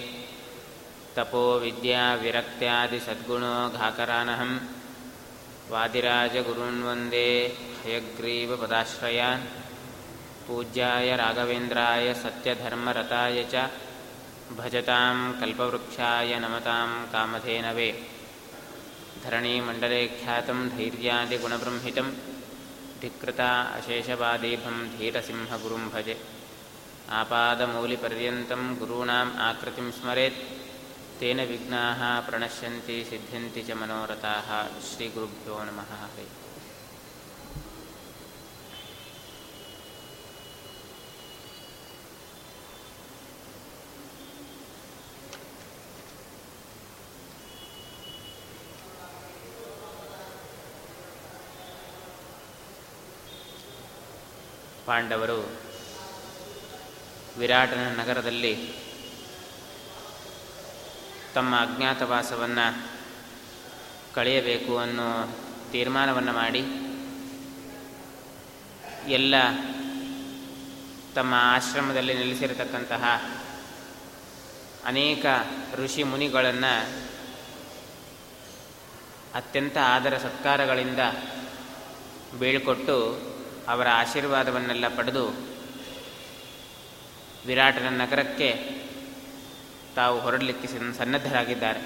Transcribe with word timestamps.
तपो 1.17 1.45
विद्याविरक्त्यादिसद्गुणो 1.65 3.55
घाकरानहं 3.79 4.53
वादिराजगुरून् 5.73 6.85
वन्दे 6.87 7.29
हयग्रीवपदाश्रयान् 7.83 9.45
पूज्याय 10.47 11.09
राघवेन्द्राय 11.23 12.07
सत्यधर्मरताय 12.23 13.39
च 13.53 13.55
भजतां 14.59 15.17
कल्पवृक्षाय 15.41 16.33
नमतां 16.45 16.89
कामधेनवे 17.13 17.91
धरणीमण्डले 19.25 20.03
ख्यातं 20.21 20.59
धैर्यादिगुणबृंहितं 20.77 22.09
धिकृता 23.03 23.51
अशेषवादीभं 23.77 24.77
धीरसिंहगुरुं 24.97 25.85
भजे 25.95 26.17
आपादमौलिपर्यन्तं 27.21 28.63
गुरूणाम् 28.81 29.37
आकृतिं 29.49 29.91
स्मरेत् 29.99 30.41
तेन 31.21 31.41
विघ्नाः 31.51 32.01
प्रणश्यन्ति 32.29 32.97
सिद्ध्यन्ति 33.11 33.63
च 33.69 33.77
मनोरथाः 33.83 34.49
श्रीगुरुभ्यो 34.89 35.59
नमः 35.69 35.93
हरि 36.01 36.27
ಪಾಂಡವರು 54.87 55.39
ವಿರಾಟನ 57.40 57.84
ನಗರದಲ್ಲಿ 58.02 58.54
ತಮ್ಮ 61.34 61.56
ಅಜ್ಞಾತವಾಸವನ್ನು 61.62 62.66
ಕಳೆಯಬೇಕು 64.16 64.78
ಅನ್ನೋ 64.78 65.08
ತೀರ್ಮಾನವನ್ನು 65.72 66.34
ಮಾಡಿ 66.34 66.62
ಎಲ್ಲ 69.14 69.36
ತಮ್ಮ 71.16 71.34
ಆಶ್ರಮದಲ್ಲಿ 71.38 72.14
ನೆಲೆಸಿರತಕ್ಕಂತಹ 72.14 73.04
ಅನೇಕ 74.86 75.26
ಋಷಿ 75.76 76.04
ಮುನಿಗಳನ್ನು 76.04 76.74
ಅತ್ಯಂತ 79.36 79.78
ಆದರ 79.84 80.18
ಸತ್ಕಾರಗಳಿಂದ 80.18 81.00
ಬೀಳ್ಕೊಟ್ಟು 82.40 82.96
ಅವರ 83.68 83.88
ಆಶೀರ್ವಾದವನ್ನೆಲ್ಲ 83.88 84.88
ಪಡೆದು 84.88 85.26
ವಿರಾಟನ 87.46 88.02
ನಗರಕ್ಕೆ 88.02 88.50
ತಾವು 89.96 90.20
ಹೊರಡಲಿಕ್ಕೆ 90.20 90.68
ಸನ್ನದ್ಧರಾಗಿದ್ದಾರೆ. 90.98 91.82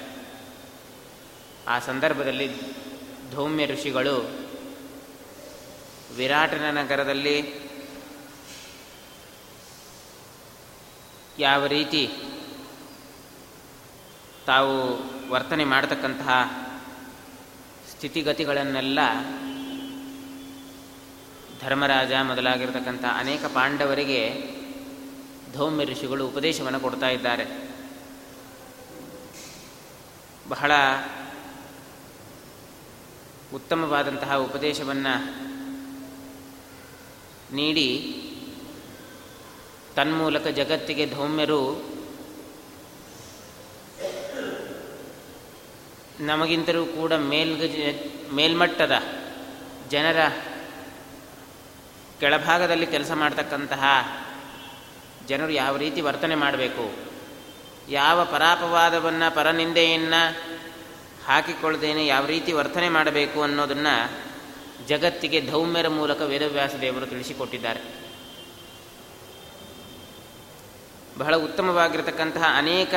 ಆ 1.68 1.80
ಸಂದರ್ಭದಲ್ಲಿ 1.80 2.48
ಧೌಮ್ಯ 3.32 3.66
ಋಷಿಗಳು 3.66 4.16
ವಿರಾಟನ 6.16 6.80
ನಗರದಲ್ಲಿ 6.80 7.38
ಯಾವ 11.40 11.66
ರೀತಿ 11.66 12.08
ತಾವು 14.46 14.74
ವರ್ತನೆ 15.32 15.64
ಮಾಡತಕ್ಕಂತಹ 15.64 16.32
ಸ್ಥಿತಿಗತಿಗಳನ್ನೆಲ್ಲ 17.92 19.00
ಧರ್ಮರಾಜ 21.62 22.12
ಮೊದಲಾಗಿರ್ತಕ್ಕಂಥ 22.14 23.06
ಅನೇಕ 23.18 23.46
ಪಾಂಡವರಿಗೆ 23.46 24.54
ಧೌಮ್ಯ 25.54 25.86
ಋಷಿಗಳು 25.86 26.28
ಉಪದೇಶವನ್ನು 26.28 26.80
ಕೊಡ್ತಾ 26.80 27.10
ಇದ್ದಾರೆ. 27.10 27.74
ಬಹಳ 30.50 30.72
ಉತ್ತಮವಾದಂತಹ 33.54 34.36
ಉಪದೇಶವನ್ನು 34.36 35.44
ನೀಡಿ 37.56 38.20
ತನ್ಮೂಲಕ 39.96 40.48
ಜಗತ್ತಿಗೆ 40.48 41.10
ಧೌಮ್ಯರು 41.10 41.94
ನಮಗಿಂತಲೂ 46.20 46.86
ಕೂಡ 46.86 47.14
ಮೇಲ್ಗ, 47.14 47.62
ಮೇಲ್ಮಟ್ಟದ 48.34 48.92
ಜನರ 49.90 50.30
ಕೆಳಭಾಗದಲ್ಲಿ 52.20 52.88
ಕೆಲಸ 52.88 53.12
ಮಾಡ್ತಕ್ಕಂತಹ 53.12 53.84
ಜನರು 55.28 55.52
ಯಾವ 55.52 55.78
ರೀತಿ 55.78 56.02
ವರ್ತನೆ 56.02 56.36
ಮಾಡಬೇಕು? 56.36 56.92
ಯಾವ 57.90 58.26
ಪರಾಪವಾದವನ್ನು, 58.26 59.36
ಪರನಿಂದೆಯನ್ನು 59.36 60.22
ಹಾಕಿಕೊಳ್ಳದೇನೆ 61.26 62.08
ಯಾವ 62.08 62.26
ರೀತಿ 62.26 62.52
ವರ್ತನೆ 62.52 62.90
ಮಾಡಬೇಕು 62.90 63.44
ಅನ್ನೋದನ್ನು 63.44 63.96
ಜಗತ್ತಿಗೆ 64.88 65.48
ಧೌಮ್ಯರ 65.48 65.88
ಮೂಲಕ 65.88 66.22
ವೇದವ್ಯಾಸ 66.22 66.76
ದೇವರು 66.76 67.06
ತಿಳಿಸಿಕೊಟ್ಟಿದ್ದಾರೆ. 67.06 67.80
ಬಹಳ 71.18 71.36
ಉತ್ತಮವಾಗಿರತಕ್ಕಂತಹ 71.36 72.44
ಅನೇಕ 72.56 72.94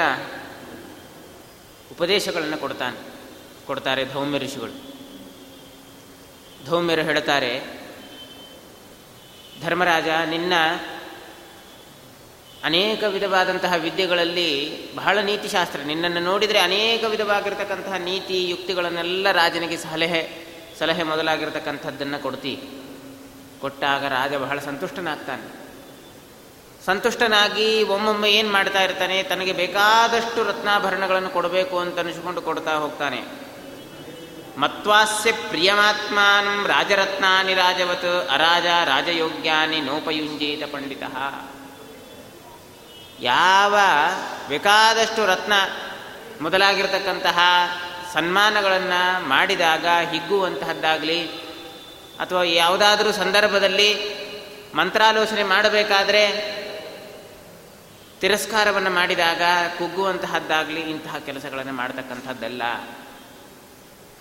ಉಪದೇಶಗಳನ್ನು 1.93 2.59
ಕೊಡ್ತಾನೆ, 2.59 2.99
ಕೊಡ್ತಾರೆ 3.67 4.05
ಧೌಮ್ಯ 4.05 4.39
ಋಷಿಗಳು. 4.39 4.75
ಧೌಮ್ಯರು 6.67 7.03
ಹೇಳ್ತಾರೆ, 7.03 7.53
ಧರ್ಮರಾಜ, 9.63 10.09
ನಿನ್ನ 10.27 10.53
ಅನೇಕ 12.67 13.03
ವಿಧವಾದಂತಹ 13.03 13.75
ವಿದ್ಯೆಗಳಲ್ಲಿ 13.77 14.51
ಬಹಳ 14.97 15.19
ನೀತಿಶಾಸ್ತ್ರ. 15.19 15.81
ನಿನ್ನನ್ನು 15.81 16.21
ನೋಡಿದರೆ 16.21 16.59
ಅನೇಕ 16.59 17.05
ವಿಧವಾಗಿರ್ತಕ್ಕಂತಹ 17.05 17.97
ನೀತಿ 17.97 18.49
ಯುಕ್ತಿಗಳನ್ನೆಲ್ಲ 18.49 19.33
ರಾಜನಿಗೆ 19.33 19.77
ಸಲಹೆ 19.77 20.23
ಸಲಹೆ 20.79 21.03
ಮೊದಲಾಗಿರ್ತಕ್ಕಂಥದ್ದನ್ನು 21.03 22.23
ಕೊಡ್ತಿ. 22.23 22.55
ಕೊಟ್ಟಾಗ 23.61 24.05
ರಾಜ 24.05 24.35
ಬಹಳ 24.35 24.59
ಸಂತುಷ್ಟನಾಗ್ತಾನೆ. 24.59 25.67
ಸಂತುಷ್ಟನಾಗಿ 26.85 27.83
ಒಮ್ಮೊಮ್ಮೆ 27.83 28.29
ಏನು 28.33 28.51
ಮಾಡ್ತಾ 28.53 28.83
ಇರ್ತಾನೆ, 28.83 29.23
ತನಗೆ 29.23 29.53
ಬೇಕಾದಷ್ಟು 29.53 30.43
ರತ್ನಾಭರಣಗಳನ್ನು 30.45 31.31
ಕೊಡಬೇಕು 31.31 31.79
ಅಂತ 31.79 31.99
ಅನಿಸಿಕೊಂಡು 31.99 32.43
ಕೊಡ್ತಾ 32.43 32.75
ಹೋಗ್ತಾನೆ. 32.75 33.21
ಮತ್ವಾಸ್ಯ 34.59 35.33
ಪ್ರಿಯಮಾತ್ಮಾನಂ 35.33 36.67
ರಾಜರತ್ನಾನಿ 36.67 37.55
ರಾಜವತ್, 37.55 38.31
ಅರಾಜ 38.31 38.67
ರಾಜಯೋಗ್ಯಾನಿ 38.85 39.81
ನೋಪಯುಂಜೀತ 39.81 40.65
ಪಂಡಿತ. 40.73 41.03
ಯಾವ 43.21 43.79
ಬೇಕಾದಷ್ಟು 44.49 45.27
ರತ್ನ 45.27 45.53
ಮೊದಲಾಗಿರ್ತಕ್ಕಂತಹ 46.41 47.39
ಸನ್ಮಾನಗಳನ್ನು 48.13 49.29
ಮಾಡಿದಾಗ, 49.29 49.87
ಹಿಗ್ಗುವಂತಹದ್ದಾಗಲಿ, 50.11 51.27
ಅಥವಾ 52.21 52.43
ಯಾವುದಾದರೂ 52.43 53.13
ಸಂದರ್ಭದಲ್ಲಿ 53.13 54.17
ಮಂತ್ರಾಲೋಚನೆ 54.75 55.43
ಮಾಡಬೇಕಾದ್ರೆ 55.43 56.57
ತಿರಸ್ಕಾರವನ್ನು 58.21 58.91
ಮಾಡಿದಾಗ, 58.91 59.43
ಕುಗ್ಗುವಂತಹದ್ದಾಗಲಿ, 59.79 60.81
ಇಂತಹ 60.81 61.19
ಕೆಲಸಗಳನ್ನು 61.19 61.73
ಮಾಡತಕ್ಕಂಥದ್ದೆಲ್ಲ. 61.73 62.63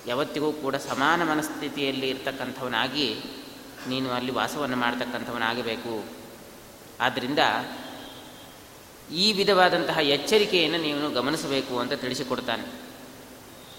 ಯಾವತ್ತಿಗೂ 0.07 0.51
ಕೂಡ 0.51 0.75
ಸಮಾನ 0.75 1.31
ಮನಸ್ಥಿತಿಯಲ್ಲಿ 1.31 2.09
ಇರ್ತಕ್ಕಂಥವನಾಗಿ 2.09 3.21
ನೀನು 3.88 4.12
ಅಲ್ಲಿ 4.12 4.31
ವಾಸವನ್ನು 4.31 4.75
ಮಾಡ್ತಕ್ಕಂಥವನಾಗಬೇಕು. 4.75 6.06
ಆದ್ದರಿಂದ 7.01 7.39
ಈ 9.12 9.34
ವಿಧವಾದಂತಹ 9.34 9.98
ಎಚ್ಚರಿಕೆಯನ್ನು 9.98 10.78
ನೀವು 10.78 11.12
ಗಮನಿಸಬೇಕು 11.12 11.80
ಅಂತ 11.80 11.94
ತಿಳಿಸಿಕೊಡ್ತಾನೆ. 11.94 12.66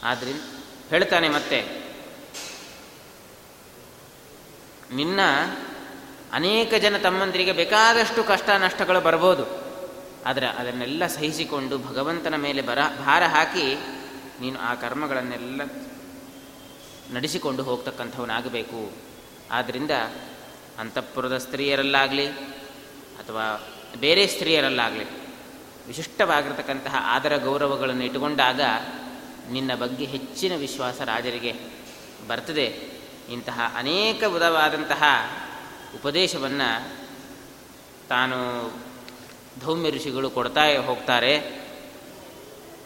ಆದ್ರಿಂದ 0.03 0.41
ಹೇಳ್ತಾನೆ 0.91 1.29
ಮತ್ತೆ, 1.29 1.87
ನಿನ್ನ 4.95 5.21
ಅನೇಕ 6.33 6.75
ಜನ 6.75 6.97
ತಮ್ಮಂದಿರಿಗೆ 6.97 7.53
ಬೇಕಾದಷ್ಟು 7.53 8.25
ಕಷ್ಟ 8.25 8.51
ನಷ್ಟಗಳು 8.51 9.01
ಬರ್ಬೋದು, 9.01 9.47
ಆದರೆ 10.27 10.47
ಅದನ್ನೆಲ್ಲ 10.47 11.07
ಸಹಿಸಿಕೊಂಡು 11.07 11.79
ಭಗವಂತನ 11.79 12.37
ಮೇಲೆ 12.37 12.63
ಬರ, 12.63 12.79
ಭಾರ 13.05 13.23
ಹಾಕಿ 13.23 13.75
ನೀನು 14.41 14.59
ಆ 14.61 14.75
ಕರ್ಮಗಳನ್ನೆಲ್ಲ 14.75 15.61
ನಡೆಸಿಕೊಂಡು 17.15 17.63
ಹೋಗ್ತಕ್ಕಂಥವನಾಗಬೇಕು. 17.63 18.93
ಆದ್ದರಿಂದ 19.51 19.91
ಅಂತಃಪುರದ 20.79 21.37
ಸ್ತ್ರೀಯರಲ್ಲಾಗಲಿ 21.37 22.27
ಅಥವಾ 23.17 23.73
ಬೇರೆ 24.01 24.27
ಸ್ತ್ರೀಯರಲ್ಲಾಗಲಿ, 24.27 25.05
ವಿಶಿಷ್ಟವಾಗಿರತಕ್ಕಂತಹ 25.87 26.95
ಆದರ 26.99 27.37
ಗೌರವಗಳನ್ನು 27.37 28.05
ಇಟ್ಟುಕೊಂಡಾಗ 28.05 28.61
ನಿನ್ನ 29.51 29.75
ಬಗ್ಗೆ 29.75 30.05
ಹೆಚ್ಚಿನ 30.05 30.57
ವಿಶ್ವಾಸ 30.57 31.01
ರಾಜರಿಗೆ 31.01 31.53
ಬರ್ತದೆ. 32.29 32.67
ಇಂತಹ 33.33 33.75
ಅನೇಕ 33.77 34.23
ವಿಧವಾದಂತಹ 34.23 35.03
ಉಪದೇಶವನ್ನು 35.95 36.97
ತಾನು 38.09 38.37
ಧೌಮ್ಯ 39.61 39.91
ಋಷಿಗಳು 39.91 40.31
ಕೊಡ್ತಾ 40.31 40.61
ಹೋಗ್ತಾರೆ. 40.87 41.67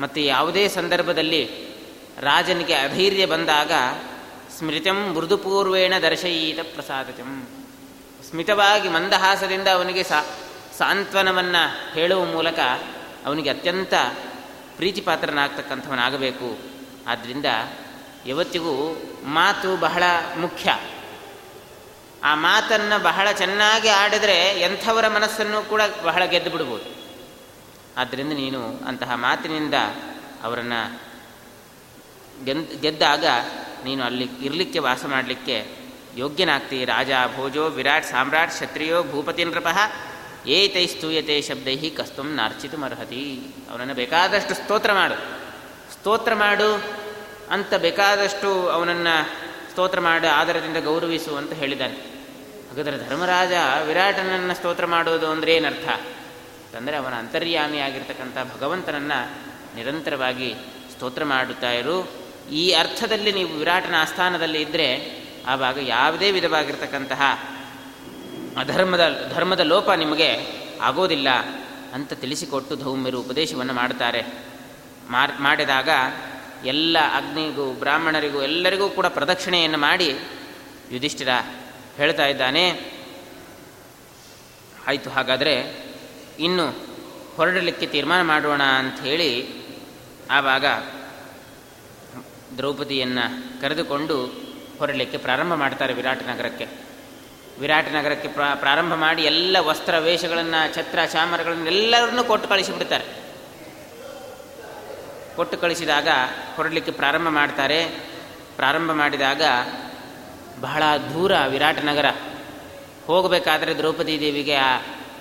ಮತ್ತು 0.01 0.21
ಯಾವುದೇ 0.21 0.69
ಸಂದರ್ಭದಲ್ಲಿ 0.69 1.71
ರಾಜನಿಗೆ 2.21 2.75
ಅಧೈರ್ಯ 2.75 3.27
ಬಂದಾಗ 3.27 3.73
ಸ್ಮೃತಂ 4.59 5.15
ಮೃದುಪೂರ್ವೇಣ 5.15 5.95
ದರ್ಶಯೀತ 6.03 6.59
ಪ್ರಸಾದತಂ 6.75 7.47
ಸ್ಮಿತವಾಗಿ 8.31 8.89
ಮಂದಹಾಸದಿಂದ 8.89 9.69
ಅವನಿಗೆ 9.69 10.03
ಸಾ 10.03 10.27
ಸಾಂತ್ವನವನ್ನು 10.81 11.93
ಹೇಳುವ 11.95 12.25
ಮೂಲಕ 12.25 12.59
ಅವನಿಗೆ 13.27 13.51
ಅತ್ಯಂತ 13.51 13.95
ಪ್ರೀತಿಪಾತ್ರನಾಗ್ತಕ್ಕಂಥವನಾಗಬೇಕು. 14.77 16.59
ಆದ್ದರಿಂದ 17.07 17.47
ಯಾವತ್ತಿಗೂ 18.27 18.75
ಮಾತು 19.25 19.77
ಬಹಳ 19.77 20.03
ಮುಖ್ಯ. 20.39 20.79
ಆ 22.25 22.35
ಮಾತನ್ನು 22.35 23.03
ಬಹಳ 23.03 23.33
ಚೆನ್ನಾಗಿ 23.33 23.89
ಆಡಿದರೆ 23.89 24.61
ಎಂಥವರ 24.61 25.09
ಮನಸ್ಸನ್ನು 25.09 25.69
ಕೂಡ 25.69 25.83
ಬಹಳ 26.05 26.25
ಗೆದ್ದು 26.25 26.51
ಬಿಡ್ಬೋದು. 26.51 26.97
ಆದ್ದರಿಂದ 27.97 28.33
ನೀನು 28.33 28.85
ಅಂತಹ 28.87 29.15
ಮಾತಿನಿಂದ 29.15 29.75
ಅವರನ್ನು 30.43 31.01
ಗೆದ್, 32.45 32.81
ಗೆದ್ದಾಗ 32.81 33.25
ನೀನು 33.85 34.05
ಅಲ್ಲಿ 34.05 34.29
ಇರಲಿಕ್ಕೆ 34.41 34.79
ವಾಸ 34.79 35.05
ಮಾಡಲಿಕ್ಕೆ 35.05 35.77
ಯೋಗ್ಯನಾಗ್ತಿ. 36.17 36.85
ರಾಜ 36.85 37.11
ಭೋಜೋ 37.37 37.69
ವಿರಾಟ್ 37.69 38.05
ಸಾಮ್ರಾಟ್ 38.05 38.51
ಕ್ಷತ್ರಿಯೋ 38.51 39.03
ಭೂಪತಿ 39.03 39.45
ನೃಪಃ. 39.45 39.79
ಏತೈ 40.47 40.87
ಸ್ತೂಯತೆ 40.87 41.43
ಶಬ್ದೈ 41.43 41.91
ಕಸ್ತುಂ 41.91 42.35
ನಾರ್ಚಿತುಮರ್ಹತಿ. 42.35 43.41
ಅವನನ್ನು 43.71 43.95
ಬೇಕಾದಷ್ಟು 43.95 44.55
ಸ್ತೋತ್ರ 44.55 44.93
ಮಾಡು. 44.93 45.15
ಸ್ತೋತ್ರ 45.93 46.35
ಮಾಡು 46.35 46.83
ಅಂತ 47.51 47.75
ಬೇಕಾದಷ್ಟು 47.75 48.69
ಅವನನ್ನು 48.69 49.29
ಸ್ತೋತ್ರ 49.71 50.01
ಮಾಡು 50.01 50.29
ಆಧಾರದಿಂದ 50.29 50.77
ಗೌರವಿಸು 50.77 51.37
ಅಂತ 51.37 51.53
ಹೇಳಿದ್ದಾನೆ. 51.53 51.95
ಹಾಗಾದರೆ 52.69 53.09
ಧರ್ಮರಾಜ 53.09 53.53
ವಿರಾಟನನ್ನು 53.87 54.55
ಸ್ತೋತ್ರ 54.55 54.87
ಮಾಡೋದು 54.87 55.27
ಅಂದರೆ 55.27 55.55
ಏನರ್ಥ? 55.55 55.89
ಅಂತಂದರೆ 55.89 56.97
ಅವನ 56.97 57.15
ಅಂತರ್ಯಾಮಿ 57.15 57.79
ಅಂತರ್ಯಾಮಿಯಾಗಿರ್ತಕ್ಕಂಥ 57.79 58.57
ಭಗವಂತನನ್ನು 58.57 59.35
ನಿರಂತರವಾಗಿ 59.77 60.55
ಸ್ತೋತ್ರ 60.97 61.25
ಮಾಡುತ್ತಾ 61.25 61.73
ಇರು. 61.73 62.13
ಈ 62.53 62.73
ಅರ್ಥದಲ್ಲಿ 62.73 63.33
ನೀವು 63.33 63.51
ವಿರಾಟನ 63.51 63.95
ಆಸ್ಥಾನದಲ್ಲಿ 63.99 64.63
ಇದ್ದರೆ 64.63 65.21
ಆವಾಗ 65.47 65.79
ಯಾವುದೇ 65.83 66.31
ವಿಧವಾಗಿರ್ತಕ್ಕಂತಹ 66.31 67.23
ಅಧರ್ಮದ 68.57 69.31
ಧರ್ಮದ 69.35 69.61
ಲೋಪ 69.61 69.91
ನಿಮಗೆ 69.91 70.47
ಆಗೋದಿಲ್ಲ 70.81 71.29
ಅಂತ 71.93 72.13
ತಿಳಿಸಿಕೊಟ್ಟು 72.13 72.77
ಧೌಮ್ಯರು 72.77 73.21
ಉಪದೇಶವನ್ನು 73.21 73.73
ಮಾಡ್ತಾರೆ 73.73 74.23
ಮಾಡಿದಾಗ 75.41 75.89
ಎಲ್ಲ 76.65 76.99
ಅಗ್ನಿಗೂ, 77.15 77.73
ಬ್ರಾಹ್ಮಣರಿಗೂ, 77.73 78.43
ಎಲ್ಲರಿಗೂ 78.43 78.89
ಕೂಡ 78.89 79.07
ಪ್ರದಕ್ಷಿಣೆಯನ್ನು 79.07 79.79
ಮಾಡಿ 79.79 80.19
ಯುಧಿಷ್ಠಿರ 80.91 81.29
ಹೇಳ್ತಾ 81.97 82.27
ಇದ್ದಾನೆ. 82.27 82.95
ಆಯಿತು, 84.89 85.11
ಹಾಗಾದರೆ 85.11 85.55
ಇನ್ನು 86.39 86.67
ಹೊರಡಲಿಕ್ಕೆ 87.37 87.87
ತೀರ್ಮಾನ 87.87 88.23
ಮಾಡೋಣ 88.23 88.63
ಅಂಥೇಳಿ 88.63 89.49
ಆವಾಗ 90.31 90.65
ದ್ರೌಪದಿಯನ್ನು 92.57 93.61
ಕರೆದುಕೊಂಡು 93.61 94.27
ಹೊರಡಲಿಕ್ಕೆ 94.79 95.19
ಪ್ರಾರಂಭ 95.19 95.55
ಮಾಡ್ತಾರೆ 95.55 95.95
ವಿರಾಟ್ 95.95 96.23
ನಗರಕ್ಕೆ. 96.23 96.90
ವಿರಾಟ 97.61 97.89
ನಗರಕ್ಕೆ 97.89 98.29
ಪ್ರಾರಂಭ 98.55 98.95
ಮಾಡಿ 98.95 99.23
ಎಲ್ಲ 99.23 99.59
ವಸ್ತ್ರ 99.59 99.99
ವೇಷಗಳನ್ನು, 99.99 100.75
ಛತ್ರ, 100.75 100.99
ಚಾಮರಗಳನ್ನು 101.07 101.67
ಎಲ್ಲರನ್ನೂ 101.67 102.25
ಕೊಟ್ಟು 102.25 102.49
ಕಳಿಸಿಬಿಡ್ತಾರೆ. 102.49 103.05
ಕೊಟ್ಟು 105.37 105.59
ಕಳಿಸಿದಾಗ 105.59 106.09
ಹೊರಡಲಿಕ್ಕೆ 106.57 106.93
ಪ್ರಾರಂಭ 106.93 107.29
ಮಾಡ್ತಾರೆ. 107.29 107.87
ಪ್ರಾರಂಭ 108.57 108.93
ಮಾಡಿದಾಗ 108.93 109.43
ಬಹಳ 110.61 110.83
ದೂರ 111.15 111.33
ವಿರಾಟನಗರ 111.49 112.05
ಹೋಗಬೇಕಾದ್ರೆ 113.07 113.77
ದ್ರೌಪದಿ 113.77 114.21
ದೇವಿಗೆ 114.21 114.55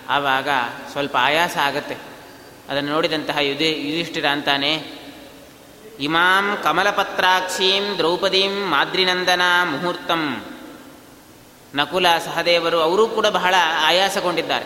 ಆವಾಗ 0.10 0.50
ಸ್ವಲ್ಪ 0.92 1.18
ಆಯಾಸ 1.20 1.58
ಆಗತ್ತೆ. 1.58 1.98
ಅದನ್ನು 2.70 2.90
ನೋಡಿದಂತಹ 2.90 3.38
ಯುಧಿ, 3.38 3.70
ಯುಧಿಷ್ಠಿರ 3.72 4.26
ಅಂತಾನೆ, 4.26 4.92
ಇಮಾಂ 6.00 6.58
ಕಮಲಪತ್ರಾಕ್ಷೀಂ 6.64 7.98
ದ್ರೌಪದೀಂ 7.98 8.70
ಮಾದ್ರಿನಂದನ 8.70 9.42
ಮುಹೂರ್ತಂ. 9.64 10.49
ನಕುಲ 11.76 12.06
ಸಹದೇವರು 12.26 12.80
ಅವರೂ 12.82 13.08
ಕೂಡ 13.08 13.28
ಬಹಳ 13.28 13.56
ಆಯಾಸಗೊಂಡಿದ್ದಾರೆ. 13.86 14.66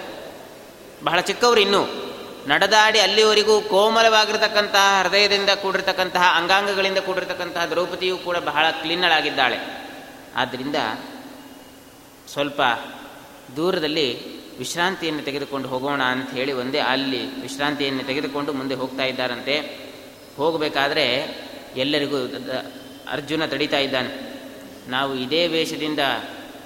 ಬಹಳ 1.04 1.20
ಚಿಕ್ಕವರು 1.20 1.60
ಇನ್ನೂ. 1.60 1.86
ನಡೆದಾಡಿ 2.48 3.00
ಅಲ್ಲಿವರೆಗೂ 3.00 3.62
ಕೋಮಲವಾಗಿರತಕ್ಕಂತಹ 3.62 5.04
ಹೃದಯದಿಂದ 5.04 5.50
ಕೂಡಿರ್ತಕ್ಕಂತಹ 5.50 6.24
ಅಂಗಾಂಗಗಳಿಂದ 6.36 6.98
ಕೂಡಿರ್ತಕ್ಕಂತಹ 6.98 7.66
ದ್ರೌಪದಿಯೂ 7.66 8.18
ಕೂಡ 8.18 8.38
ಬಹಳ 8.38 8.66
ಕ್ಲೀನಳಾಗಿದ್ದಾಳೆ. 8.82 9.88
ಆದ್ದರಿಂದ 10.36 10.76
ಸ್ವಲ್ಪ 12.28 12.62
ದೂರದಲ್ಲಿ 13.56 14.34
ವಿಶ್ರಾಂತಿಯನ್ನು 14.58 15.24
ತೆಗೆದುಕೊಂಡು 15.24 15.70
ಹೋಗೋಣ 15.70 16.04
ಅಂತ 16.04 16.30
ಹೇಳಿ 16.30 16.54
ಒಂದೇ 16.54 16.80
ಅಲ್ಲಿ 16.80 17.42
ವಿಶ್ರಾಂತಿಯನ್ನು 17.42 18.04
ತೆಗೆದುಕೊಂಡು 18.04 18.54
ಮುಂದೆ 18.54 18.76
ಹೋಗ್ತಾ 18.76 19.04
ಇದ್ದಾರಂತೆ. 19.04 19.60
ಹೋಗಬೇಕಾದ್ರೆ 20.38 21.38
ಎಲ್ಲರಿಗೂ 21.76 22.18
ಅರ್ಜುನ 23.10 23.46
ತಡೀತಾ 23.46 23.78
ಇದ್ದಾನೆ. 23.78 24.34
ನಾವು 24.88 25.16
ಇದೇ 25.16 25.48
ವೇಷದಿಂದ 25.48 26.00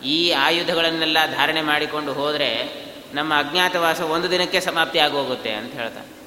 ಈ 0.03 0.31
ಆಯುಧಗಳನ್ನೆಲ್ಲ 0.31 1.17
ಧಾರಣೆ 1.35 1.61
ಮಾಡಿಕೊಂಡು 1.61 2.13
ಹೋದರೆ 2.13 2.87
ನಮ್ಮ 3.13 3.33
ಅಜ್ಞಾತವಾಸ 3.39 4.01
ಒಂದು 4.01 4.31
ದಿನಕ್ಕೆ 4.31 4.59
ಸಮಾಪ್ತಿ 4.59 4.99
ಆಗೋಗುತ್ತೆ 4.99 5.51
ಅಂತ 5.51 5.73
ಹೇಳ್ತಾನೆ 5.73 6.17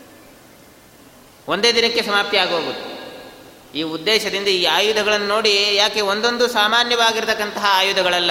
ಒಂದೇ 1.48 1.72
ದಿನಕ್ಕೆ 1.72 2.02
ಸಮಾಪ್ತಿ 2.02 2.36
ಆಗೋಗುತ್ತೆ. 2.36 3.00
ಈ 3.78 3.82
ಉದ್ದೇಶದಿಂದ 3.82 4.48
ಈ 4.48 4.64
ಆಯುಧಗಳನ್ನು 4.64 5.26
ನೋಡಿ 5.26 5.74
ಯಾಕೆ 5.74 6.00
ಒಂದೊಂದು 6.00 6.48
ಸಾಮಾನ್ಯವಾಗಿರ್ತಕ್ಕಂತಹ 6.48 7.64
ಆಯುಧಗಳಲ್ಲ. 7.68 8.30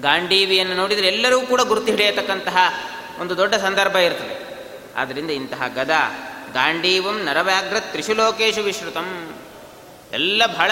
ಗಾಂಡೀವಿಯನ್ನು 0.00 0.74
ನೋಡಿದರೆ 0.74 1.06
ಎಲ್ಲರೂ 1.06 1.40
ಕೂಡ 1.40 1.60
ಗುರುತು 1.60 1.86
ಹಿಡಿಯತಕ್ಕಂತಹ 1.86 2.56
ಒಂದು 3.18 3.36
ದೊಡ್ಡ 3.36 3.54
ಸಂದರ್ಭ 3.54 3.96
ಇರ್ತದೆ. 3.96 4.46
ಆದ್ದರಿಂದ 4.96 5.30
ಇಂತಹ 5.30 5.62
ಗದ 5.74 5.90
ಗಾಂಡೀವಂ 6.52 7.24
ನರವ್ಯಾಘ್ರ 7.24 7.76
ತ್ರಿಶುಲೋಕೇಶು 7.80 8.62
ವಿಶ್ರುತಂ. 8.62 9.36
ಎಲ್ಲ 10.12 10.42
ಬಹಳ 10.46 10.70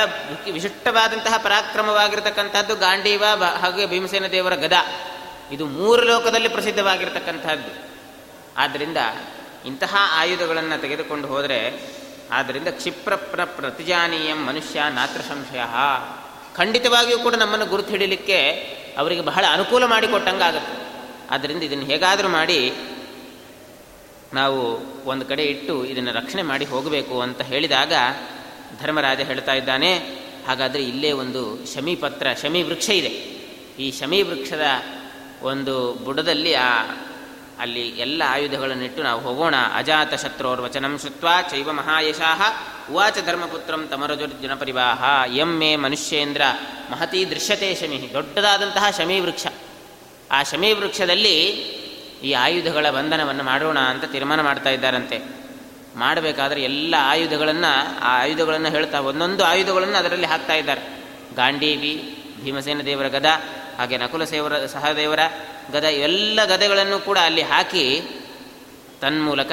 ವಿಶಿಷ್ಟವಾದಂತಹ 0.52 1.36
ಪರಾಕ್ರಮವಾಗಿರ್ತಕ್ಕಂಥದ್ದು 1.36 2.76
ಗಾಂಡೀವ 2.76 3.24
ಹಾಗೆ 3.60 3.86
ಭೀಮಸೇನ 3.86 4.26
ದೇವರ 4.26 4.54
ಗದ. 4.54 4.72
ಇದು 5.52 5.66
ಮೂರು 5.66 6.02
ಲೋಕದಲ್ಲಿ 6.02 6.48
ಪ್ರಸಿದ್ಧವಾಗಿರ್ತಕ್ಕಂಥದ್ದು. 6.48 7.88
ಆದ್ದರಿಂದ 8.56 8.96
ಇಂತಹ 9.66 9.96
ಆಯುಧಗಳನ್ನು 10.10 10.80
ತೆಗೆದುಕೊಂಡು 10.80 11.28
ಹೋದರೆ 11.28 11.80
ಆದ್ದರಿಂದ 12.32 12.68
ಕ್ಷಿಪ್ರ 12.68 13.14
ಪ್ರತಿಜಾನೀಯಂ 13.44 14.46
ಮನುಷ್ಯ 14.46 14.82
ನಾತ್ರ 14.90 15.20
ಸಂಶಯ. 15.20 15.60
ಖಂಡಿತವಾಗಿಯೂ 16.56 17.18
ಕೂಡ 17.18 17.34
ನಮ್ಮನ್ನು 17.34 17.66
ಗುರುತು 17.66 17.90
ಹಿಡಿಲಿಕ್ಕೆ 17.90 18.50
ಅವರಿಗೆ 18.98 19.20
ಬಹಳ 19.20 19.44
ಅನುಕೂಲ 19.52 19.84
ಮಾಡಿಕೊಟ್ಟಂಗಾಗುತ್ತೆ. 19.84 20.84
ಆದ್ದರಿಂದ 21.30 21.62
ಇದನ್ನು 21.62 21.84
ಹೇಗಾದರೂ 21.84 22.28
ಮಾಡಿ 22.28 22.72
ನಾವು 24.32 24.78
ಒಂದು 25.08 25.24
ಕಡೆ 25.24 25.44
ಇಟ್ಟು 25.44 25.84
ಇದನ್ನು 25.84 26.12
ರಕ್ಷಣೆ 26.12 26.42
ಮಾಡಿ 26.42 26.64
ಹೋಗಬೇಕು 26.64 27.20
ಅಂತ 27.20 27.42
ಹೇಳಿದಾಗ 27.42 27.92
ಧರ್ಮರಾಜ 28.82 29.20
ಹೇಳ್ತಾ 29.20 29.54
ಇದ್ದಾನೆ, 29.54 29.92
ಹಾಗಾದರೆ 30.46 30.82
ಇಲ್ಲೇ 30.82 31.12
ಒಂದು 31.12 31.42
ಶಮೀಪತ್ರ 31.74 32.26
ಶಮಿ 32.42 32.62
ವೃಕ್ಷ 32.62 32.90
ಇದೆ. 32.90 33.12
ಈ 33.78 33.92
ಶಮಿ 33.92 34.22
ವೃಕ್ಷದ 34.22 34.64
ಒಂದು 35.42 35.92
ಬುಡದಲ್ಲಿ 35.92 36.54
ಆ, 36.54 36.82
ಅಲ್ಲಿ 37.58 37.88
ಎಲ್ಲ 37.88 38.22
ಆಯುಧಗಳನ್ನಿಟ್ಟು 38.26 39.02
ನಾವು 39.02 39.20
ಹೋಗೋಣ. 39.20 39.54
ಅಜಾತ 39.74 40.14
ಶತ್ರೋರ್ 40.14 40.60
ವಚನಂ 40.60 40.98
ಶುತ್ವ 40.98 41.28
ಚೈವ 41.50 41.72
ಮಹಾಯಶಾಹ, 41.72 42.42
ಉವಾಚ 42.92 43.14
ಧರ್ಮಪುತ್ರಂ 43.26 43.88
ತಮರಜುರ್ಜುನ 43.90 44.54
ಪರಿವಾಹ. 44.54 45.30
ಎಂ 45.36 45.62
ಎ 45.62 45.76
ಮನುಷ್ಯೇಂದ್ರ 45.76 46.42
ಮಹತಿ 46.90 47.30
ದೃಶ್ಯತೆ 47.30 47.74
ಶಮಿ, 47.74 48.10
ದೊಡ್ಡದಾದಂತಹ 48.12 48.86
ಶಮಿ 48.98 49.20
ವೃಕ್ಷ 49.20 49.46
ಆ 50.30 50.42
ಶಮಿ 50.42 50.72
ವೃಕ್ಷದಲ್ಲಿ 50.72 51.36
ಈ 52.24 52.32
ಆಯುಧಗಳ 52.32 52.90
ಬಂಧನವನ್ನು 52.90 53.44
ಮಾಡೋಣ 53.44 53.78
ಅಂತ 53.78 54.04
ತೀರ್ಮಾನ 54.04 54.40
ಮಾಡ್ತಾ 54.40 54.70
ಇದ್ದಾರಂತೆ. 54.70 55.43
ಮಾಡಬೇಕಾದ್ರೆ 55.96 56.62
ಎಲ್ಲ 56.62 56.94
ಆಯುಧಗಳನ್ನು, 56.98 57.72
ಆ 58.00 58.20
ಆಯುಧಗಳನ್ನು 58.20 58.68
ಹೇಳ್ತಾ 58.68 59.00
ಒಂದೊಂದು 59.00 59.44
ಆಯುಧಗಳನ್ನು 59.44 59.96
ಅದರಲ್ಲಿ 59.96 60.26
ಹಾಕ್ತಾ 60.26 60.54
ಇದ್ದಾರೆ. 60.54 60.82
ಗಾಂಡೀವಿ, 61.36 61.92
ಭೀಮಸೇನ 62.42 62.80
ದೇವರ 62.80 63.08
ಗದ, 63.08 63.26
ಹಾಗೆ 63.78 63.96
ನಕುಲ 63.98 64.24
ಸೇವರ 64.24 64.66
ಸಹದೇವರ 64.66 65.20
ಗದ 65.72 65.84
ಎಲ್ಲ 65.84 66.40
ಗದೆಗಳನ್ನು 66.44 66.98
ಕೂಡ 67.04 67.18
ಅಲ್ಲಿ 67.18 67.42
ಹಾಕಿ 67.42 67.84
ತನ್ಮೂಲಕ 69.00 69.52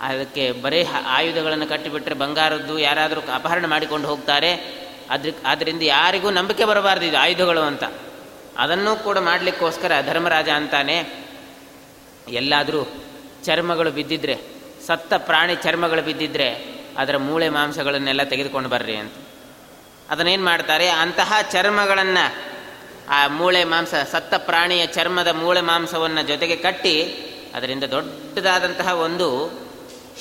ಅದಕ್ಕೆ 0.00 0.52
ಬರೀ 0.52 0.86
ಆಯುಧಗಳನ್ನು 1.06 1.66
ಕಟ್ಟಿಬಿಟ್ರೆ 1.66 2.14
ಬಂಗಾರದ್ದು 2.14 2.78
ಯಾರಾದರೂ 2.78 3.20
ಅಪಹರಣ 3.34 3.66
ಮಾಡಿಕೊಂಡು 3.66 4.08
ಹೋಗ್ತಾರೆ. 4.08 4.52
ಅದ್ರ 5.10 5.30
ಆದ್ದರಿಂದ 5.46 5.82
ಯಾರಿಗೂ 5.82 6.30
ನಂಬಿಕೆ 6.30 6.64
ಬರಬಾರ್ದು 6.64 7.06
ಇದು 7.06 7.18
ಆಯುಧಗಳು 7.18 7.60
ಅಂತ. 7.60 7.84
ಅದನ್ನೂ 8.58 8.96
ಕೂಡ 8.96 9.18
ಮಾಡಲಿಕ್ಕೋಸ್ಕರ 9.18 9.92
ಧರ್ಮರಾಜ 10.06 10.48
ಅಂತಾನೆ, 10.48 10.96
ಎಲ್ಲಾದರೂ 12.28 12.80
ಚರ್ಮಗಳು 13.44 13.90
ಬಿದ್ದಿದ್ರೆ 13.90 14.59
ಸತ್ತ 14.90 15.14
ಪ್ರಾಣಿ 15.14 15.54
ಚರ್ಮಗಳು 15.54 16.02
ಬಿದ್ದಿದ್ರೆ 16.02 16.54
ಅದರ 16.98 17.16
ಮೂಳೆ 17.16 17.48
ಮಾಂಸಗಳನ್ನೆಲ್ಲ 17.48 18.22
ತೆಗೆದುಕೊಂಡು 18.22 18.68
ಬರ್ರಿ 18.68 18.96
ಅಂತ. 18.96 19.14
ಅದನ್ನೇನು 20.10 20.44
ಮಾಡ್ತಾರೆ? 20.44 20.88
ಅಂತಹ 20.88 21.32
ಚರ್ಮಗಳನ್ನು, 21.52 22.36
ಆ 23.08 23.26
ಮೂಳೆ 23.26 23.64
ಮಾಂಸ, 23.64 23.94
ಸತ್ತ 23.94 24.34
ಪ್ರಾಣಿಯ 24.34 24.86
ಚರ್ಮದ 24.86 25.28
ಮೂಳೆ 25.28 25.60
ಮಾಂಸವನ್ನು 25.60 26.22
ಜೊತೆಗೆ 26.22 26.56
ಕಟ್ಟಿ 26.56 27.02
ಅದರಿಂದ 27.54 27.84
ದೊಡ್ಡದಾದಂತಹ 27.84 28.88
ಒಂದು 28.88 29.50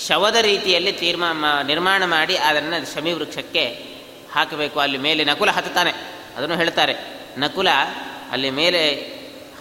ಶವದ 0.07 0.35
ರೀತಿಯಲ್ಲಿ 0.35 0.91
ತೀರ್ಮಾನ 0.91 1.67
ನಿರ್ಮಾಣ 1.67 2.05
ಮಾಡಿ 2.05 2.37
ಅದನ್ನು 2.37 2.93
ಶಮಿ 2.93 3.13
ವೃಕ್ಷಕ್ಕೆ 3.13 3.85
ಹಾಕಬೇಕು. 4.31 4.79
ಅಲ್ಲಿ 4.79 4.97
ಮೇಲೆ 4.97 5.23
ನಕುಲ 5.25 5.51
ಹತ್ತುತ್ತಾನೆ. 5.51 5.91
ಅದನ್ನು 6.37 6.55
ಹೇಳ್ತಾರೆ. 6.55 6.95
ನಕುಲ 7.37 7.69
ಅಲ್ಲಿ 8.31 8.49
ಮೇಲೆ 8.49 8.95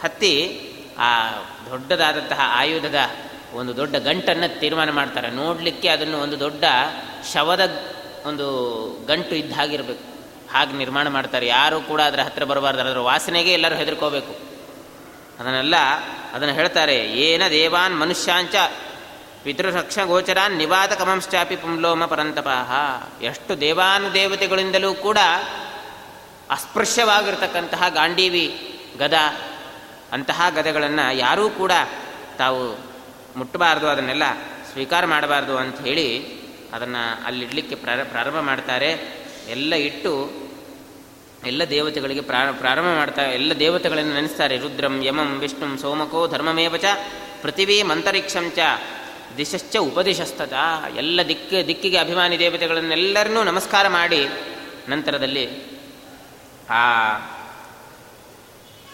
ಹತ್ತಿ 0.02 0.60
ಆ 0.98 1.30
ದೊಡ್ಡದಾದಂತಹ 1.70 2.40
ಆಯುಧದ 2.42 2.94
ಒಂದು 3.54 3.76
ದೊಡ್ಡ 3.76 3.96
ಗಂಟನ್ನು 3.96 4.60
ತೀರ್ಮಾನ 4.60 4.90
ಮಾಡ್ತಾರೆ. 4.90 5.30
ನೋಡಲಿಕ್ಕೆ 5.30 5.88
ಅದನ್ನು 5.88 6.18
ಒಂದು 6.18 6.40
ದೊಡ್ಡ 6.40 6.64
ಶವದ 7.32 7.82
ಒಂದು 8.24 8.46
ಗಂಟು 9.06 9.34
ಇದ್ದ 9.34 9.52
ಹಾಗಿರಬೇಕು. 9.52 10.18
ಹಾಗೆ 10.52 10.72
ನಿರ್ಮಾಣ 10.72 11.08
ಮಾಡ್ತಾರೆ. 11.08 11.46
ಯಾರೂ 11.46 11.80
ಕೂಡ 11.80 12.00
ಅದರ 12.00 12.20
ಹತ್ತಿರ 12.20 12.44
ಬರಬಾರ್ದು. 12.44 12.80
ಅದರ 12.80 12.98
ವಾಸನೆಗೆ 12.98 13.52
ಎಲ್ಲರೂ 13.52 13.74
ಹೆದರ್ಕೋಬೇಕು. 13.74 14.32
ಅದನ್ನೆಲ್ಲ 15.40 15.74
ಅದನ್ನು 16.32 16.54
ಹೇಳ್ತಾರೆ, 16.54 16.96
ಏನ 16.96 17.42
ದೇವಾನ್ 17.50 18.00
ಮನುಷ್ಯಾಂಚ 18.00 18.54
ಪಿತೃರಕ್ಷ 19.42 19.98
ಗೋಚರಾನ್ 20.04 20.58
ನಿವಾದ 20.58 20.92
ಕಮಂಶ್ಚಾಪಿ 20.92 21.56
ಪುಂಲೋಮ 21.56 22.04
ಪರಂತಪಾಹ. 22.04 22.72
ಎಷ್ಟು 23.22 23.60
ದೇವಾನುದೇವತೆಗಳಿಂದಲೂ 23.60 24.94
ಕೂಡ 24.94 25.18
ಅಸ್ಪೃಶ್ಯವಾಗಿರ್ತಕ್ಕಂತಹ 26.50 27.82
ಗಾಂಡೀವಿ 27.88 28.74
ಗದ 28.98 29.14
ಅಂತಹ 30.12 30.46
ಗದೆಗಳನ್ನು 30.54 31.16
ಯಾರೂ 31.16 31.50
ಕೂಡ 31.50 31.72
ತಾವು 32.38 32.87
ಮುಟ್ಟಬಾರ್ದು, 33.38 33.86
ಅದನ್ನೆಲ್ಲ 33.86 34.22
ಸ್ವೀಕಾರ 34.72 35.04
ಮಾಡಬಾರ್ದು 35.06 35.54
ಅಂತ 35.58 35.78
ಹೇಳಿ 35.80 36.08
ಅದನ್ನು 36.72 37.02
ಅಲ್ಲಿಡಲಿಕ್ಕೆ 37.26 37.74
ಪ್ರಾರಂಭ 37.74 38.38
ಮಾಡ್ತಾರೆ. 38.40 38.90
ಎಲ್ಲ 39.48 39.74
ಇಟ್ಟು 39.74 40.12
ಎಲ್ಲ 41.46 41.62
ದೇವತೆಗಳಿಗೆ 41.70 42.22
ಪ್ರಾರಂಭ 42.62 42.88
ಮಾಡ್ತಾರೆ 42.94 43.32
ಎಲ್ಲ 43.34 43.52
ದೇವತೆಗಳನ್ನು 43.58 44.14
ನೆನೆಸ್ತಾರೆ. 44.14 44.56
ರುದ್ರಂ, 44.58 44.94
ಯಮಂ, 45.04 45.30
ವಿಷ್ಣುಂ, 45.38 45.72
ಸೋಮಕೋ 45.78 46.20
ಧರ್ಮಮೇವಚ 46.26 46.84
ಮಂತರಿಕ್ಷಂ 47.42 47.82
ಮಂತರಿಕ್ಷಂಚ 47.82 48.58
ದಿಶಶ್ಚ 49.36 49.76
ಉಪದಿಶಸ್ತದ 49.76 50.56
ಎಲ್ಲ 50.96 51.20
ದಿಕ್ಕ, 51.28 51.54
ದಿಕ್ಕಿಗೆ 51.66 51.98
ಅಭಿಮಾನಿ 51.98 52.36
ದೇವತೆಗಳನ್ನೆಲ್ಲರನ್ನೂ 52.38 53.40
ನಮಸ್ಕಾರ 53.44 53.88
ಮಾಡಿ 53.88 54.22
ನಂತರದಲ್ಲಿ 54.88 55.44
ಆ 56.70 56.82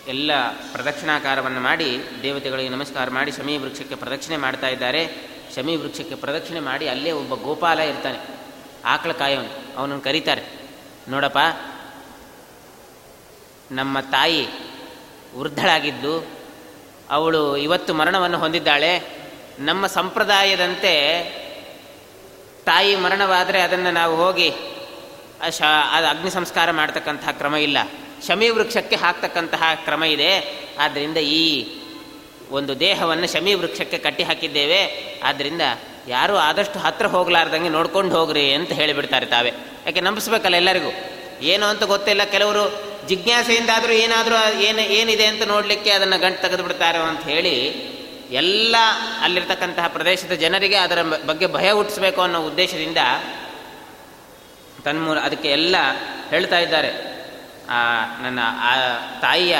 ಎಲ್ಲ 0.08 0.30
ಪ್ರದಕ್ಷಿಣಾಕಾರವನ್ನು 0.72 1.60
ಮಾಡಿ 1.60 2.00
ದೇವತೆಗಳಿಗೆ 2.22 2.68
ನಮಸ್ಕಾರ 2.68 3.10
ಮಾಡಿ 3.10 3.32
ಶಮಿ 3.32 3.56
ವೃಕ್ಷಕ್ಕೆ 3.56 3.94
ಪ್ರದಕ್ಷಿಣೆ 3.94 4.36
ಮಾಡ್ತಾ 4.36 4.68
ಇದ್ದಾರೆ. 4.68 5.08
ಶಮಿ 5.56 5.76
ವೃಕ್ಷಕ್ಕೆ 5.76 6.14
ಪ್ರದಕ್ಷಿಣೆ 6.14 6.60
ಮಾಡಿ 6.60 6.88
ಅಲ್ಲೇ 6.88 7.12
ಒಬ್ಬ 7.12 7.34
ಗೋಪಾಲ 7.34 7.78
ಇರ್ತಾನೆ. 7.78 8.18
ಆಕಳ 8.84 9.12
ಕಾಯವನು 9.12 9.78
ಅವನನ್ನು 9.78 10.00
ಕರೀತಾರೆ. 10.00 10.42
ನೋಡಪ್ಪ, 11.08 11.38
ನಮ್ಮ 13.72 14.00
ತಾಯಿ 14.00 14.46
ವೃದ್ಧಳಾಗಿದ್ದು 15.36 16.26
ಅವಳು 17.10 17.56
ಇವತ್ತು 17.56 17.94
ಮರಣವನ್ನು 17.94 18.38
ಹೊಂದಿದ್ದಾಳೆ. 18.38 19.02
ನಮ್ಮ 19.58 19.86
ಸಂಪ್ರದಾಯದಂತೆ 19.86 21.22
ತಾಯಿ 22.64 22.96
ಮರಣವಾದರೆ 22.96 23.60
ಅದನ್ನು 23.60 23.90
ನಾವು 23.90 24.16
ಹೋಗಿ 24.16 24.52
ಶ 25.50 25.62
ಅದು 25.90 26.06
ಅಗ್ನಿ 26.06 26.30
ಸಂಸ್ಕಾರ 26.30 26.70
ಮಾಡ್ತಕ್ಕಂಥ 26.70 27.28
ಕ್ರಮ 27.28 27.56
ಇಲ್ಲ. 27.56 27.78
ಶಮಿ 28.26 28.48
ವೃಕ್ಷಕ್ಕೆ 28.48 28.96
ಹಾಕ್ತಕ್ಕಂತಹ 28.96 29.62
ಕ್ರಮ 29.74 30.04
ಇದೆ. 30.04 30.60
ಆದ್ದರಿಂದ 30.78 31.16
ಈ 31.16 31.66
ಒಂದು 32.50 32.80
ದೇಹವನ್ನು 32.80 33.32
ಶಮಿ 33.32 33.54
ವೃಕ್ಷಕ್ಕೆ 33.54 33.98
ಕಟ್ಟಿ 33.98 34.22
ಹಾಕಿದ್ದೇವೆ. 34.22 35.04
ಆದ್ದರಿಂದ 35.24 35.62
ಯಾರೂ 36.08 36.36
ಆದಷ್ಟು 36.36 36.78
ಹತ್ತಿರ 36.78 37.06
ಹೋಗಲಾರ್ದಂಗೆ 37.06 37.68
ನೋಡ್ಕೊಂಡು 37.68 38.16
ಹೋಗ್ರಿ 38.16 38.52
ಅಂತ 38.52 38.72
ಹೇಳಿಬಿಡ್ತಾರೆ 38.72 39.26
ತಾವೇ. 39.26 39.52
ಯಾಕೆ 39.86 40.00
ನಂಬಿಸ್ಬೇಕಲ್ಲ 40.00 40.56
ಎಲ್ಲರಿಗೂ? 40.56 40.92
ಏನು 41.40 41.66
ಅಂತ 41.66 41.82
ಗೊತ್ತಿಲ್ಲ. 41.82 42.24
ಕೆಲವರು 42.24 42.94
ಜಿಜ್ಞಾಸೆಯಿಂದಾದರೂ 43.08 43.92
ಏನಾದರೂ 43.92 44.60
ಏನು 44.60 44.80
ಏನಿದೆ 44.80 45.26
ಅಂತ 45.26 45.42
ನೋಡಲಿಕ್ಕೆ 45.42 45.90
ಅದನ್ನು 45.90 46.18
ಗಂಟು 46.18 46.42
ತೆಗೆದು 46.42 46.62
ಬಿಡ್ತಾರೆ 46.62 46.98
ಅಂತ 46.98 47.22
ಹೇಳಿ 47.22 47.72
ಎಲ್ಲ 48.30 48.76
ಅಲ್ಲಿರ್ತಕ್ಕಂತಹ 49.20 49.88
ಪ್ರದೇಶದ 49.88 50.32
ಜನರಿಗೆ 50.32 50.76
ಅದರ 50.76 51.02
ಬಗ್ಗೆ 51.02 51.46
ಭಯ 51.46 51.70
ಹುಟ್ಟಿಸ್ಬೇಕು 51.70 52.20
ಅನ್ನೋ 52.20 52.46
ಉದ್ದೇಶದಿಂದ 52.46 52.96
ತನ್ಮೂಲ 54.84 55.18
ಅದಕ್ಕೆ 55.18 55.48
ಎಲ್ಲ 55.48 55.76
ಹೇಳ್ತಾ 56.30 56.58
ಇದ್ದಾರೆ. 56.58 57.13
ಆ, 57.70 58.04
ನನ್ನ 58.22 58.38
ಆ 58.44 58.74
ತಾಯಿಯ 59.20 59.56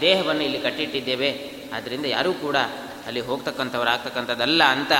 ದೇಹವನ್ನು 0.00 0.42
ಇಲ್ಲಿ 0.42 0.60
ಕಟ್ಟಿಟ್ಟಿದ್ದೇವೆ. 0.60 1.50
ಆದ್ದರಿಂದ 1.74 2.04
ಯಾರೂ 2.04 2.32
ಕೂಡ 2.32 2.56
ಅಲ್ಲಿ 3.06 3.20
ಹೋಗ್ತಕ್ಕಂಥವ್ರು 3.20 3.90
ಆಗ್ತಕ್ಕಂಥದ್ದಲ್ಲ 3.90 4.64
ಅಂತ 4.64 4.92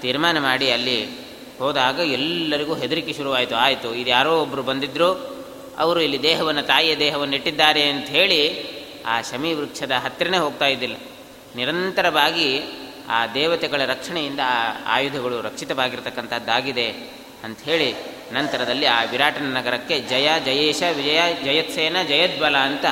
ತೀರ್ಮಾನ 0.00 0.38
ಮಾಡಿ 0.38 0.70
ಅಲ್ಲಿ 0.70 1.10
ಹೋದಾಗ 1.58 1.98
ಎಲ್ಲರಿಗೂ 1.98 2.74
ಹೆದರಿಕೆ 2.74 3.12
ಶುರುವಾಯಿತು. 3.12 3.56
ಆಯಿತು, 3.56 3.94
ಇದು 3.94 4.10
ಯಾರೋ 4.10 4.42
ಒಬ್ಬರು 4.42 4.62
ಬಂದಿದ್ದರು 4.62 5.34
ಅವರು 5.78 6.00
ಇಲ್ಲಿ 6.00 6.22
ದೇಹವನ್ನು, 6.22 6.62
ತಾಯಿಯ 6.62 6.96
ದೇಹವನ್ನು 6.96 7.36
ಇಟ್ಟಿದ್ದಾರೆ 7.36 7.88
ಅಂತ 7.88 8.06
ಹೇಳಿ 8.06 8.74
ಆ 9.06 9.22
ಶಮಿ 9.22 9.52
ವೃಕ್ಷದ 9.52 9.92
ಹತ್ತಿರನೇ 9.92 10.38
ಹೋಗ್ತಾ 10.38 10.66
ಇದ್ದಿಲ್ಲ. 10.66 10.96
ನಿರಂತರವಾಗಿ 11.56 12.62
ಆ 13.08 13.26
ದೇವತೆಗಳ 13.26 13.84
ರಕ್ಷಣೆಯಿಂದ 13.84 14.40
ಆ 14.44 14.72
ಆಯುಧಗಳು 14.86 15.40
ರಕ್ಷಿತವಾಗಿರ್ತಕ್ಕಂಥದ್ದಾಗಿದೆ 15.40 16.90
ಅಂಥೇಳಿ 17.44 18.13
ನಂತರದಲ್ಲಿ 18.32 18.86
ಆ 18.86 19.02
ವಿರಾಟನ 19.02 19.56
ನಗರಕ್ಕೆ 19.56 20.00
ಜಯ, 20.00 20.40
ಜಯೇಶ, 20.44 20.82
ವಿಜಯ, 20.96 21.20
ಜಯತ್ಸೇನ, 21.44 21.96
ಜಯದ್ಬಲ 22.08 22.56
ಅಂತ 22.56 22.84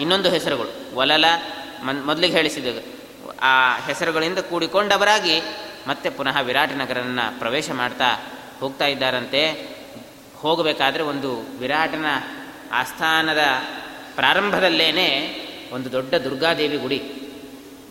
ಇನ್ನೊಂದು 0.00 0.30
ಹೆಸರುಗಳು. 0.30 0.96
ವಲಲ 0.96 1.24
ಮನ್, 1.84 2.06
ಮೊದಲಿಗೆ 2.06 2.36
ಹೇಳಿಸಿದ 2.36 2.66
ಆ 3.42 3.78
ಹೆಸರುಗಳಿಂದ 3.78 4.38
ಕೂಡಿಕೊಂಡವರಾಗಿ 4.38 5.40
ಮತ್ತೆ 5.86 6.10
ಪುನಃ 6.10 6.40
ವಿರಾಟ 6.40 6.70
ನಗರನ 6.72 7.18
ಪ್ರವೇಶ 7.38 7.70
ಮಾಡ್ತಾ 7.70 8.26
ಹೋಗ್ತಾ 8.60 8.86
ಇದ್ದಾರಂತೆ. 8.86 9.52
ಹೋಗಬೇಕಾದ್ರೆ 10.36 11.02
ಒಂದು 11.02 11.58
ವಿರಾಟನ 11.58 12.06
ಆಸ್ಥಾನದ 12.72 13.40
ಪ್ರಾರಂಭದಲ್ಲೇ 14.14 15.42
ಒಂದು 15.72 15.92
ದೊಡ್ಡ 15.92 16.14
ದುರ್ಗಾದೇವಿ 16.14 16.76
ಗುಡಿ. 16.76 17.12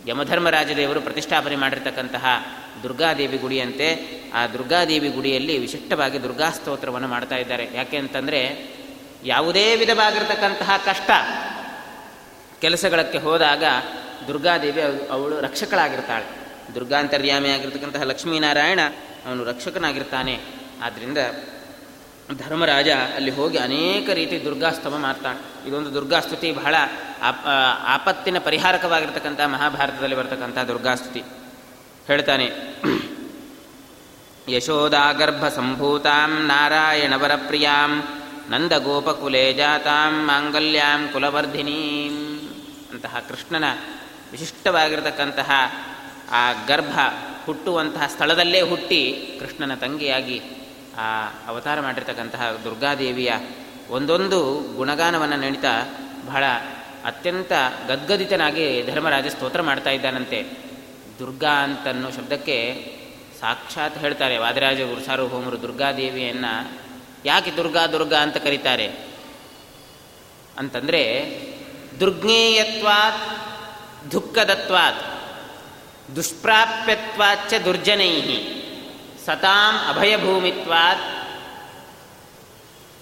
ಯಮಧರ್ಮರಾಜದೇವರು 0.07 1.01
ಪ್ರತಿಷ್ಠಾಪನೆ 1.01 1.55
ಮಾಡಿರ್ತಕ್ಕಂತಹ 1.55 2.45
ದುರ್ಗಾದೇವಿ 2.83 3.37
ಗುಡಿಯಂತೆ, 3.37 3.87
ಆ 4.33 4.47
ದುರ್ಗಾದೇವಿ 4.47 5.09
ಗುಡಿಯಲ್ಲಿ 5.09 5.57
ವಿಶಿಷ್ಟವಾಗಿ 5.57 6.23
ದುರ್ಗಾ 6.23 6.49
ಸ್ತೋತ್ರವನ್ನು 6.49 7.07
ಮಾಡ್ತಾ 7.07 7.35
ಇದ್ದಾರೆ. 7.35 7.69
ಯಾಕೆ 7.73 7.97
ಅಂತಂದರೆ, 7.97 8.75
ಯಾವುದೇ 9.23 9.75
ವಿಧವಾಗಿರ್ತಕ್ಕಂತಹ 9.75 10.77
ಕಷ್ಟ 10.85 11.11
ಕೆಲಸಗಳಕ್ಕೆ 12.61 13.17
ಹೋದಾಗ 13.17 13.63
ದುರ್ಗಾದೇವಿ 14.27 14.81
ಅವಳು 15.09 15.41
ರಕ್ಷಕಳಾಗಿರ್ತಾಳೆ. 15.41 16.45
ದುರ್ಗಾಂತರ್ಯಾಮಿ 16.75 17.49
ಆಗಿರ್ತಕ್ಕಂತಹ 17.49 18.01
ಲಕ್ಷ್ಮೀನಾರಾಯಣ 18.01 18.79
ಅವನು 19.25 19.43
ರಕ್ಷಕನಾಗಿರ್ತಾನೆ. 19.43 20.39
ಆದ್ದರಿಂದ 20.83 21.17
ಧರ್ಮರಾಜ 22.37 22.89
ಅಲ್ಲಿ 22.89 23.31
ಹೋಗಿ 23.31 23.57
ಅನೇಕ 23.57 24.09
ರೀತಿ 24.09 24.43
ದುರ್ಗಾಸ್ತವ 24.43 24.97
ಮಾಡ್ತಾನೆ 24.97 25.69
ಇದೊಂದು 25.69 25.93
ದುರ್ಗಾಸ್ತುತಿ 25.93 26.51
ಬಹಳ 26.51 26.75
ಆಪತ್ತಿನ 27.85 28.37
ಪರಿಹಾರಕವಾಗಿರ್ತಕ್ಕಂಥ 28.39 29.41
ಮಹಾಭಾರತದಲ್ಲಿ 29.41 30.15
ಬರ್ತಕ್ಕಂಥ 30.15 30.57
ದುರ್ಗಾಸ್ತುತಿ. 30.57 31.23
ಹೇಳ್ತಾನೆ. 32.07 32.47
ಯಶೋದಾಗರ್ಭ 34.53 35.47
ಸಂಭೂತಾಂ 35.47 36.31
ನಾರಾಯಣವರಪ್ರಿಯಾಂ 36.47 37.91
ನಂದಗೋಪಕುಲೆ 38.49 39.53
ಜಾತಾಂ 39.53 40.13
ಮಾಂಗಲ್ಯಾಂ 40.25 41.07
ಕುಲವರ್ಧಿನೀಂ 41.13 42.15
ಅಂತಹ 42.93 43.19
ಕೃಷ್ಣನ 43.29 43.63
ವಿಶಿಷ್ಟವಾಗಿರತಕ್ಕಂತಹ 44.31 45.51
ಆ 46.31 46.51
ಗರ್ಭ 46.67 46.99
ಹುಟ್ಟುವಂತಹ 47.45 48.07
ಸ್ಥಳದಲ್ಲೇ 48.07 48.61
ಹುಟ್ಟಿ 48.61 49.01
ಕೃಷ್ಣನ 49.39 49.75
ತಂಗಿಯಾಗಿ 49.75 50.37
ಆ 50.97 51.07
ಅವತಾರ 51.47 51.79
ಮಾಡಿರ್ತಕ್ಕಂತಹ 51.81 52.51
ದುರ್ಗಾದೇವಿಯ 52.63 53.31
ಒಂದೊಂದು 53.89 54.39
ಗುಣಗಾನವನ್ನು 54.75 55.37
ನೆಣಿತಾ 55.39 55.73
ಬಹಳ 56.25 56.43
ಅತ್ಯಂತ 57.05 57.51
ಗದ್ಗದಿತನಾಗಿ 57.87 58.85
ಧರ್ಮರಾಜ 58.85 59.27
ಸ್ತೋತ್ರ 59.27 59.61
ಮಾಡ್ತಾ 59.61 59.89
ಇದ್ದಾನಂತೆ. 59.89 60.64
ದುರ್ಗಾ 61.19 61.63
ಅಂತನ್ನೋ 61.63 62.11
ಶಬ್ದಕ್ಕೆ 62.11 62.57
ಸಾಕ್ಷಾತ್ 63.39 63.97
ಹೇಳ್ತಾರೆ 63.97 64.37
ವಾದರಾಜ 64.37 64.81
ಹೋಮರು 65.31 65.61
ದುರ್ಗಾದೇವಿಯನ್ನು 65.61 66.71
ಯಾಕೆ 67.25 67.51
ದುರ್ಗಾ 67.51 67.87
ದುರ್ಗಾ 67.87 68.17
ಅಂತ 68.17 68.37
ಕರೀತಾರೆ? 68.37 68.87
ಅಂತಂದರೆ 70.57 71.01
ದುರ್ಗ್ನೇಯತ್ವಾತ್ 71.99 73.23
ದುಃಖದತ್ವಾತ್ 74.11 75.03
ದುಷ್ಪ್ರಾಪ್ಯತ್ವಾಚ್ಚ 76.15 77.53
ದುರ್ಜನೈ 77.53 78.21
ಸತಾಂ 79.25 79.95
ಅಭಯಭೂಮಿತ್ವಾತ್ 79.95 81.05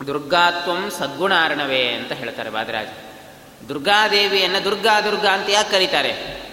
ದುರ್ಗಾತ್ವಂ 0.07 0.91
ಸದ್ಗುಣಾರ್ಣವೇ 0.91 1.87
ಅಂತ 1.87 2.11
ಹೇಳ್ತಾರೆ 2.11 2.49
ವಾದರಾಜ. 2.49 2.87
ದುರ್ಗಾದೇವಿಯನ್ನು 3.69 4.63
ದುರ್ಗಾ 4.63 5.01
ದುರ್ಗಾ 5.01 5.29
ಅಂತ 5.29 5.49
ಯಾಕೆ 5.49 5.71
ಕರೀತಾರೆ? 5.71 6.43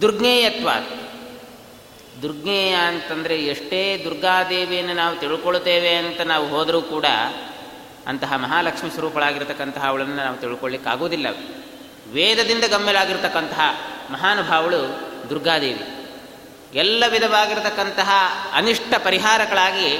ದುರ್ಜ್ಞೇಯತ್ವಾತ್ 0.00 1.08
ದುರ್ಜ್ಞೇಯ 2.22 2.74
ಅಂತಂದರೆ 2.74 3.44
ಎಷ್ಟೇ 3.44 4.00
ದುರ್ಗಾದೇವಿಯನ್ನು 4.04 4.94
ನಾವು 4.94 5.16
ತಿಳ್ಕೊಳ್ತೇವೆ 5.16 5.94
ಅಂತ 5.94 6.20
ನಾವು 6.20 6.48
ಹೋದರೂ 6.48 6.82
ಕೂಡ 6.82 7.04
ಅಂತಹ 8.06 8.32
ಮಹಾಲಕ್ಷ್ಮಿ 8.36 8.90
ಸ್ವರೂಪಳಾಗಿರ್ತಕ್ಕಂತಹ 8.90 9.86
ಅವಳನ್ನು 9.86 10.16
ನಾವು 10.16 10.36
ತಿಳ್ಕೊಳ್ಳಿಕ್ಕಾಗೋದಿಲ್ಲ 10.36 11.26
ವೇದದಿಂದ 12.12 12.64
ಗಮ್ಯಲಾಗಿರ್ತಕ್ಕಂತಹ 12.64 13.60
ಮಹಾನುಭಾವಳು 14.10 15.10
ದುರ್ಗಾದೇವಿ. 15.30 15.84
ಎಲ್ಲ 16.74 17.04
ವಿಧವಾಗಿರತಕ್ಕಂತಹ 17.10 18.10
ಅನಿಷ್ಟ 18.52 18.94
ಪರಿಹಾರಗಳಾಗಿ 19.04 19.98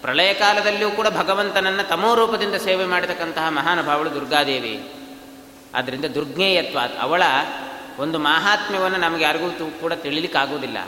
ಪ್ರಳಯ 0.00 0.34
ಕಾಲದಲ್ಲಿಯೂ 0.34 0.90
ಕೂಡ 0.90 1.06
ಭಗವಂತನನ್ನು 1.08 1.88
ತಮೋರೂಪದಿಂದ 1.88 2.54
ಸೇವೆ 2.54 2.84
ಮಾಡತಕ್ಕಂತಹ 2.84 3.48
ಮಹಾನುಭಾವಳು 3.48 4.14
ದುರ್ಗಾದೇವಿ. 4.14 4.92
ಆದ್ದರಿಂದ 5.74 6.04
ದುರ್ಜ್ಞೇಯತ್ವ 6.04 6.78
ಅವಳ 7.00 7.22
ಒಂದು 8.00 8.18
ಮಾಹಾತ್ಮ್ಯವನ್ನು 8.18 8.98
ನಮಗೆ 8.98 9.24
ಯಾರಿಗೂ 9.24 9.70
ಕೂಡ 9.70 9.92
ತಿಳಿಲಿಕ್ಕಾಗೋದಿಲ್ಲ 9.92 10.78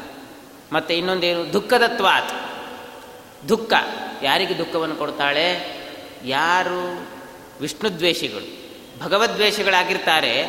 ಮತ್ತು 0.73 0.95
ಇನ್ನೊಂದೇನು? 0.95 1.52
ದುಃಖದತ್ವಾತ್. 1.52 2.31
ದುಃಖ. 3.49 3.73
ಯಾರಿಗೆ 4.23 4.59
ದುಃಖವನ್ನು 4.59 4.97
ಕೊಡ್ತಾಳೆ? 4.97 5.78
ಯಾರು? 6.25 7.07
ವಿಷ್ಣುದ್ವೇಷಿಗಳು. 7.61 8.62
ಭಗವದ್ವೇಷಗಳಾಗಿರ್ತಾರೆ. 9.04 10.42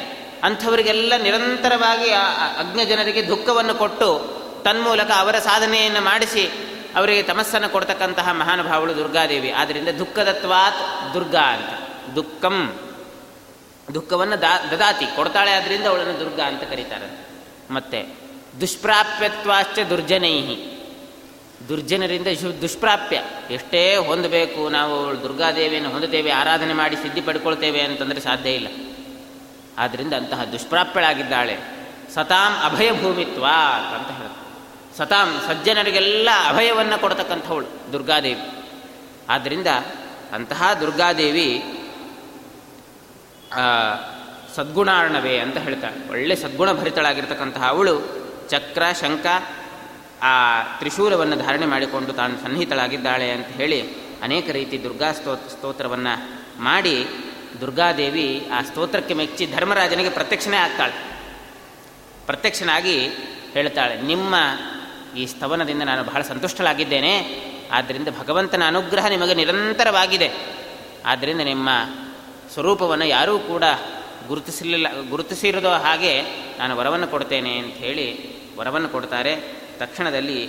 ಅಂಥವರಿಗೆಲ್ಲ 0.43 1.13
ನಿರಂತರವಾಗಿ 1.23 2.09
ಅಗ್ನ 2.57 2.83
ಜನರಿಗೆ 2.83 3.27
ದುಃಖವನ್ನು 3.27 3.75
ಕೊಟ್ಟು 3.75 4.43
ತನ್ಮೂಲಕ 4.63 5.11
ಅವರ 5.17 5.39
ಸಾಧನೆಯನ್ನು 5.39 6.01
ಮಾಡಿಸಿ 6.01 6.51
ಅವರಿಗೆ 6.95 7.23
ತಮಸ್ಸನ್ನು 7.23 7.69
ಕೊಡ್ತಕ್ಕಂತಹ 7.69 8.29
ಮಹಾನುಭಾವಳು 8.31 8.95
ದುರ್ಗಾದೇವಿ. 8.95 9.51
ಆದ್ದರಿಂದ 9.51 9.89
ದುಃಖದತ್ವಾತ್ 9.89 11.13
ದುರ್ಗಾ 11.13 11.41
ಅಂತ. 11.41 11.89
ದುಃಖಂ. 12.15 12.79
ದುಃಖವನ್ನು 13.93 14.41
ದಾ, 14.41 14.59
ದದಾತಿ, 14.71 15.05
ಕೊಡ್ತಾಳೆ 15.15 15.51
ಆದ್ರಿಂದ 15.51 15.85
ಅವಳನ್ನು 15.85 16.19
ದುರ್ಗ 16.19 16.39
ಅಂತ 16.39 16.63
ಕರೀತಾರೆ. 16.63 17.27
ಮತ್ತೆ, 17.73 18.05
ದುಷ್ಪ್ರಾಪ್ಯತ್ವಾಶ್ಚ 18.61 19.79
ದುರ್ಜನೈಹಿ. 19.79 20.73
ದುರ್ಜನರಿಂದ 21.69 22.27
ದುಷ್ಪ್ರಾಪ್ಯ. 22.61 23.21
ಎಷ್ಟೇ 23.51 23.97
ಹೊಂದಬೇಕು 23.97 24.69
ನಾವು 24.69 25.23
ದುರ್ಗಾದೇವಿಯನ್ನು 25.23 25.89
ಹೊಂದುತ್ತೇವೆ, 25.89 26.31
ಆರಾಧನೆ 26.31 26.73
ಮಾಡಿ 26.73 26.95
ಸಿದ್ಧಿ 26.95 27.21
ಪಡ್ಕೊಳ್ತೇವೆ 27.21 27.81
ಅಂತಂದರೆ 27.81 28.19
ಸಾಧ್ಯ 28.19 28.49
ಇಲ್ಲ. 28.49 28.67
ಆದ್ದರಿಂದ 29.77 30.13
ಅಂತಹ 30.13 30.43
ದುಷ್ಪ್ರಾಪ್ಯಳಾಗಿದ್ದಾಳೆ. 30.43 31.57
ಸತಾಂ 32.15 32.73
ಅಭಯ 32.73 32.91
ಭೂಮಿತ್ವ 32.91 33.45
ಅಂತ 33.95 34.07
ಹೇಳ್ತಾರೆ. 34.07 34.97
ಸತಾಂ 34.97 35.41
ಸಜ್ಜನರಿಗೆಲ್ಲ 35.47 36.29
ಅಭಯವನ್ನು 36.47 37.01
ಕೊಡತಕ್ಕಂಥವಳು 37.01 37.93
ದುರ್ಗಾದೇವಿ. 37.93 38.41
ಆದ್ದರಿಂದ 39.29 39.67
ಅಂತಹ 40.31 40.73
ದುರ್ಗಾದೇವಿ 40.73 41.63
ಸದ್ಗುಣಾರ್ಣವೇ 44.55 45.39
ಅಂತ 45.39 45.57
ಹೇಳ್ತಾಳೆ 45.57 46.09
ಒಳ್ಳೆ 46.09 46.35
ಸದ್ಗುಣ 46.35 46.71
ಭರಿತಳಾಗಿರ್ತಕ್ಕಂತಹ 46.71 47.63
ಅವಳು 47.67 47.95
ಚಕ್ರ, 48.49 48.83
ಶಂಕ 49.01 49.25
ಆ 50.21 50.61
ತ್ರಿಶೂಲವನ್ನು 50.79 51.35
ಧಾರಣೆ 51.35 51.65
ಮಾಡಿಕೊಂಡು 51.65 52.13
ತಾನು 52.13 52.43
ಸನ್ನಿಹಿತಳಾಗಿದ್ದಾಳೆ 52.43 53.31
ಅಂತ 53.31 53.47
ಹೇಳಿ 53.47 53.79
ಅನೇಕ 54.23 54.49
ರೀತಿ 54.49 54.83
ದುರ್ಗಾ 54.83 55.11
ಸ್ತೋ, 55.11 55.35
ಸ್ತೋತ್ರವನ್ನು 55.35 56.13
ಮಾಡಿ 56.63 57.07
ದುರ್ಗಾದೇವಿ 57.61 58.47
ಆ 58.53 58.61
ಸ್ತೋತ್ರಕ್ಕೆ 58.61 59.13
ಮೆಚ್ಚಿ 59.13 59.45
ಧರ್ಮರಾಜನಿಗೆ 59.45 60.09
ಪ್ರತ್ಯಕ್ಷನೇ 60.09 60.57
ಆಗ್ತಾಳೆ. 60.57 60.95
ಪ್ರತ್ಯಕ್ಷನಾಗಿ 62.25 62.97
ಹೇಳ್ತಾಳೆ, 63.53 64.01
ನಿಮ್ಮ 64.01 64.35
ಈ 65.17 65.25
ಸ್ತವನದಿಂದ 65.25 65.83
ನಾನು 65.83 66.03
ಬಹಳ 66.03 66.21
ಸಂತುಷ್ಟಳಾಗಿದ್ದೇನೆ. 66.21 67.13
ಆದ್ದರಿಂದ 67.71 68.07
ಭಗವಂತನ 68.19 68.63
ಅನುಗ್ರಹ 68.67 69.05
ನಿಮಗೆ 69.07 69.33
ನಿರಂತರವಾಗಿದೆ. 69.33 70.29
ಆದ್ದರಿಂದ 71.05 71.41
ನಿಮ್ಮ 71.41 71.69
ಸ್ವರೂಪವನ್ನು 72.53 73.05
ಯಾರೂ 73.05 73.39
ಕೂಡ 73.39 73.63
ಗುರುತಿಸಲಿಲ್ಲ, 74.27 74.87
ಗುರುತಿಸಿರೋದೋ 75.09 75.69
ಹಾಗೆ 75.69 76.21
ನಾನು 76.59 76.77
ವರವನ್ನು 76.77 77.07
ಕೊಡ್ತೇನೆ 77.07 77.57
ಅಂತ 77.57 77.73
ಹೇಳಿ 77.75 78.07
ವರವನ್ನು 78.57 78.89
ಕೊಡ್ತಾರೆ. 78.89 79.33
ತಕ್ಷಣದಲ್ಲಿ 79.77 80.39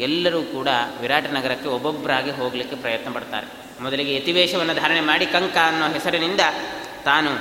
ಎಲ್ಲರೂ 0.00 0.42
ಕೂಡ 0.42 0.68
ವಿರಾಟ 1.00 1.24
ನಗರಕ್ಕೆ 1.24 1.68
ಒಬ್ಬೊಬ್ಬರಾಗಿ 1.68 2.30
ಹೋಗಲಿಕ್ಕೆ 2.30 2.76
ಪ್ರಯತ್ನ 2.76 3.12
ಪಡ್ತಾರೆ. 3.12 3.46
ಮೊದಲಿಗೆ 3.82 4.16
ಯತಿವೇಶವನ್ನು 4.16 4.74
ಧಾರಣೆ 4.74 5.00
ಮಾಡಿ 5.00 5.26
ಕಂಕ 5.26 5.56
ಅನ್ನೋ 5.56 5.86
ಹೆಸರಿನಿಂದ 5.88 6.40
ತಾನು 7.04 7.32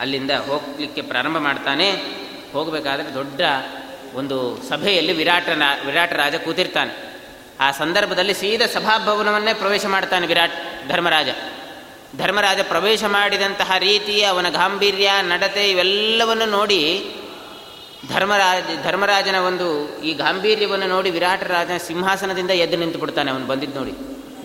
ಅಲ್ಲಿಂದ 0.00 0.30
ಹೋಗಲಿಕ್ಕೆ 0.30 1.02
ಪ್ರಾರಂಭ 1.02 1.38
ಮಾಡ್ತಾನೆ. 1.38 1.88
ಹೋಗಬೇಕಾದ್ರೆ 2.52 3.14
ದೊಡ್ಡ 3.14 3.40
ಒಂದು 4.14 4.62
ಸಭೆಯಲ್ಲಿ 4.68 5.12
ವಿರಾಟನ 5.12 5.62
ವಿರಾಟ 5.86 6.12
ರಾಜ 6.12 6.34
ಕೂತಿರ್ತಾನೆ. 6.34 6.92
ಆ 7.60 7.70
ಸಂದರ್ಭದಲ್ಲಿ 7.70 8.34
ಸೀದಾ 8.34 8.66
ಸಭಾಭವನವನ್ನೇ 8.66 9.54
ಪ್ರವೇಶ 9.54 9.86
ಮಾಡ್ತಾನೆ 9.86 10.26
ವಿರಾಟ್ 10.26 10.56
ಧರ್ಮರಾಜ. 10.88 11.28
ಧರ್ಮರಾಜ 12.18 12.58
ಪ್ರವೇಶ 12.68 13.04
ಮಾಡಿದಂತಹ 13.04 13.70
ರೀತಿ, 13.78 14.22
ಅವನ 14.22 14.48
ಗಾಂಭೀರ್ಯ, 14.48 15.10
ನಡತೆ 15.22 15.70
ಇವೆಲ್ಲವನ್ನು 15.70 16.46
ನೋಡಿ 16.46 17.10
ಧರ್ಮರಾಜ, 18.08 18.62
ಧರ್ಮರಾಜನ 18.82 19.34
ಒಂದು 19.34 19.98
ಈ 20.02 20.14
ಗಾಂಭೀರ್ಯವನ್ನು 20.14 20.86
ನೋಡಿ 20.86 21.10
ವಿರಾಟ 21.10 21.42
ರಾಜನ 21.42 21.76
ಸಿಂಹಾಸನದಿಂದ 21.76 22.50
ಎದ್ದು 22.50 22.76
ನಿಂತು 22.76 22.98
ಬಿಡ್ತಾನೆ 22.98 23.30
ಅವನು 23.30 23.46
ಬಂದಿದ್ದು 23.46 23.78
ನೋಡಿ. 23.78 23.94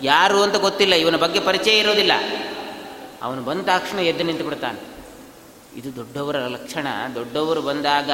ಯಾರು 0.02 0.42
ಅಂತ 0.42 0.56
ಗೊತ್ತಿಲ್ಲ, 0.56 0.94
ಇವನ 0.94 1.16
ಬಗ್ಗೆ 1.16 1.40
ಪರಿಚಯ 1.40 1.78
ಇರೋದಿಲ್ಲ. 1.78 2.12
ಅವನು 3.22 3.42
ಬಂದ 3.42 3.60
ತಕ್ಷಣ 3.60 3.98
ಎದ್ದು 3.98 4.24
ನಿಂತು 4.24 4.44
ಬಿಡ್ತಾನೆ. 4.44 4.80
ಇದು 5.78 5.96
ದೊಡ್ಡವರ 5.96 6.36
ಲಕ್ಷಣ. 6.36 6.86
ದೊಡ್ಡವರು 7.14 7.62
ಬಂದಾಗ 7.62 8.10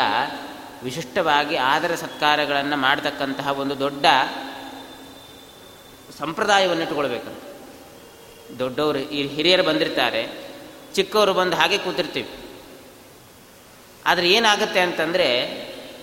ವಿಶಿಷ್ಟವಾಗಿ 0.82 1.56
ಆದರ 1.56 1.94
ಸತ್ಕಾರಗಳನ್ನು 1.94 2.76
ಮಾಡತಕ್ಕಂತಹ 2.76 3.48
ಒಂದು 3.48 3.78
ದೊಡ್ಡ 3.78 4.06
ಸಂಪ್ರದಾಯವನ್ನು 6.18 6.82
ಇಟ್ಟುಕೊಳ್ಬೇಕು. 6.82 7.45
ದೊಡ್ಡವರು, 8.58 8.98
ಈ 8.98 9.26
ಹಿರಿಯರು 9.26 9.62
ಬಂದಿರ್ತಾರೆ, 9.62 10.28
ಚಿಕ್ಕವರು 10.94 11.34
ಬಂದು 11.34 11.56
ಹಾಗೆ 11.56 11.78
ಕೂತಿರ್ತೀವಿ. 11.78 12.28
ಆದರೆ 14.06 14.30
ಏನಾಗುತ್ತೆ 14.30 14.80
ಅಂತಂದರೆ, 14.80 15.28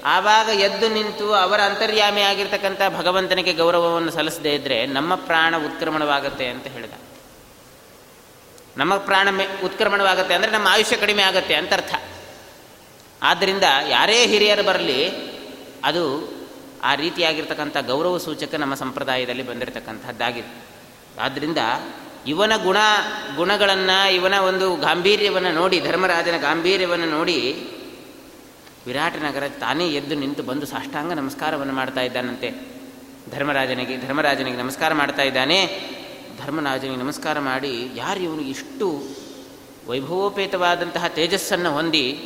ಆವಾಗ 0.06 0.48
ಎದ್ದು 0.48 0.90
ನಿಂತು 0.90 1.34
ಅವರ 1.34 1.60
ಅಂತರ್ಯಾಮಿ 1.62 2.22
ಆಗಿರ್ತಕ್ಕಂಥ 2.22 2.82
ಭಗವಂತನಿಗೆ 2.98 3.54
ಗೌರವವನ್ನು 3.54 4.12
ಸಲ್ಲಿಸದೇ 4.12 4.54
ಇದ್ದರೆ 4.56 4.86
ನಮ್ಮ 4.86 5.16
ಪ್ರಾಣ 5.16 5.56
ಉತ್ಕ್ರಮಣವಾಗುತ್ತೆ 5.58 6.48
ಅಂತ 6.48 6.68
ಹೇಳಿದ. 6.68 6.92
ನಮ್ಮ 8.78 8.98
ಪ್ರಾಣ 8.98 9.30
ಉತ್ಕ್ರಮಣವಾಗುತ್ತೆ 9.64 10.34
ಅಂದರೆ 10.34 10.52
ನಮ್ಮ 10.52 10.68
ಆಯುಷ್ಯ 10.68 10.98
ಕಡಿಮೆ 10.98 11.24
ಆಗುತ್ತೆ 11.24 11.56
ಅಂತ 11.56 11.74
ಅರ್ಥ. 11.74 11.96
ಆದ್ದರಿಂದ 13.22 13.64
ಯಾರೇ 13.90 14.26
ಹಿರಿಯರು 14.26 14.64
ಬರಲಿ, 14.64 15.10
ಅದು 15.84 16.34
ಆ 16.84 16.96
ರೀತಿಯಾಗಿರ್ತಕ್ಕಂಥ 16.96 17.78
ಗೌರವ 17.78 18.18
ಸೂಚಕ 18.18 18.56
ನಮ್ಮ 18.56 18.76
ಸಂಪ್ರದಾಯದಲ್ಲಿ 18.76 19.44
ಬಂದಿರತಕ್ಕಂಥದ್ದಾಗಿದೆ. 19.44 20.66
ಆದ್ದರಿಂದ 21.20 21.58
ಇವನ 22.28 22.52
ಗುಣ, 22.64 22.78
ಗುಣಗಳನ್ನು, 23.36 24.14
ಇವನ 24.14 24.34
ಒಂದು 24.34 24.76
ಗಾಂಭೀರ್ಯವನ್ನು 24.76 25.52
ನೋಡಿ, 25.52 25.80
ಧರ್ಮರಾಜನ 25.80 26.38
ಗಾಂಭೀರ್ಯವನ್ನು 26.38 27.06
ನೋಡಿ 27.06 27.56
ವಿರಾಟನಗರ 28.86 29.44
ತಾನೇ 29.60 29.88
ಎದ್ದು 29.88 30.16
ನಿಂತು 30.16 30.44
ಬಂದು 30.44 30.66
ಸಾಷ್ಟಾಂಗ 30.66 31.12
ನಮಸ್ಕಾರವನ್ನು 31.12 31.74
ಮಾಡ್ತಾ 31.74 32.02
ಇದ್ದಾನಂತೆ. 32.02 32.50
ಧರ್ಮರಾಜನಿಗೆ 33.32 34.08
ಧರ್ಮರಾಜನಿಗೆ 34.08 34.58
ನಮಸ್ಕಾರ 34.58 34.94
ಮಾಡ್ತಾ 34.94 35.22
ಇದ್ದಾನೆ. 35.22 35.68
ಧರ್ಮರಾಜನಿಗೆ 36.44 36.96
ನಮಸ್ಕಾರ 36.96 37.40
ಮಾಡಿ, 37.40 37.90
ಯಾರು 37.96 38.20
ಇವನು 38.20 38.42
ಇಷ್ಟು 38.42 39.04
ವೈಭವೋಪೇತವಾದಂತಹ 39.88 41.08
ತೇಜಸ್ಸನ್ನು 41.08 41.74
ಹೊಂದಿ 41.74 42.20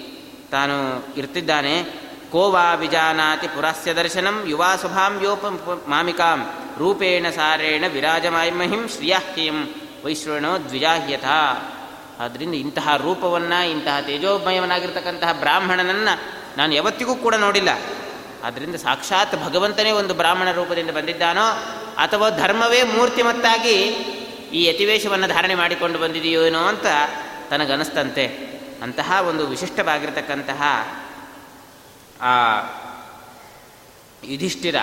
ತಾನು 0.51 1.05
ಇರ್ತಿದ್ದಾನೆ. 1.17 1.83
ಕೋವಾ 2.31 2.73
ವಿಜಾನಾತಿ 2.73 3.47
ಪುರಾಸ್ಯ 3.47 3.93
ದರ್ಶನಂ 3.93 4.43
ಯುವಾ 4.47 4.75
ಯೋಪ 5.21 5.45
ಮಾಮಿಕಾಂ 5.87 6.51
ರೂಪೇಣ 6.77 7.29
ಸಾರೇಣ 7.29 7.83
ವಿರಾಜಮಾಯ್ಮಹಿಂ 7.87 8.87
ಶ್ರಿಯಾಹ್ಯಂ 8.87 9.86
ವೈಶ್ರವಣೋ 10.05 10.57
ದ್ವಿಜಾಹ್ಯತ. 10.57 11.23
ಆದ್ದರಿಂದ 12.19 12.53
ಇಂತಹ 12.53 12.95
ರೂಪವನ್ನು, 12.95 13.69
ಇಂತಹ 13.69 13.99
ತೇಜೋಮಯವನಾಗಿರ್ತಕ್ಕಂತಹ 13.99 15.31
ಬ್ರಾಹ್ಮಣನನ್ನು 15.31 16.19
ನಾನು 16.57 16.75
ಯಾವತ್ತಿಗೂ 16.75 17.15
ಕೂಡ 17.15 17.35
ನೋಡಿಲ್ಲ. 17.35 17.69
ಆದ್ದರಿಂದ 18.43 18.75
ಸಾಕ್ಷಾತ್ 18.75 19.35
ಭಗವಂತನೇ 19.45 19.91
ಒಂದು 19.91 20.13
ಬ್ರಾಹ್ಮಣ 20.13 20.51
ರೂಪದಿಂದ 20.51 20.89
ಬಂದಿದ್ದಾನೋ, 20.89 21.49
ಅಥವಾ 21.97 22.29
ಧರ್ಮವೇ 22.29 22.83
ಮೂರ್ತಿಮತ್ತಾಗಿ 22.83 23.73
ಈ 24.53 24.65
ಯತಿವೇಶವನ್ನು 24.65 25.27
ಧಾರಣೆ 25.27 25.55
ಮಾಡಿಕೊಂಡು 25.55 25.99
ಬಂದಿದೆಯೋ 25.99 26.45
ಏನೋ 26.45 26.59
ಅಂತ 26.59 26.85
ತನಗನಿಸ್ತಂತೆ. 27.49 28.27
ಅಂತಹ 28.83 29.21
ಒಂದು 29.27 29.47
ವಿಶಿಷ್ಟವಾಗಿರ್ತಕ್ಕಂತಹ, 29.47 30.61
ಆ, 32.21 32.59
ಯುಧಿಷ್ಠಿರ. 34.23 34.75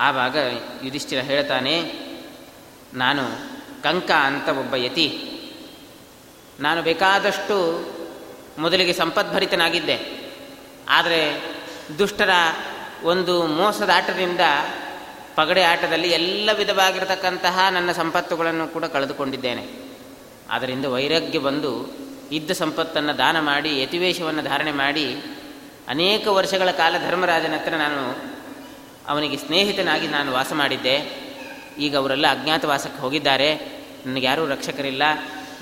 ಆವಾಗ 0.00 0.36
ಯುಧಿಷ್ಠಿರ 0.82 1.20
ಹೇಳ್ತಾನೆ, 1.20 1.92
ನಾನು 2.94 3.51
ಕಂಕ 3.82 4.10
ಅಂತ 4.10 4.48
ಒಬ್ಬ 4.48 4.74
ಯತಿ. 4.76 5.28
ನಾನು 6.60 6.82
ಬೇಕಾದಷ್ಟು 6.82 7.56
ಮೊದಲಿಗೆ 8.58 8.92
ಸಂಪದ್ಭರಿತನಾಗಿದ್ದೆ. 8.92 10.30
ಆದರೆ 10.88 11.42
ದುಷ್ಟರ 11.98 12.30
ಒಂದು 13.02 13.46
ಮೋಸದ 13.46 13.90
ಆಟದಿಂದ 13.94 14.40
ಪಗಡೆ 15.34 15.62
ಆಟದಲ್ಲಿ 15.62 16.08
ಎಲ್ಲ 16.08 16.50
ವಿಧವಾಗಿರತಕ್ಕಂತಹ 16.58 17.68
ನನ್ನ 17.70 17.92
ಸಂಪತ್ತುಗಳನ್ನು 17.92 18.68
ಕೂಡ 18.68 18.84
ಕಳೆದುಕೊಂಡಿದ್ದೇನೆ. 18.84 19.68
ಅದರಿಂದ 20.50 20.84
ವೈರಾಗ್ಯ 20.84 21.38
ಬಂದು 21.38 21.90
ಇದ್ದ 22.32 22.50
ಸಂಪತ್ತನ್ನು 22.50 23.18
ದಾನ 23.18 23.40
ಮಾಡಿ 23.40 23.80
ಯತಿವೇಶವನ್ನು 23.80 24.42
ಧಾರಣೆ 24.42 24.72
ಮಾಡಿ, 24.72 25.14
ಅನೇಕ 25.88 26.28
ವರ್ಷಗಳ 26.28 26.70
ಕಾಲ 26.70 26.98
ಧರ್ಮರಾಜನ 26.98 27.54
ಹತ್ರ 27.54 27.74
ನಾನು 27.74 28.32
ಅವನಿಗೆ 29.08 29.36
ಸ್ನೇಹಿತನಾಗಿ 29.36 30.08
ನಾನು 30.08 30.32
ವಾಸ 30.32 30.52
ಮಾಡಿದ್ದೆ. 30.52 31.22
ಈಗ 31.78 31.96
ಅವರೆಲ್ಲ 31.96 32.26
ಅಜ್ಞಾತವಾಸಕ್ಕೆ 32.26 33.00
ಹೋಗಿದ್ದಾರೆ. 33.00 33.71
ನನಗೆ 34.06 34.26
ಯಾರೂ 34.26 34.46
ರಕ್ಷಕರಿಲ್ಲ, 34.46 35.02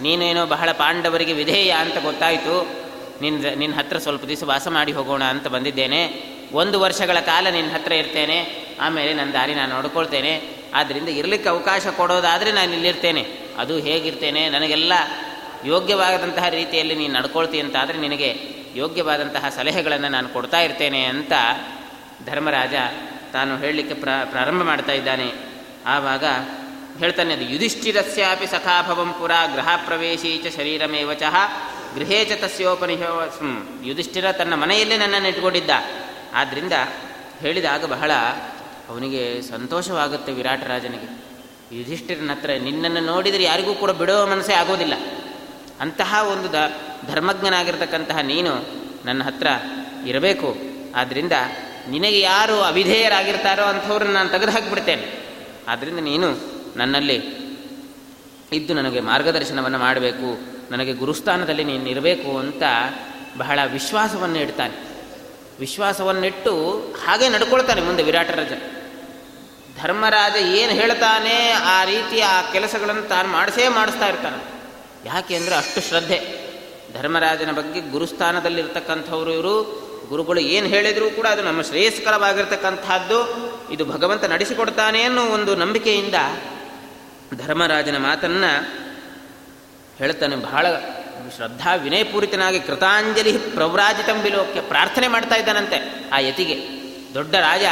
ನೀನೇನೋ 0.01 0.47
ಬಹಳ 0.47 0.73
ಪಾಂಡವರಿಗೆ 0.73 1.33
ವಿಧೇಯ 1.33 1.71
ಅಂತ 1.71 1.99
ಗೊತ್ತಾಯಿತು. 1.99 2.81
ನಿನ್ನ 3.21 3.47
ನಿನ್ನ 3.57 3.75
ಹತ್ರ 3.75 3.99
ಸ್ವಲ್ಪ 3.99 4.25
ದಿವಸ 4.25 4.43
ವಾಸ 4.43 4.69
ಮಾಡಿ 4.69 4.93
ಹೋಗೋಣ 4.93 5.25
ಅಂತ 5.25 5.49
ಬಂದಿದ್ದೇನೆ. 5.49 6.23
ಒಂದು 6.53 6.81
ವರ್ಷಗಳ 6.81 7.21
ಕಾಲ 7.21 7.47
ನಿನ್ನ 7.51 7.73
ಹತ್ರ 7.73 7.93
ಇರ್ತೇನೆ. 7.93 8.67
ಆಮೇಲೆ 8.81 9.15
ನನ್ನ 9.15 9.33
ದಾರಿ 9.33 9.55
ನಾನು 9.55 9.75
ನೋಡ್ಕೊಳ್ತೇನೆ. 9.75 10.43
ಆದ್ದರಿಂದ 10.75 11.09
ಇರಲಿಕ್ಕೆ 11.09 11.49
ಅವಕಾಶ 11.49 11.87
ಕೊಡೋದಾದರೆ 11.87 12.53
ನಾನು 12.53 12.73
ಇಲ್ಲಿರ್ತೇನೆ. 12.73 13.27
ಅದು 13.59 13.79
ಹೇಗಿರ್ತೇನೆ? 13.79 14.49
ನನಗೆಲ್ಲ 14.49 14.93
ಯೋಗ್ಯವಾದಂತಹ 15.65 16.49
ರೀತಿಯಲ್ಲಿ 16.49 16.95
ನೀನು 16.95 17.15
ನಡ್ಕೊಳ್ತಿ 17.15 17.61
ಅಂತಾದರೆ 17.61 17.99
ನಿನಗೆ 17.99 18.39
ಯೋಗ್ಯವಾದಂತಹ 18.75 19.49
ಸಲಹೆಗಳನ್ನು 19.49 20.09
ನಾನು 20.09 20.29
ಕೊಡ್ತಾ 20.29 20.61
ಇರ್ತೇನೆ 20.61 21.05
ಅಂತ 21.05 21.33
ಧರ್ಮರಾಜ 22.27 22.75
ತಾನು 23.33 23.57
ಹೇಳಲಿಕ್ಕೆ 23.57 23.95
ಪ್ರ, 23.95 24.09
ಪ್ರಾರಂಭ 24.25 24.63
ಮಾಡ್ತಾ 24.63 24.93
ಇದ್ದಾನೆ. 24.93 25.33
ಆವಾಗ 25.87 26.25
ಹೇಳ್ತಾನೆ 27.01 27.35
ಅದು 27.35 27.45
ಯುಧಿಷ್ಠಿರಸ್ಯಾಪಿ 27.45 28.47
ಸಖಾಭವಂ 28.47 29.13
ಪುರ 29.13 29.31
ಗೃಹ 29.55 29.69
ಪ್ರವೇಶೀ 29.87 30.39
ಚ 30.39 30.57
ಶರೀರಮೇವ 30.57 31.15
ಚಹ 31.15 31.35
ಗೃಹೇ 31.95 32.25
ಚ 32.25 32.33
ತಸ್ಯೋಪನಿಹ 32.45 33.03
ಯುಧಿಷ್ಠಿರ 33.85 34.33
ತನ್ನ 34.33 34.55
ಮನೆಯಲ್ಲೇ 34.55 34.97
ನನ್ನನ್ನು 34.97 35.29
ಇಟ್ಕೊಂಡಿದ್ದ 35.29 35.71
ಆದ್ದರಿಂದ 36.35 36.73
ಹೇಳಿದಾಗ 37.41 37.85
ಬಹಳ 37.85 38.11
ಅವನಿಗೆ 38.89 39.43
ಸಂತೋಷವಾಗುತ್ತೆ 39.43 40.33
ವಿರಾಟರಾಜನಿಗೆ. 40.33 41.09
ಯುಧಿಷ್ಠಿರನ 41.79 42.31
ಹತ್ರ, 42.31 42.51
ನಿನ್ನನ್ನು 42.63 43.01
ನೋಡಿದರೆ 43.01 43.43
ಯಾರಿಗೂ 43.43 43.75
ಕೂಡ 43.75 43.91
ಬಿಡೋ 43.91 44.27
ಮನಸ್ಸೇ 44.27 44.53
ಆಗೋದಿಲ್ಲ. 44.53 44.95
ಅಂತಹ 45.81 46.15
ಒಂದು 46.33 46.53
ದ, 46.53 46.73
ಧರ್ಮಜ್ಞನಾಗಿರ್ತಕ್ಕಂತಹ 47.07 48.19
ನೀನು 48.19 48.53
ನನ್ನ 49.05 49.23
ಹತ್ರ 49.23 49.47
ಇರಬೇಕು. 50.07 50.57
ಆದ್ದರಿಂದ 50.95 51.33
ನಿನಗೆ 51.89 52.21
ಯಾರು 52.21 52.61
ಅವಿಧೇಯರಾಗಿರ್ತಾರೋ 52.61 53.63
ಅಂಥವ್ರನ್ನ 53.63 54.13
ನಾನು 54.13 54.29
ತೆಗೆದು 54.29 54.51
ಹಾಕಿಬಿಡ್ತೇನೆ 54.51 55.07
ಆದ್ದರಿಂದ 55.69 55.99
ನೀನು 55.99 56.50
ನನ್ನಲ್ಲಿ 56.77 57.19
ಇದ್ದು 58.53 58.75
ನನಗೆ 58.75 59.01
ಮಾರ್ಗದರ್ಶನವನ್ನು 59.01 59.79
ಮಾಡಬೇಕು, 59.79 60.39
ನನಗೆ 60.71 60.93
ಗುರುಸ್ಥಾನದಲ್ಲಿ 60.93 61.65
ನೀನು 61.65 61.89
ಇರಬೇಕು 61.89 62.39
ಅಂತ 62.39 62.63
ಬಹಳ 63.39 63.59
ವಿಶ್ವಾಸವನ್ನು 63.65 64.39
ಇಡ್ತಾನೆ. 64.39 64.75
ವಿಶ್ವಾಸವನ್ನಿಟ್ಟು 65.61 66.53
ಹಾಗೆ 67.07 67.29
ನಡ್ಕೊಳ್ತಾನೆ 67.29 67.81
ಮುಂದೆ 67.81 68.03
ವಿರಾಟರಾಜ 68.03 68.53
ಧರ್ಮರಾಜ 69.83 70.37
ಏನು 70.37 70.73
ಹೇಳ್ತಾನೆ 70.73 71.51
ಆ 71.51 71.85
ರೀತಿ 71.85 72.21
ಆ 72.21 72.51
ಕೆಲಸಗಳನ್ನು 72.53 73.09
ತಾನು 73.09 73.29
ಮಾಡಿಸೇ 73.29 73.69
ಮಾಡಿಸ್ತಾ 73.69 74.09
ಇರ್ತಾನೆ. 74.09 74.45
ಯಾಕೆ 75.05 75.37
ಅಂದರೆ 75.37 75.55
ಅಷ್ಟು 75.55 75.81
ಶ್ರದ್ಧೆ. 75.81 76.19
ಧರ್ಮರಾಜನ 76.95 77.51
ಬಗ್ಗೆ 77.53 77.81
ಗುರುಸ್ಥಾನದಲ್ಲಿರ್ತಕ್ಕಂಥವ್ರು 77.81 79.33
ಇವರು, 79.33 79.55
ಗುರುಗಳು 80.09 80.41
ಏನು 80.41 80.67
ಹೇಳಿದರೂ 80.67 81.11
ಕೂಡ 81.11 81.27
ಅದು 81.27 81.43
ನಮ್ಮ 81.43 81.63
ಶ್ರೇಯಸ್ಕರವಾಗಿರ್ತಕ್ಕಂಥದ್ದು. 81.63 83.19
ಇದು 83.71 83.85
ಭಗವಂತ 83.85 84.25
ನಡೆಸಿಕೊಡ್ತಾನೆ 84.25 85.03
ಅನ್ನೋ 85.03 85.23
ಒಂದು 85.27 85.55
ನಂಬಿಕೆಯಿಂದ 85.55 86.15
ಧರ್ಮರಾಜನ 87.37 87.97
ಮಾತನ್ನು 87.97 88.81
ಹೇಳ್ತಾನೆ 89.99 90.37
ಬಹಳ 90.37 90.67
ಶ್ರದ್ಧಾ 91.37 91.75
ವಿನಯಪೂರಿತನಾಗಿ 91.75 92.61
ಕೃತಾಂಜಲಿ 92.61 93.39
ಪ್ರವ್ರಾಜಿತಂ 93.39 94.23
ಬಿಲೋಕ್ಯ 94.23 94.61
ಪ್ರಾರ್ಥನೆ 94.61 95.09
ಮಾಡ್ತಾ 95.09 95.35
ಇದ್ದಾನಂತೆ 95.35 96.09
ಆ 96.13 96.19
ಯತಿಗೆ. 96.19 96.57
ದೊಡ್ಡ 97.15 97.35
ರಾಜ 97.35 97.63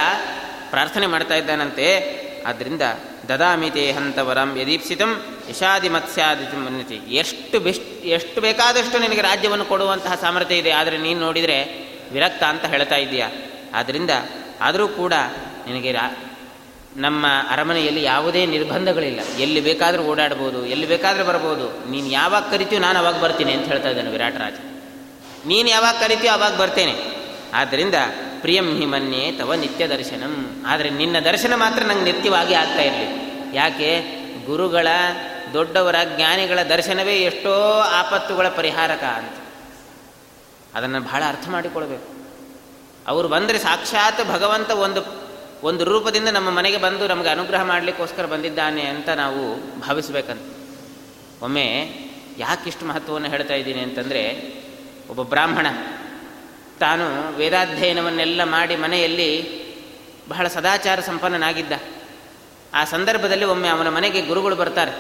ಪ್ರಾರ್ಥನೆ 0.71 1.07
ಮಾಡ್ತಾ 1.07 1.35
ಇದ್ದಾನಂತೆ. 1.35 2.19
ಆದ್ದರಿಂದ 2.47 2.83
ದದಾಮಿತೆ 3.29 3.93
ಹಂತವರಂ 3.93 4.57
ಯದೀಪ್ಸಿತಂ 4.57 5.27
ಯಶಾದಿ 5.51 5.89
ಮತ್ಸ್ಯಾದಿ 5.89 6.95
ಎಷ್ಟು 6.95 7.61
ಬೆಸ್ಟ್ 7.61 8.05
ಎಷ್ಟು 8.05 8.41
ಬೇಕಾದಷ್ಟು 8.41 8.99
ನಿನಗೆ 8.99 9.23
ರಾಜ್ಯವನ್ನು 9.23 9.65
ಕೊಡುವಂತಹ 9.65 10.15
ಸಾಮರ್ಥ್ಯ 10.15 10.57
ಇದೆ. 10.57 10.71
ಆದರೆ 10.71 10.99
ನೀನು 10.99 11.21
ನೋಡಿದರೆ 11.21 11.89
ವಿರಕ್ತ 12.13 12.43
ಅಂತ 12.43 12.65
ಹೇಳ್ತಾ 12.65 12.97
ಇದ್ದೀಯ. 12.97 13.25
ಆದ್ದರಿಂದ 13.75 14.11
ಆದರೂ 14.61 14.89
ಕೂಡ 14.89 15.13
ನಿನಗೆ 15.67 15.93
ನಮ್ಮ 16.99 17.27
ಅರಮನೆಯಲ್ಲಿ 17.51 18.03
ಯಾವುದೇ 18.03 18.47
ನಿರ್ಬಂಧಗಳಿಲ್ಲ. 18.47 19.21
ಎಲ್ಲಿ 19.21 19.61
ಬೇಕಾದರೂ 19.61 20.03
ಓಡಾಡ್ಬೋದು, 20.03 20.67
ಎಲ್ಲಿ 20.67 20.87
ಬೇಕಾದರೂ 20.87 21.25
ಬರ್ಬೋದು. 21.25 21.91
ನೀನು 21.91 22.07
ಯಾವಾಗ 22.07 22.43
ಕರಿತೀಯೋ 22.43 22.81
ನಾನು 22.81 22.99
ಅವಾಗ 22.99 23.19
ಬರ್ತೀನಿ 23.21 23.53
ಅಂತ 23.53 23.67
ಹೇಳ್ತಾ 23.67 23.89
ಇದ್ದಾನೆ 23.89 24.11
ವಿರಾಟ್ 24.11 24.39
ರಾಜ 24.39 24.53
ನೀನು 25.47 25.69
ಯಾವಾಗ 25.69 25.95
ಕರಿತೀಯೋ 25.95 26.33
ಅವಾಗ 26.33 26.57
ಬರ್ತೇನೆ. 26.57 26.95
ಆದ್ದರಿಂದ 27.55 27.95
ಪ್ರಿಯಂ 28.41 28.79
ಹಿ 28.79 28.87
ಮನ್ಯೆ 28.87 29.33
ತವ 29.33 29.55
ನಿತ್ಯ 29.55 29.87
ದರ್ಶನಂ. 29.89 30.65
ಆದರೆ 30.67 30.91
ನಿನ್ನ 30.91 31.19
ದರ್ಶನ 31.19 31.53
ಮಾತ್ರ 31.57 31.83
ನಂಗೆ 31.83 32.13
ನಿತ್ಯವಾಗಿ 32.13 32.55
ಆಗ್ತಾ 32.55 32.83
ಇರಲಿ. 32.83 33.07
ಯಾಕೆ? 33.57 34.01
ಗುರುಗಳ, 34.47 34.89
ದೊಡ್ಡವರ 35.53 35.95
ಜ್ಞಾನಿಗಳ 36.17 36.59
ದರ್ಶನವೇ 36.69 37.17
ಎಷ್ಟೋ 37.17 37.81
ಆಪತ್ತುಗಳ 37.81 38.49
ಪರಿಹಾರಕ 38.49 39.03
ಅಂತ. 39.03 39.33
ಅದನ್ನು 40.75 41.01
ಬಹಳ 41.01 41.23
ಅರ್ಥ 41.29 41.49
ಮಾಡಿಕೊಳ್ಬೇಕು. 41.49 42.09
ಅವರು 43.07 43.29
ಬಂದರೆ 43.29 43.59
ಸಾಕ್ಷಾತ್ 43.59 44.29
ಭಗವಂತ 44.29 44.71
ಒಂದು 44.71 45.28
ಒಂದು 45.63 45.85
ರೂಪದಿಂದ 45.85 46.29
ನಮ್ಮ 46.29 46.51
ಮನೆಗೆ 46.51 46.77
ಬಂದು 46.77 47.09
ನಮಗೆ 47.09 47.29
ಅನುಗ್ರಹ 47.29 47.63
ಮಾಡಲಿಕ್ಕೋಸ್ಕರ 47.63 48.27
ಬಂದಿದ್ದಾನೆ 48.27 48.83
ಅಂತ 48.83 49.09
ನಾವು 49.09 49.61
ಭಾವಿಸ್ಬೇಕಂತ. 49.81 50.41
ಒಮ್ಮೆ 51.43 51.95
ಯಾಕಿಷ್ಟು 52.39 52.87
ಮಹತ್ವವನ್ನು 52.87 53.29
ಹೇಳ್ತಾ 53.29 53.55
ಇದ್ದೀನಿ 53.55 53.81
ಅಂತಂದರೆ, 53.81 54.53
ಒಬ್ಬ 55.11 55.23
ಬ್ರಾಹ್ಮಣ, 55.23 55.67
ತಾನು 56.81 57.37
ವೇದಾಧ್ಯಯನವನ್ನೆಲ್ಲ 57.37 58.45
ಮಾಡಿ 58.45 58.77
ಮನೆಯಲ್ಲಿ 58.77 59.59
ಬಹಳ 60.29 60.49
ಸದಾಚಾರ 60.49 61.01
ಸಂಪನ್ನನಾಗಿದ್ದ. 61.01 61.73
ಆ 62.75 62.85
ಸಂದರ್ಭದಲ್ಲಿ 62.85 63.45
ಒಮ್ಮೆ 63.45 63.69
ಅವನ 63.69 63.89
ಮನೆಗೆ 63.89 64.23
ಗುರುಗಳು 64.23 64.57
ಬರ್ತಾರೆ. 64.57 64.93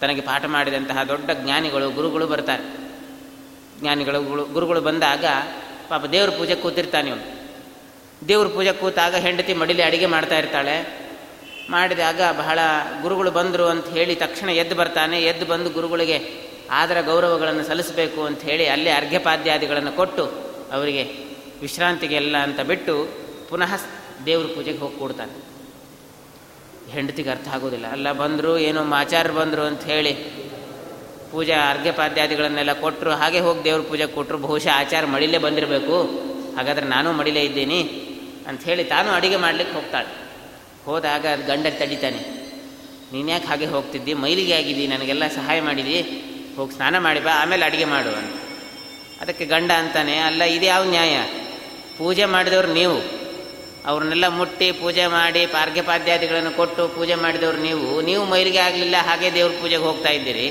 ತನಗೆ 0.00 0.20
ಪಾಠ 0.20 0.44
ಮಾಡಿದಂತಹ 0.44 1.02
ದೊಡ್ಡ 1.02 1.30
ಜ್ಞಾನಿಗಳು, 1.30 1.90
ಗುರುಗಳು 1.90 2.26
ಬರ್ತಾರೆ. 2.26 2.76
ಜ್ಞಾನಿಗಳು, 3.80 4.44
ಗುರುಗಳು 4.44 4.80
ಬಂದಾಗ 4.80 5.24
ಪಾಪ 5.88 6.04
ದೇವ್ರ 6.04 6.30
ಪೂಜೆ 6.30 6.54
ಕೂತಿರ್ತಾನೆ 6.54 7.10
ಅವನು. 7.10 7.35
ದೇವ್ರ 8.28 8.48
ಪೂಜೆ 8.48 8.72
ಕೂತಾಗ 8.72 9.14
ಹೆಂಡತಿ 9.14 9.54
ಮಡಿಲಿ 9.54 9.82
ಅಡಿಗೆ 9.82 10.06
ಮಾಡ್ತಾ 10.06 10.38
ಇರ್ತಾಳೆ. 10.38 11.06
ಮಾಡಿದಾಗ 11.70 12.20
ಬಹಳ 12.38 12.58
ಗುರುಗಳು 13.02 13.30
ಬಂದರು 13.30 13.64
ಅಂತ 13.64 13.86
ಹೇಳಿ 13.86 14.14
ತಕ್ಷಣ 14.14 14.48
ಎದ್ದು 14.48 14.74
ಬರ್ತಾನೆ. 14.74 15.22
ಎದ್ದು 15.22 15.46
ಬಂದು 15.46 15.70
ಗುರುಗಳಿಗೆ 15.70 16.46
ಆದರ 16.70 17.00
ಗೌರವಗಳನ್ನು 17.00 17.64
ಸಲ್ಲಿಸಬೇಕು 17.64 18.24
ಅಂತ 18.24 18.40
ಹೇಳಿ 18.40 18.66
ಅಲ್ಲೇ 18.66 18.90
ಅರ್ಘ್ಯಪಾದ್ಯಾದಿಗಳನ್ನು 18.90 19.92
ಕೊಟ್ಟು 19.92 20.24
ಅವರಿಗೆ 20.72 21.02
ವಿಶ್ರಾಂತಿಗೆಲ್ಲ 21.60 22.36
ಅಂತ 22.36 22.60
ಬಿಟ್ಟು 22.60 23.08
ಪುನಃ 23.48 23.80
ದೇವ್ರ 24.26 24.46
ಪೂಜೆಗೆ 24.46 24.78
ಹೋಗಿ 24.78 24.96
ಕೊಡ್ತಾನೆ. 24.96 25.56
ಹೆಂಡತಿಗೆ 26.90 27.30
ಅರ್ಥ 27.30 27.48
ಆಗೋದಿಲ್ಲ. 27.48 27.86
ಅಲ್ಲ, 27.86 28.12
ಬಂದರು, 28.12 28.58
ಏನೋ 28.58 28.92
ಆಚಾರ್ಯರು 28.92 29.34
ಬಂದರು 29.34 29.62
ಅಂತ 29.62 29.84
ಹೇಳಿ 29.84 30.12
ಪೂಜಾ 31.32 31.70
ಅರ್ಘ್ಯಪಾದ್ಯಾದಿಗಳನ್ನೆಲ್ಲ 31.70 32.72
ಕೊಟ್ಟರು 32.72 33.10
ಹಾಗೆ 33.10 33.40
ಹೋಗಿ 33.40 33.64
ದೇವ್ರ 33.64 33.88
ಪೂಜೆ 33.88 34.06
ಕೊಟ್ಟರು 34.06 34.38
ಬಹುಶಃ 34.38 34.68
ಆಚಾರ 34.74 35.06
ಮಡಿಲೇ 35.06 35.38
ಬಂದಿರಬೇಕು. 35.38 36.35
ಹಾಗಾದರೆ 36.56 36.86
ನಾನು 36.86 37.12
ಮಡಿಲೇ 37.12 37.42
ಇದ್ದೀನಿ 37.42 37.80
ಅಂತ 38.48 38.64
ಹೇಳಿ 38.64 38.84
ತಾನು 38.84 39.10
ಅಡಿಗೆ 39.10 39.36
ಮಾಡಲಿಕ್ಕೆ 39.36 39.74
ಹೋಗ್ತಾಳೆ. 39.74 40.26
ಹೋದಾಗ 40.84 41.26
ಗಂಡ 41.46 41.66
ತಡಿತಾನೆ. 41.78 42.36
ನೀನು 43.12 43.30
ಯಾಕೆ 43.30 43.46
ಹಾಗೆ 43.46 43.66
ಹೋಗ್ತಿದ್ದಿ? 43.66 44.14
ಮೈಲಿಗೆ 44.14 44.54
ಆಗಿದ್ದಿ? 44.54 44.86
ನನಗೆಲ್ಲ 44.86 45.28
ಸಹಾಯ 45.28 45.60
ಮಾಡಿದಿ? 45.60 46.00
ಹೋಗಿ 46.56 46.74
ಸ್ನಾನ 46.74 46.98
ಮಾಡಿ 46.98 47.20
ಬಾ, 47.20 47.32
ಆಮೇಲೆ 47.42 47.64
ಅಡುಗೆ 47.64 47.84
ಮಾಡು 47.84 48.08
ಅಂತ. 48.08 48.34
ಅದಕ್ಕೆ 49.20 49.44
ಗಂಡ 49.44 49.70
ಅಂತಾನೆ, 49.70 50.18
ಅಲ್ಲ, 50.18 50.42
ಇದು 50.42 50.64
ಯಾವ 50.64 50.84
ನ್ಯಾಯ? 50.84 51.16
ಪೂಜೆ 51.98 52.24
ಮಾಡಿದವರು 52.24 52.72
ನೀವು. 52.72 53.26
ಅವ್ರನ್ನೆಲ್ಲ 53.86 54.28
ಮುಟ್ಟಿ, 54.28 54.72
ಪೂಜೆ 54.72 55.06
ಮಾಡಿ 55.06 55.46
ಪಾರ್ಗ್ಯಪಾದ್ಯಾದಿಗಳನ್ನು 55.46 56.50
ಕೊಟ್ಟು 56.50 56.88
ಪೂಜೆ 56.88 57.14
ಮಾಡಿದವರು 57.14 57.58
ನೀವು. 57.58 58.00
ನೀವು 58.00 58.24
ಮೈಲಿಗೆ 58.24 58.58
ಆಗಲಿಲ್ಲ, 58.58 58.96
ಹಾಗೆ 58.96 59.34
ದೇವ್ರ 59.34 59.52
ಪೂಜೆಗೆ 59.60 59.82
ಹೋಗ್ತಾ 59.82 60.08
ಇದ್ದೀರಿ. 60.08 60.46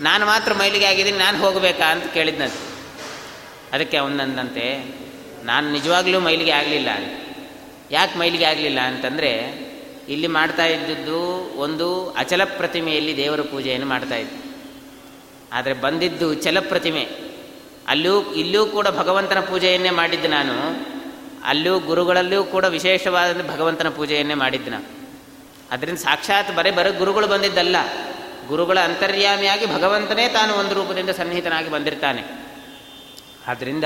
ನಾನು 0.00 0.26
ಮಾತ್ರ 0.26 0.52
ಮೈಲಿಗೆ 0.52 0.84
ಆಗಿದ್ದೀನಿ, 0.84 1.18
ನಾನು 1.18 1.38
ಹೋಗಬೇಕಾ 1.38 1.84
ಅಂತ 1.84 2.04
ಕೇಳಿದ್ನಂತೆ. 2.04 2.68
ಅದಕ್ಕೆ 3.72 3.96
ಅವನಂದಂತೆ 3.96 4.98
ನಾನು 5.44 5.72
ನಿಜವಾಗ್ಲೂ 5.72 6.20
ಮೈಲಿಗೆ 6.20 6.50
ಆಗಲಿಲ್ಲ 6.50 6.88
ಯಾಕೆ 7.90 8.18
ಮೈಲಿಗೆ 8.18 8.44
ಆಗಲಿಲ್ಲ 8.44 8.80
ಅಂತಂದರೆ, 8.80 9.32
ಇಲ್ಲಿ 10.08 10.26
ಮಾಡ್ತಾ 10.26 10.66
ಇದ್ದದ್ದು 10.66 11.50
ಒಂದು 11.58 12.10
ಅಚಲ 12.10 12.44
ಪ್ರತಿಮೆಯಲ್ಲಿ 12.44 13.16
ದೇವರ 13.16 13.40
ಪೂಜೆಯನ್ನು 13.40 13.86
ಮಾಡ್ತಾ 13.86 14.16
ಇದ್ದೆ. 14.16 14.48
ಆದರೆ 15.52 15.72
ಬಂದಿದ್ದು 15.72 16.34
ಚಲ 16.34 16.56
ಪ್ರತಿಮೆ. 16.60 17.08
ಅಲ್ಲೂ, 17.88 18.32
ಇಲ್ಲೂ 18.32 18.66
ಕೂಡ 18.66 18.88
ಭಗವಂತನ 18.88 19.40
ಪೂಜೆಯನ್ನೇ 19.40 19.90
ಮಾಡಿದ್ದು 19.90 20.28
ನಾನು. 20.28 20.86
ಅಲ್ಲೂ 21.44 21.78
ಗುರುಗಳಲ್ಲೂ 21.78 22.44
ಕೂಡ 22.44 22.64
ವಿಶೇಷವಾದ 22.64 23.50
ಭಗವಂತನ 23.50 23.88
ಪೂಜೆಯನ್ನೇ 23.88 24.34
ಮಾಡಿದ್ದು 24.34 24.70
ನಾನು. 24.70 24.84
ಅದರಿಂದ 25.70 25.98
ಸಾಕ್ಷಾತ್ 25.98 26.56
ಬರೇ 26.56 26.70
ಬರೀ 26.70 26.90
ಗುರುಗಳು 26.90 27.26
ಬಂದಿದ್ದಲ್ಲ. 27.26 27.76
ಗುರುಗಳ 28.48 28.78
ಅಂತರ್ಯಾಮಿಯಾಗಿ 28.78 29.66
ಭಗವಂತನೇ 29.66 30.28
ತಾನು 30.28 30.54
ಒಂದು 30.54 30.74
ರೂಪದಿಂದ 30.74 31.10
ಸನ್ನಿಹಿತನಾಗಿ 31.10 31.70
ಬಂದಿರ್ತಾನೆ. 31.70 32.24
ಆದ್ದರಿಂದ 33.46 33.84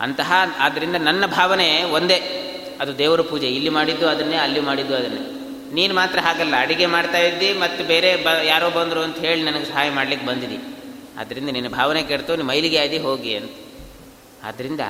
ಅಂತಹ 0.00 0.32
ಆದ್ದರಿಂದ 0.58 0.96
ನನ್ನ 0.96 1.26
ಭಾವನೆ 1.26 1.82
ಒಂದೇ. 1.82 2.18
ಅದು 2.80 2.98
ದೇವರ 2.98 3.20
ಪೂಜೆ. 3.20 3.48
ಇಲ್ಲಿ 3.48 3.68
ಮಾಡಿದ್ದು 3.68 4.08
ಅದನ್ನೇ, 4.08 4.36
ಅಲ್ಲಿ 4.36 4.60
ಮಾಡಿದ್ದು 4.60 4.96
ಅದನ್ನೇ. 4.96 5.22
ನೀನು 5.74 5.94
ಮಾತ್ರ 5.94 6.18
ಹಾಗಲ್ಲ. 6.18 6.54
ಅಡುಗೆ 6.60 6.86
ಮಾಡ್ತಾ 6.86 7.18
ಇದ್ದಿ 7.18 7.52
ಮತ್ತು 7.52 7.84
ಬೇರೆ 7.84 8.16
ಬ, 8.16 8.28
ಯಾರೋ 8.42 8.70
ಬಂದರು 8.70 9.00
ಅಂತ 9.00 9.18
ಹೇಳಿ 9.18 9.42
ನನಗೆ 9.42 9.64
ಸಹಾಯ 9.64 9.90
ಮಾಡಲಿಕ್ಕೆ 9.90 10.26
ಬಂದಿದ್ದಿ 10.26 10.58
ಆದ್ದರಿಂದ 11.18 11.48
ನಿನ್ನ 11.48 11.68
ಭಾವನೆ 11.68 12.02
ಕೆಡ್ತು 12.02 12.36
ನೀನು 12.36 12.48
ಮೈಲಿಗೆ 12.48 12.78
ಆದಿ 12.78 12.98
ಹೋಗಿ 12.98 13.36
ಅಂತ. 13.36 13.52
ಆದ್ದರಿಂದ 14.44 14.80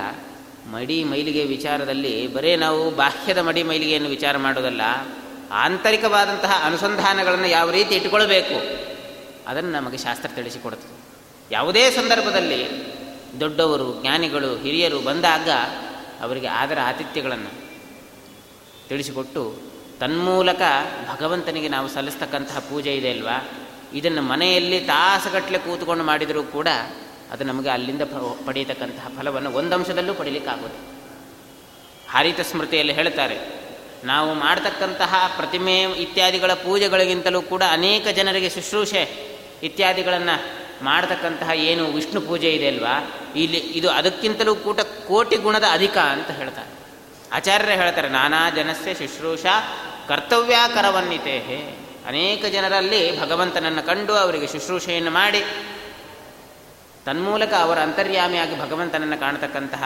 ಮಡಿ 0.72 1.04
ಮೈಲಿಗೆ 1.04 1.44
ವಿಚಾರದಲ್ಲಿ 1.44 2.34
ಬರೇ 2.34 2.56
ನಾವು 2.56 2.90
ಬಾಹ್ಯದ 2.90 3.38
ಮಡಿ 3.38 3.62
ಮೈಲಿಗೆಯನ್ನು 3.62 4.08
ವಿಚಾರ 4.08 4.36
ಮಾಡೋದಲ್ಲ, 4.36 4.80
ಆಂತರಿಕವಾದಂತಹ 5.50 6.62
ಅನುಸಂಧಾನಗಳನ್ನು 6.64 7.48
ಯಾವ 7.48 7.70
ರೀತಿ 7.70 7.94
ಇಟ್ಕೊಳ್ಬೇಕು, 7.94 8.56
ಅದನ್ನು 9.50 9.70
ನಮಗೆ 9.70 9.98
ಶಾಸ್ತ್ರ 9.98 10.30
ತಿಳಿಸಿಕೊಡ್ತದೆ. 10.34 10.96
ಯಾವುದೇ 11.50 11.90
ಸಂದರ್ಭದಲ್ಲಿ 11.90 12.60
ದೊಡ್ಡವರು, 13.40 14.02
ಜ್ಞಾನಿಗಳು, 14.02 14.56
ಹಿರಿಯರು 14.56 14.98
ಬಂದಾಗ 14.98 15.48
ಅವರಿಗೆ 16.20 16.46
ಆದರ 16.46 16.78
ಆತಿಥ್ಯಗಳನ್ನು 16.82 17.52
ತಿಳಿಸಿಕೊಟ್ಟು 18.88 19.56
ತನ್ಮೂಲಕ 20.00 20.62
ಭಗವಂತನಿಗೆ 21.10 21.68
ನಾವು 21.68 21.88
ಸಲ್ಲಿಸ್ತಕ್ಕಂತಹ 21.88 22.58
ಪೂಜೆ 22.58 22.96
ಇದೆ 22.96 23.10
ಅಲ್ವಾ? 23.10 23.48
ಇದನ್ನು 23.94 24.22
ಮನೆಯಲ್ಲಿ 24.22 24.80
ತಾಸುಗಟ್ಟಲೆ 24.80 25.58
ಕೂತ್ಕೊಂಡು 25.58 26.04
ಮಾಡಿದರೂ 26.04 26.42
ಕೂಡ 26.42 26.68
ಅದು 27.30 27.44
ನಮಗೆ 27.44 27.68
ಅಲ್ಲಿಂದ 27.68 28.02
ಪಡೆಯತಕ್ಕಂತಹ 28.46 29.08
ಫಲವನ್ನು 29.18 29.50
ಒಂದಂಶದಲ್ಲೂ 29.52 30.14
ಪಡೀಲಿಕ್ಕಾಗೋದು. 30.14 30.78
ಹರಿತ 32.10 32.40
ಸ್ಮೃತಿಯಲ್ಲಿ 32.40 32.92
ಹೇಳ್ತಾರೆ, 32.92 33.38
ನಾವು 34.04 34.34
ಮಾಡತಕ್ಕಂತಹ 34.34 35.32
ಪ್ರತಿಮೆ 35.36 35.82
ಇತ್ಯಾದಿಗಳ 35.82 36.52
ಪೂಜೆಗಳಿಗಿಂತಲೂ 36.54 37.42
ಕೂಡ 37.42 37.62
ಅನೇಕ 37.70 38.08
ಜನರಿಗೆ 38.08 38.48
ಶುಶ್ರೂಷೆ 38.48 39.02
ಇತ್ಯಾದಿಗಳನ್ನು 39.62 40.61
ಮಾಡತಕ್ಕಂತಹ 40.82 41.50
ಏನು 41.54 41.84
ವಿಷ್ಣು 41.86 42.20
ಪೂಜೆ 42.20 42.50
ಇದೆ 42.50 42.68
ಅಲ್ವಾ? 42.68 42.94
ಇಲ್ಲಿ 43.36 43.58
ಇದು 43.58 43.88
ಅದಕ್ಕಿಂತಲೂ 43.90 44.54
ಕೂಟ 44.54 44.80
ಕೋಟಿ 44.80 45.36
ಗುಣದ 45.36 45.66
ಅಧಿಕ 45.72 45.96
ಅಂತ 45.98 46.30
ಹೇಳ್ತಾರೆ. 46.30 46.70
ಆಚಾರ್ಯರೇ 47.32 47.74
ಹೇಳ್ತಾರೆ, 47.76 48.08
ನಾನಾ 48.08 48.50
ಜನಸ್ಯ 48.50 48.94
ಶುಶ್ರೂಷ 48.94 49.44
ಕರ್ತವ್ಯ 50.08 50.56
ಕರವನ್ನಿತೆ 50.74 51.36
ಅನೇಕ 52.06 52.44
ಜನರಲ್ಲಿ 52.44 53.20
ಭಗವಂತನನ್ನು 53.20 53.82
ಕಂಡು 53.86 54.14
ಅವರಿಗೆ 54.14 54.46
ಶುಶ್ರೂಷೆಯನ್ನು 54.46 55.10
ಮಾಡಿ, 55.10 55.42
ತನ್ಮೂಲಕ 57.04 57.52
ಅವರ 57.52 57.78
ಅಂತರ್ಯಾಮಿಯಾಗಿ 57.78 58.54
ಭಗವಂತನನ್ನು 58.60 59.18
ಕಾಣತಕ್ಕಂತಹ 59.20 59.84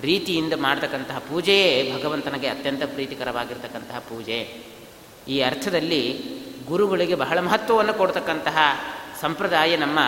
ರೀತಿಯಿಂದ 0.00 0.54
ಮಾಡತಕ್ಕಂತಹ 0.56 1.18
ಪೂಜೆಯೇ 1.18 1.70
ಭಗವಂತನಿಗೆ 1.94 2.48
ಅತ್ಯಂತ 2.48 2.82
ಪ್ರೀತಿಕರವಾಗಿರ್ತಕ್ಕಂತಹ 2.86 3.98
ಪೂಜೆ. 3.98 4.40
ಈ 5.28 5.36
ಅರ್ಥದಲ್ಲಿ 5.40 6.02
ಗುರುಗಳಿಗೆ 6.68 7.14
ಬಹಳ 7.14 7.38
ಮಹತ್ವವನ್ನು 7.40 7.94
ಕೊಡ್ತಕ್ಕಂತಹ 7.94 8.58
ಸಂಪ್ರದಾಯ 9.20 9.76
ನಮ್ಮ 9.76 9.98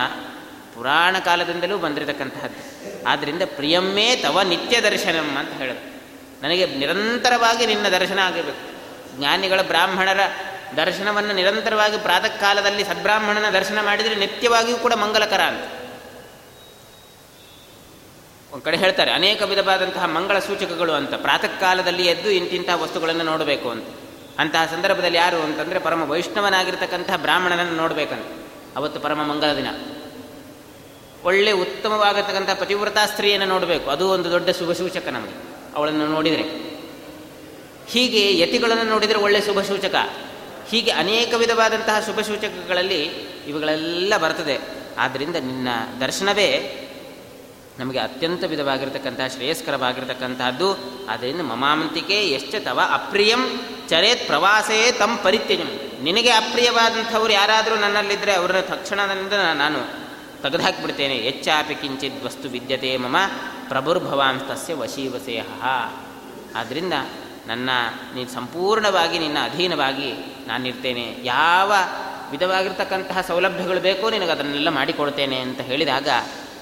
ಪುರಾಣ 0.75 1.19
ಕಾಲದಿಂದಲೂ 1.19 1.79
ಬಂದಿರತಕ್ಕಂತಹದ್ದು. 1.79 3.09
ಆದ್ದರಿಂದ 3.09 3.43
ಪ್ರಿಯಮ್ಮೇ 3.45 4.17
ತವ 4.17 4.41
ನಿತ್ಯ 4.41 4.81
ದರ್ಶನಂ 4.81 5.37
ಅಂತ 5.37 5.51
ಹೇಳೋದು. 5.51 5.99
ನನಗೆ 6.43 6.67
ನಿರಂತರವಾಗಿ 6.67 7.67
ನಿನ್ನ 7.67 7.89
ದರ್ಶನ 7.89 8.19
ಆಗಿರಬೇಕು. 8.19 8.79
ಜ್ಞಾನಿಗಳ 9.19 9.63
ಬ್ರಾಹ್ಮಣರ 9.63 10.21
ದರ್ಶನವನ್ನು 10.77 11.35
ನಿರಂತರವಾಗಿ 11.35 11.99
ಪ್ರಾತಃ 11.99 12.27
ಕಾಲದಲ್ಲಿ 12.27 12.85
ಸದ್ಬ್ರಾಹ್ಮಣನ 12.85 13.51
ದರ್ಶನ 13.51 13.79
ಮಾಡಿದರೆ 13.83 14.15
ನಿತ್ಯವಾಗಿಯೂ 14.15 14.77
ಕೂಡ 14.77 14.93
ಮಂಗಲಕರ 14.93 15.41
ಅಂತ. 15.41 15.65
ಒಂದು 18.53 18.65
ಕಡೆ 18.65 18.77
ಹೇಳ್ತಾರೆ, 18.77 19.13
ಅನೇಕ 19.13 19.43
ವಿಧವಾದಂತಹ 19.43 20.05
ಮಂಗಳ 20.05 20.39
ಸೂಚಕಗಳು 20.39 20.93
ಅಂತ. 20.93 21.15
ಪ್ರಾತಃ 21.15 21.47
ಕಾಲದಲ್ಲಿ 21.47 22.07
ಎದ್ದು 22.07 22.31
ಇಂತಿಂತಹ 22.31 22.83
ವಸ್ತುಗಳನ್ನು 22.83 23.25
ನೋಡಬೇಕು 23.25 23.71
ಅಂತ. 23.71 23.87
ಅಂತಹ 24.39 24.67
ಸಂದರ್ಭದಲ್ಲಿ 24.67 25.19
ಯಾರು 25.19 25.37
ಅಂತಂದರೆ 25.37 25.79
ಪರಮ 25.79 26.11
ವೈಷ್ಣವನಾಗಿರ್ತಕ್ಕಂತಹ 26.11 27.17
ಬ್ರಾಹ್ಮಣನನ್ನು 27.17 27.77
ನೋಡಬೇಕಂತ. 27.77 28.38
ಅವತ್ತು 28.77 29.01
ಪರಮ 29.01 29.25
ಮಂಗಲ 29.25 29.53
ದಿನ. 29.53 29.67
ಒಳ್ಳೆ 31.25 31.53
ಉತ್ತಮವಾಗಿರ್ತಕ್ಕಂಥ 31.53 32.61
ಪತಿವ್ರತಾ 32.61 33.07
ಸ್ತ್ರೀಯನ್ನು 33.07 33.47
ನೋಡಬೇಕು. 33.47 33.91
ಅದು 33.91 34.09
ಒಂದು 34.09 34.31
ದೊಡ್ಡ 34.31 34.51
ಶುಭ 34.51 34.73
ಸೂಚಕ 34.73 35.09
ನಮಗೆ. 35.09 35.49
ಅವಳನ್ನು 35.75 36.07
ನೋಡಿದರೆ. 36.07 36.43
ಹೀಗೆ 37.89 38.39
ಯತಿಗಳನ್ನು 38.39 38.83
ನೋಡಿದರೆ 38.83 39.19
ಒಳ್ಳೆ 39.19 39.41
ಶುಭ 39.41 39.61
ಸೂಚಕ. 39.61 39.95
ಹೀಗೆ 40.69 40.91
ಅನೇಕ 40.91 41.35
ವಿಧವಾದಂತಹ 41.35 42.01
ಶುಭ 42.01 42.21
ಸೂಚಕಗಳಲ್ಲಿ 42.21 43.03
ಇವುಗಳೆಲ್ಲ 43.47 44.17
ಬರ್ತದೆ. 44.17 44.59
ಆದ್ದರಿಂದ 44.99 45.37
ನಿನ್ನ 45.37 45.69
ದರ್ಶನವೇ 46.01 46.85
ನಮಗೆ 47.79 47.99
ಅತ್ಯಂತ 47.99 48.45
ವಿಧವಾಗಿರ್ತಕ್ಕಂತಹ, 48.45 49.27
ಶ್ರೇಯಸ್ಕರವಾಗಿರ್ತಕ್ಕಂತಹದ್ದು. 49.27 50.73
ಅದರಿಂದ 51.09 51.41
ಮಮಾಮಂತಿಕೆ 51.41 52.15
ಎಷ್ಟ 52.15 52.55
ತವ 52.65 52.81
ಅಪ್ರಿಯಂ 52.93 53.61
ಚರೇತ್ 53.89 54.27
ಪ್ರವಾಸೇ 54.27 54.93
ತಮ್ಮ 54.93 55.17
ಪರಿತ್ಯಜಂ. 55.17 55.81
ನಿನಗೆ 56.03 56.31
ಅಪ್ರಿಯವಾದಂಥವ್ರು 56.31 57.33
ಯಾರಾದರೂ 57.33 57.75
ನನ್ನಲ್ಲಿದ್ದರೆ 57.75 58.33
ಅವರನ್ನು 58.33 58.69
ತಕ್ಷಣದಿಂದ 58.69 59.33
ನಾನು 59.33 60.09
ತೆಗೆದುಹಾಕಿಬಿಡ್ತೇನೆ. 60.43 61.15
ಹೆಚ್ಚಾಪಿ 61.15 61.75
ಕಿಂಚಿತ್ 61.75 62.25
ವಸ್ತು 62.25 62.49
ವಿದ್ಯತೆ 62.49 62.97
ಮಮ 62.97 63.17
ಪ್ರಭುರ್ಭವಾಂಸ್ತಸ್ಯ 63.69 64.75
ವಶೀವಸೇಹ. 64.75 65.47
ಆದ್ದರಿಂದ 66.57 66.93
ನನ್ನ, 67.47 67.71
ನೀನು 68.15 68.29
ಸಂಪೂರ್ಣವಾಗಿ 68.29 69.19
ನಿನ್ನ 69.19 69.39
ಅಧೀನವಾಗಿ 69.43 70.13
ನಾನಿರ್ತೇನೆ 70.47 71.17
ಯಾವ 71.23 71.73
ವಿಧವಾಗಿರ್ತಕ್ಕಂತಹ 72.31 73.21
ಸೌಲಭ್ಯಗಳು 73.21 73.81
ಬೇಕೋ 73.81 74.11
ನಿನಗೆ 74.11 74.31
ಅದನ್ನೆಲ್ಲ 74.31 74.69
ಮಾಡಿಕೊಡ್ತೇನೆ 74.69 75.39
ಅಂತ 75.39 75.61
ಹೇಳಿದಾಗ 75.61 76.09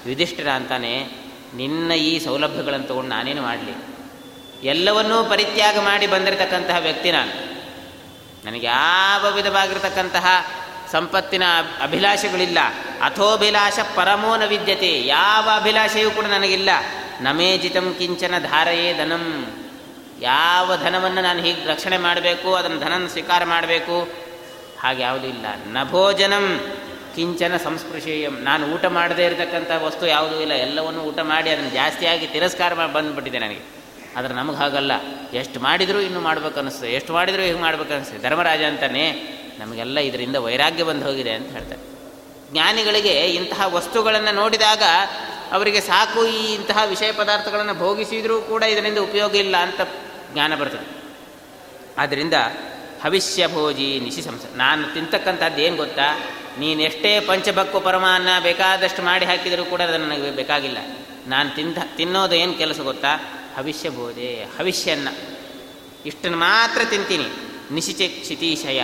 ಯುಧಿಷ್ಠಿರ 0.05 0.47
ಅಂತಾನೆ, 0.47 1.07
ನಿನ್ನ 1.53 1.91
ಈ 1.91 2.19
ಸೌಲಭ್ಯಗಳನ್ನು 2.19 2.87
ತಗೊಂಡು 2.87 3.09
ನಾನೇನು 3.09 3.41
ಮಾಡಲಿ? 3.41 3.97
ಎಲ್ಲವನ್ನೂ 4.67 5.23
ಪರಿತ್ಯಾಗ 5.23 5.79
ಮಾಡಿ 5.79 6.07
ಬಂದಿರತಕ್ಕಂತಹ 6.07 6.75
ವ್ಯಕ್ತಿ 6.75 7.11
ನಾನು. 7.11 7.47
ನನಗೆ 8.45 8.65
ಯಾವ 8.65 9.31
ವಿಧವಾಗಿರ್ತಕ್ಕಂತಹ 9.33 10.25
ಸಂಪತ್ತಿನ 10.91 11.43
ಅಭಿಲಾಷೆಗಳಿಲ್ಲ. 11.81 12.57
ಅಥೋಭಿಲಾಷ 13.01 13.79
ಪರಮೋ 13.95 14.35
ನ 14.35 14.45
ವಿದ್ಯತೆ. 14.45 15.05
ಯಾವ 15.05 15.49
ಅಭಿಲಾಷೆಯೂ 15.55 16.11
ಕೂಡ 16.11 16.25
ನನಗಿಲ್ಲ. 16.25 16.69
ನಮೇಜಿತಂ 17.21 17.95
ಕಿಂಚನ 17.97 18.33
ಧಾರೆಯೇ 18.39 18.97
ಧನಂ. 18.97 19.45
ಯಾವ 20.19 20.77
ಧನವನ್ನು 20.77 21.21
ನಾನು 21.21 21.43
ಹೀಗೆ 21.43 21.65
ರಕ್ಷಣೆ 21.65 21.97
ಮಾಡಬೇಕು, 21.97 22.55
ಅದನ್ನು 22.55 22.79
ಧನನ 22.79 23.07
ಸ್ವೀಕಾರ 23.07 23.43
ಮಾಡಬೇಕು? 23.43 24.01
ಹಾಗೆ 24.79 25.03
ಯಾವುದೂ 25.03 25.27
ಇಲ್ಲ. 25.27 25.45
ನಭೋಜನಂ. 25.65 26.59
ಕಿಂಚನ 27.17 27.57
ಸಂಸ್ಪೃಶೇಯಂ. 27.57 28.39
ನಾನು 28.43 28.67
ಊಟ 28.67 28.85
ಮಾಡದೇ 28.85 29.25
ಇರತಕ್ಕಂಥ 29.25 29.71
ವಸ್ತು 29.83 30.07
ಯಾವುದೂ 30.07 30.39
ಇಲ್ಲ. 30.39 30.53
ಎಲ್ಲವನ್ನು 30.53 31.01
ಊಟ 31.01 31.19
ಮಾಡಿ 31.19 31.49
ಅದನ್ನು 31.49 31.69
ಜಾಸ್ತಿಯಾಗಿ 31.69 32.27
ತಿರಸ್ಕಾರ 32.27 32.73
ಮಾಡಿ 32.73 32.93
ಬಂದುಬಿಟ್ಟಿದೆ 32.93 33.39
ನನಗೆ. 33.39 33.61
ಆದರೆ 34.17 34.33
ನಮಗೆ 34.33 34.57
ಹಾಗಲ್ಲ. 34.57 34.91
ಎಷ್ಟು 35.33 35.59
ಮಾಡಿದರೂ 35.59 35.99
ಇನ್ನೂ 35.99 36.19
ಮಾಡ್ಬೇಕು 36.19 36.57
ಅನ್ನಿಸ್ತದೆ 36.57 36.93
ಎಷ್ಟು 36.93 37.13
ಮಾಡಿದರೂ 37.13 37.41
ಹೀಗೆ 37.41 37.59
ಮಾಡ್ಬೇಕು 37.59 37.93
ಅನಿಸ್ತದೆ 37.93 38.29
ಧರ್ಮರಾಜ 38.29 38.61
ಅಂತಾನೆ 38.61 39.11
ನಮಗೆಲ್ಲ 39.59 39.99
ಇದರಿಂದ 39.99 40.35
ವೈರಾಗ್ಯ 40.35 40.83
ಬಂದು 40.83 41.05
ಹೋಗಿದೆ 41.05 41.31
ಅಂತ 41.31 41.51
ಹೇಳ್ತಾರೆ. 41.51 41.81
ಜ್ಞಾನಿಗಳಿಗೆ 42.51 43.19
ಇಂತಹ 43.19 43.75
ವಸ್ತುಗಳನ್ನು 43.75 44.35
ನೋಡಿದಾಗ 44.35 44.83
ಅವರಿಗೆ 45.51 45.81
ಸಾಕು 45.81 46.25
ಈ 46.25 46.53
ಇಂತಹ 46.53 46.83
ವಿಷಯ 46.85 47.11
ಪದಾರ್ಥಗಳನ್ನು 47.11 47.73
ಭೋಗಿಸಿದರೂ 47.73 48.41
ಕೂಡ 48.41 48.63
ಇದರಿಂದ 48.63 48.97
ಉಪಯೋಗ 48.97 49.35
ಇಲ್ಲ 49.35 49.57
ಅಂತ 49.57 49.81
ಜ್ಞಾನ 50.33 50.55
ಬರ್ತದೆ. 50.55 51.03
ಆದ್ದರಿಂದ 51.97 52.33
ಭವಿಷ್ಯ 53.03 53.47
ಭೋಜಿ 53.47 53.99
ನಿಶಿ 53.99 54.21
ಸಂಸ 54.21 54.41
ನಾನು 54.55 54.93
ತಿಂತಕ್ಕಂಥದ್ದು 54.93 55.61
ಏನು 55.61 55.75
ಗೊತ್ತಾ? 55.75 56.19
ನೀನು 56.59 56.81
ಎಷ್ಟೇ 56.81 57.19
ಪಂಚಭಕ್ಕು 57.19 57.79
ಪರಮಾನ್ನ 57.79 58.27
ಬೇಕಾದಷ್ಟು 58.43 59.01
ಮಾಡಿ 59.01 59.25
ಹಾಕಿದರೂ 59.25 59.65
ಕೂಡ 59.65 59.81
ಅದು 59.81 59.97
ನನಗೆ 59.97 60.31
ಬೇಕಾಗಿಲ್ಲ. 60.31 60.77
ನಾನು 61.27 61.55
ತಿಂತ 61.55 61.77
ತಿನ್ನೋದು 61.97 62.35
ಏನು 62.35 62.53
ಕೆಲಸ 62.53 62.79
ಗೊತ್ತಾ? 62.79 63.17
ಭವಿಷ್ಯ 63.57 63.89
ಭೋಜೆ, 63.89 64.43
ಹವಿಷ್ಯನ್ನ. 64.59 65.07
ಇಷ್ಟನ್ನು 66.05 66.37
ಮಾತ್ರ 66.37 66.81
ತಿಂತೀನಿ. 66.89 67.25
ನಿಶಿಚೆ 67.71 68.07
ಕ್ಷಿತೀಶಯ. 68.07 68.81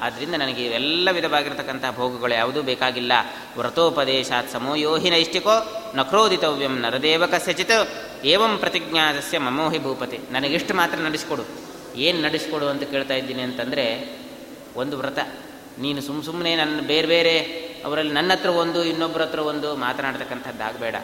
ಆದ್ದರಿಂದ 0.00 0.34
ನನಗೆ 0.34 0.66
ಇವೆಲ್ಲ 0.66 1.08
ವಿಧವಾಗಿರತಕ್ಕಂಥ 1.12 1.84
ಭೋಗಗಳು 1.94 2.34
ಯಾವುದೂ 2.34 2.62
ಬೇಕಾಗಿಲ್ಲ. 2.62 3.12
ವ್ರತೋಪದೇಶಾತ್ 3.56 4.52
ಸಮೋಯೋಹಿ 4.52 5.10
ನೈಷ್ಟಿಕೋ 5.10 5.82
ನಕ್ರೋದಿತವ್ಯಂ 5.94 6.80
ನರದೇವ 6.80 7.26
ಕಸ್ಯಚಿತ್ 7.26 8.24
ಏವಂ 8.24 8.58
ಪ್ರತಿಜ್ಞಾದಸ್ಯ 8.58 9.38
ಮಮೋಹಿ 9.38 9.78
ಭೂಪತಿ. 9.78 10.18
ನನಗಿಷ್ಟು 10.30 10.74
ಮಾತ್ರ 10.74 10.98
ನಡೆಸಿಕೊಡು. 10.98 11.73
ಏನು 11.96 12.22
ನಡೆಸಿಕೊಡು 12.22 12.68
ಅಂತ 12.68 12.82
ಕೇಳ್ತಾ 12.82 13.14
ಇದ್ದೀನಿ 13.14 13.42
ಅಂತಂದರೆ, 13.42 14.16
ಒಂದು 14.76 14.98
ವ್ರತ. 14.98 15.18
ನೀನು 15.78 16.00
ಸುಮ್ಮ 16.00 16.22
ಸುಮ್ಮನೆ 16.22 16.56
ನನ್ನ 16.56 16.80
ಬೇರೆ 16.80 17.06
ಬೇರೆ, 17.06 17.40
ಅವರಲ್ಲಿ 17.84 18.12
ನನ್ನ 18.12 18.32
ಹತ್ರ 18.32 18.48
ಒಂದು 18.48 18.84
ಇನ್ನೊಬ್ಬರ 18.84 19.22
ಹತ್ರ 19.22 19.38
ಒಂದು 19.38 19.76
ಮಾತನಾಡ್ತಕ್ಕಂಥದ್ದಾಗಬೇಡ. 19.76 20.96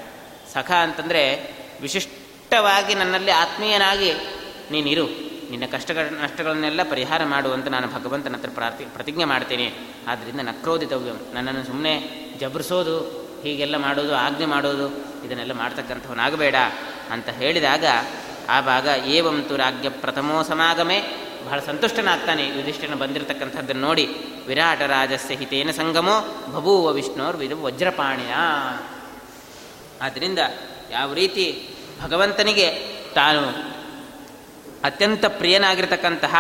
ಸಖ 0.53 0.71
ಅಂತಂದರೆ, 0.71 1.55
ವಿಶಿಷ್ಟವಾಗಿ 1.81 2.95
ನನ್ನಲ್ಲಿ 2.95 3.31
ಆತ್ಮೀಯನಾಗಿ 3.31 4.13
ನೀನಿರು. 4.71 5.31
ನಿನ್ನ 5.51 5.65
ಕಷ್ಟಗಳ 5.73 6.01
ನಷ್ಟಗಳನ್ನೆಲ್ಲ 6.01 6.83
ಪರಿಹಾರ 6.91 7.25
ಮಾಡುವಂತ 7.25 7.69
ನಾನು 7.69 7.89
ಭಗವಂತನ 7.89 8.35
ಹತ್ರ 8.35 8.49
ಪ್ರಾರ್ಥಿ, 8.55 8.85
ಪ್ರತಿಜ್ಞೆ 8.85 9.25
ಮಾಡ್ತೀನಿ. 9.25 9.73
ಆದ್ದರಿಂದ 10.09 10.41
ನಕ್ರೋದಿತವ್ಯಂ 10.41 11.21
ನನ್ನನ್ನು 11.33 11.65
ಸುಮ್ಮನೆ 11.65 12.25
ಜಬರಿಸೋದು, 12.41 13.01
ಹೀಗೆಲ್ಲ 13.43 13.77
ಮಾಡೋದು, 13.77 14.15
ಆಜ್ಞೆ 14.15 14.47
ಮಾಡೋದು, 14.47 14.89
ಇದನ್ನೆಲ್ಲ 15.27 15.53
ಮಾಡ್ತಕ್ಕಂಥವನಾಗಬೇಡ 15.53 16.55
ಅಂತ 17.11 17.29
ಹೇಳಿದಾಗ 17.29 17.85
ಆ 18.51 18.61
ಭಾಗ 18.61 18.87
ಏವಂತು 19.07 19.57
ರಾಜ್ಯ 19.57 19.89
ಪ್ರಥಮೋ 19.89 20.43
ಸಮಾಗಮೆ. 20.43 20.99
ಬಹಳ 21.47 21.61
ಸಂತುಷ್ಟನಾಗ್ತಾನೆ 21.61 22.45
ಯುಧಿಷ್ಠಿರನ 22.47 22.95
ಬಂದಿರತಕ್ಕಂಥದ್ದನ್ನು 22.95 23.87
ನೋಡಿ. 23.87 24.05
ವಿರಾಟ 24.47 24.83
ರಾಜಸ್ಯ 24.83 25.35
ಹಿತೇನ 25.35 25.71
ಸಂಗಮೋ 25.71 26.17
ಬಭೂವ 26.55 26.93
ವಿಷ್ಣುರ್ 26.93 27.37
ವಿಧ 27.37 27.53
ವಜ್ರಪಾಣಿಯ 27.53 28.35
ಆದ್ದರಿಂದ 30.03 30.39
ಯಾವ 30.91 31.15
ರೀತಿ 31.15 31.45
ಭಗವಂತನಿಗೆ 32.03 32.67
ತಾನು 33.15 33.43
ಅತ್ಯಂತ 34.85 35.25
ಪ್ರಿಯನಾಗಿರ್ತಕ್ಕಂತಹ 35.25 36.35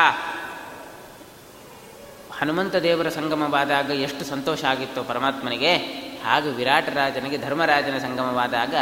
ಹನುಮಂತ 2.38 2.76
ದೇವರ 2.76 3.08
ಸಂಗಮವಾದಾಗ 3.08 3.90
ಎಷ್ಟು 3.90 4.24
ಸಂತೋಷ 4.24 4.64
ಆಗಿತ್ತು 4.64 5.04
ಪರಮಾತ್ಮನಿಗೆ, 5.04 5.72
ಹಾಗೂ 6.24 6.50
ವಿರಾಟರಾಜನಿಗೆ 6.50 7.38
ಧರ್ಮರಾಜನ 7.38 7.98
ಸಂಗಮವಾದಾಗ 7.98 8.74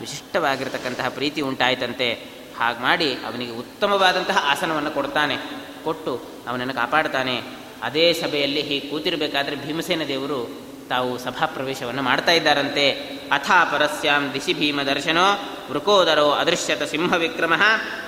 ವಿಶಿಷ್ಟವಾಗಿರ್ತಕ್ಕಂತಹ 0.00 1.08
ಪ್ರೀತಿ 1.08 1.40
ಉಂಟಾಯಿತಂತೆ. 1.40 2.33
ಹಾಗೆ 2.58 2.82
ಮಾಡಿ 2.82 3.14
ಅವನಿಗೆ 3.14 3.50
ಉತ್ತಮವಾದಂತಹ 3.50 4.38
ಆಸನವನ್ನು 4.50 4.90
ಕೊಡ್ತಾನೆ. 4.90 5.36
ಕೊಟ್ಟು 5.84 6.22
ಅವನನ್ನು 6.48 6.74
ಕಾಪಾಡ್ತಾನೆ. 6.74 7.40
ಅದೇ 7.82 8.12
ಸಭೆಯಲ್ಲಿ 8.12 8.62
ಹೀಗೆ 8.62 8.88
ಕೂತಿರಬೇಕಾದ್ರೆ 8.88 9.56
ಭೀಮಸೇನ 9.56 10.02
ದೇವರು 10.08 10.60
ತಾವು 10.88 11.18
ಸಭಾ 11.18 11.46
ಪ್ರವೇಶವನ್ನು 11.46 12.02
ಮಾಡ್ತಾ 12.02 12.32
ಇದ್ದಾರಂತೆ. 12.32 12.90
ಅಥಾ 13.32 13.64
ಪರಸ್ಯಾಂ 13.64 14.32
ದಿಶಿ 14.34 14.52
ಭೀಮ 14.52 14.82
ದರ್ಶನೋ 14.82 15.54
ವೃಕೋದರೋ 15.70 16.30
ಅದೃಶ್ಯತ 16.30 16.82
ಸಿಂಹ 16.82 17.12
ವಿಕ್ರಮ 17.12 17.54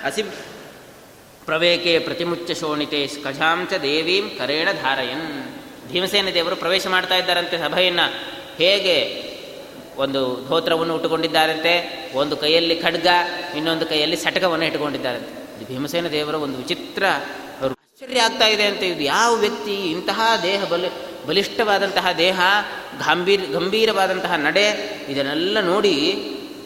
ಅಸಿ 0.05 0.23
ಪ್ರವೇಕೆ 1.45 1.99
ಪ್ರತಿಮುಚ್ಚ 1.99 2.51
ಶೋಣಿತೆ 2.51 3.07
ಸ್ಕಜಾಂಚ 3.07 3.73
ದೇವೀಂ 3.73 4.31
ಕರೇಣ 4.39 4.69
ಧಾರಯನ್. 4.83 5.45
ಭೀಮಸೇನ 5.93 6.29
ದೇವರು 6.35 6.57
ಪ್ರವೇಶ 6.57 6.87
ಮಾಡ್ತಾ 6.87 7.17
ಇದ್ದಾರಂತೆ 7.17 7.59
ಸಭೆಯನ್ನು. 7.59 8.15
ಹೇಗೆ? 8.57 9.26
ಒಂದು 9.99 10.49
ಧೋತ್ರವನ್ನು 10.49 10.95
ಉಟ್ಟುಕೊಂಡಿದ್ದಾರಂತೆ, 10.95 11.75
ಒಂದು 12.15 12.37
ಕೈಯಲ್ಲಿ 12.37 12.77
ಖಡ್ಗ, 12.77 13.07
ಇನ್ನೊಂದು 13.57 13.87
ಕೈಯಲ್ಲಿ 13.87 14.17
ಸಟಕವನ್ನು 14.17 14.65
ಇಟ್ಟುಕೊಂಡಿದ್ದಾರಂತೆ. 14.65 15.33
ಇದು 15.57 15.67
ಭೀಮಸೇನ 15.67 16.09
ದೇವರ 16.09 16.35
ಒಂದು 16.35 16.57
ವಿಚಿತ್ರ 16.59 17.05
ಆಶ್ಚರ್ಯ 17.65 18.21
ಆಗ್ತಾ 18.21 18.47
ಇದೆ 18.47 18.63
ಅಂತ 18.63 18.83
ಇದು 18.83 19.03
ಯಾವ 19.03 19.35
ವ್ಯಕ್ತಿ 19.35 19.75
ಇಂತಹ 19.91 20.21
ದೇಹ 20.43 20.65
ಬಲಿ 20.65 20.89
ಬಲಿಷ್ಠವಾದಂತಹ 21.27 22.07
ದೇಹ, 22.19 22.41
ಗಾಂಭೀರ್ 22.99 23.47
ಗಂಭೀರವಾದಂತಹ 23.53 24.35
ನಡೆ, 24.35 24.67
ಇದನ್ನೆಲ್ಲ 25.09 25.61
ನೋಡಿ 25.61 25.95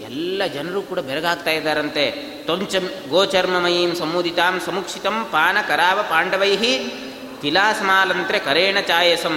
ಎಲ್ಲ 0.04 0.46
ಜನರು 0.46 0.82
ಕೂಡ 0.82 0.98
ಬೆರಗಾಗ್ತಾ 0.98 1.50
ಇದ್ದಾರಂತೆ. 1.50 2.04
ತ್ವಂಚಂ 2.44 2.90
ಗೋಚರ್ಮಮಯೀಂ 3.08 3.94
ಸಮುದಿತಾಂ 3.94 4.60
ಸಮುಕ್ಷಿತಂ 4.66 5.28
ಪಾನ 5.32 5.56
ಕರಾವ 5.68 6.02
ಪಾಂಡವೈ 6.02 6.56
ತಿಲಾಸ್ಮಾಲಂತ್ರೆ 7.40 8.38
ಕರೇಣ 8.38 8.78
ಚಾಯಸಂ. 8.80 9.36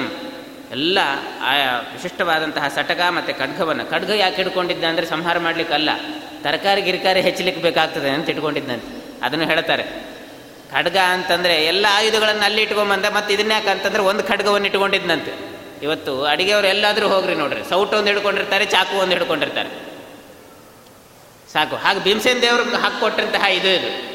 ಎಲ್ಲ 0.74 1.00
ವಿಶಿಷ್ಟವಾದಂತಹ 1.94 2.68
ಸಟಕ 2.68 3.02
ಮತ್ತು 3.10 3.40
ಖಡ್ಗವನ್ನು, 3.40 3.86
ಖಡ್ಗ 3.86 4.10
ಯಾಕೆ 4.10 4.42
ಇಟ್ಕೊಂಡಿದ್ದ 4.42 4.84
ಅಂದರೆ 4.84 5.06
ಸಂಹಾರ 5.06 5.38
ಮಾಡಲಿಕ್ಕಲ್ಲ. 5.38 5.90
ತರಕಾರಿ, 6.44 6.82
ಗಿರಿಕಾರಿ 6.82 7.22
ಹೆಚ್ಚಲಿಕ್ಕೆ 7.22 7.62
ಬೇಕಾಗ್ತದೆ 7.62 8.10
ಅಂತ 8.10 8.30
ಇಟ್ಕೊಂಡಿದ್ದಂತೆ. 8.30 9.22
ಅದನ್ನು 9.26 9.46
ಹೇಳ್ತಾರೆ. 9.46 9.84
ಖಡ್ಗ 10.72 10.98
ಅಂತಂದರೆ 10.98 11.66
ಎಲ್ಲ 11.66 11.86
ಆಯುಧಗಳನ್ನು 11.90 12.42
ಅಲ್ಲಿ 12.42 12.62
ಇಟ್ಕೊಂಬಂದ 12.62 13.06
ಮತ್ತು 13.06 13.34
ಇದನ್ನ 13.34 13.52
ಅಂತಂದ್ರೆ 13.72 14.04
ಒಂದು 14.04 14.24
ಖಡ್ಗವನ್ನು 14.24 14.68
ಇಟ್ಕೊಂಡಿದ್ದಂತೆ 14.68 15.32
ಇವತ್ತು 15.84 16.26
ಅಡಿಗೆಯವರು 16.26 16.68
ಎಲ್ಲಾದರೂ 16.68 17.08
ಹೋಗ್ರಿ 17.08 17.36
ನೋಡ್ರಿ. 17.36 17.70
ಸೌಟ್ 17.70 17.94
ಒಂದು 17.94 18.08
ಹಿಡ್ಕೊಂಡಿರ್ತಾರೆ, 18.08 18.66
ಚಾಕು 18.66 18.98
ಒಂದು 18.98 19.12
ಹಿಡ್ಕೊಂಡಿರ್ತಾರೆ. 19.12 19.70
ಸಾಕು. 21.54 21.76
ಹಾಗೆ 21.76 22.00
ಭೀಮಸೇನ್ 22.00 22.42
ದೇವರು 22.42 22.64
ಹಾಕಿಕೊಟ್ಟಂತಹ 22.64 23.46
ಇದು 23.46 23.68
ಇದು. 23.68 24.14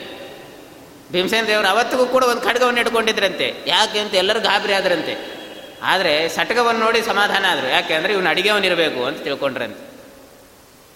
ಭೀಮಸೇನ್ 1.12 1.46
ದೇವರು 1.46 1.68
ಅವತ್ತಿಗೂ 1.68 2.06
ಕೂಡ 2.06 2.24
ಒಂದು 2.24 2.42
ಖಡ್ಗವನ್ನು 2.42 2.80
ಇಟ್ಕೊಂಡಿದ್ರಂತೆ. 2.80 3.54
ಯಾಕೆ 3.66 3.98
ಅಂತ 3.98 4.14
ಎಲ್ಲರೂ 4.14 4.40
ಗಾಬರಿ 4.40 4.72
ಆದ್ರಂತೆ. 4.72 5.37
ಆದರೆ 5.82 6.28
ಸಟಕವನ್ನು 6.28 6.80
ನೋಡಿ 6.80 7.02
ಸಮಾಧಾನ 7.02 7.44
ಆದರು. 7.50 7.66
ಯಾಕೆ 7.66 7.94
ಅಂದರೆ 7.94 8.12
ಇವನು 8.12 8.28
ಅಡಿಗೆವನಿರಬೇಕು 8.28 9.04
ಅಂತ 9.04 9.22
ತಿಳ್ಕೊಂಡ್ರಂತೆ 9.22 9.88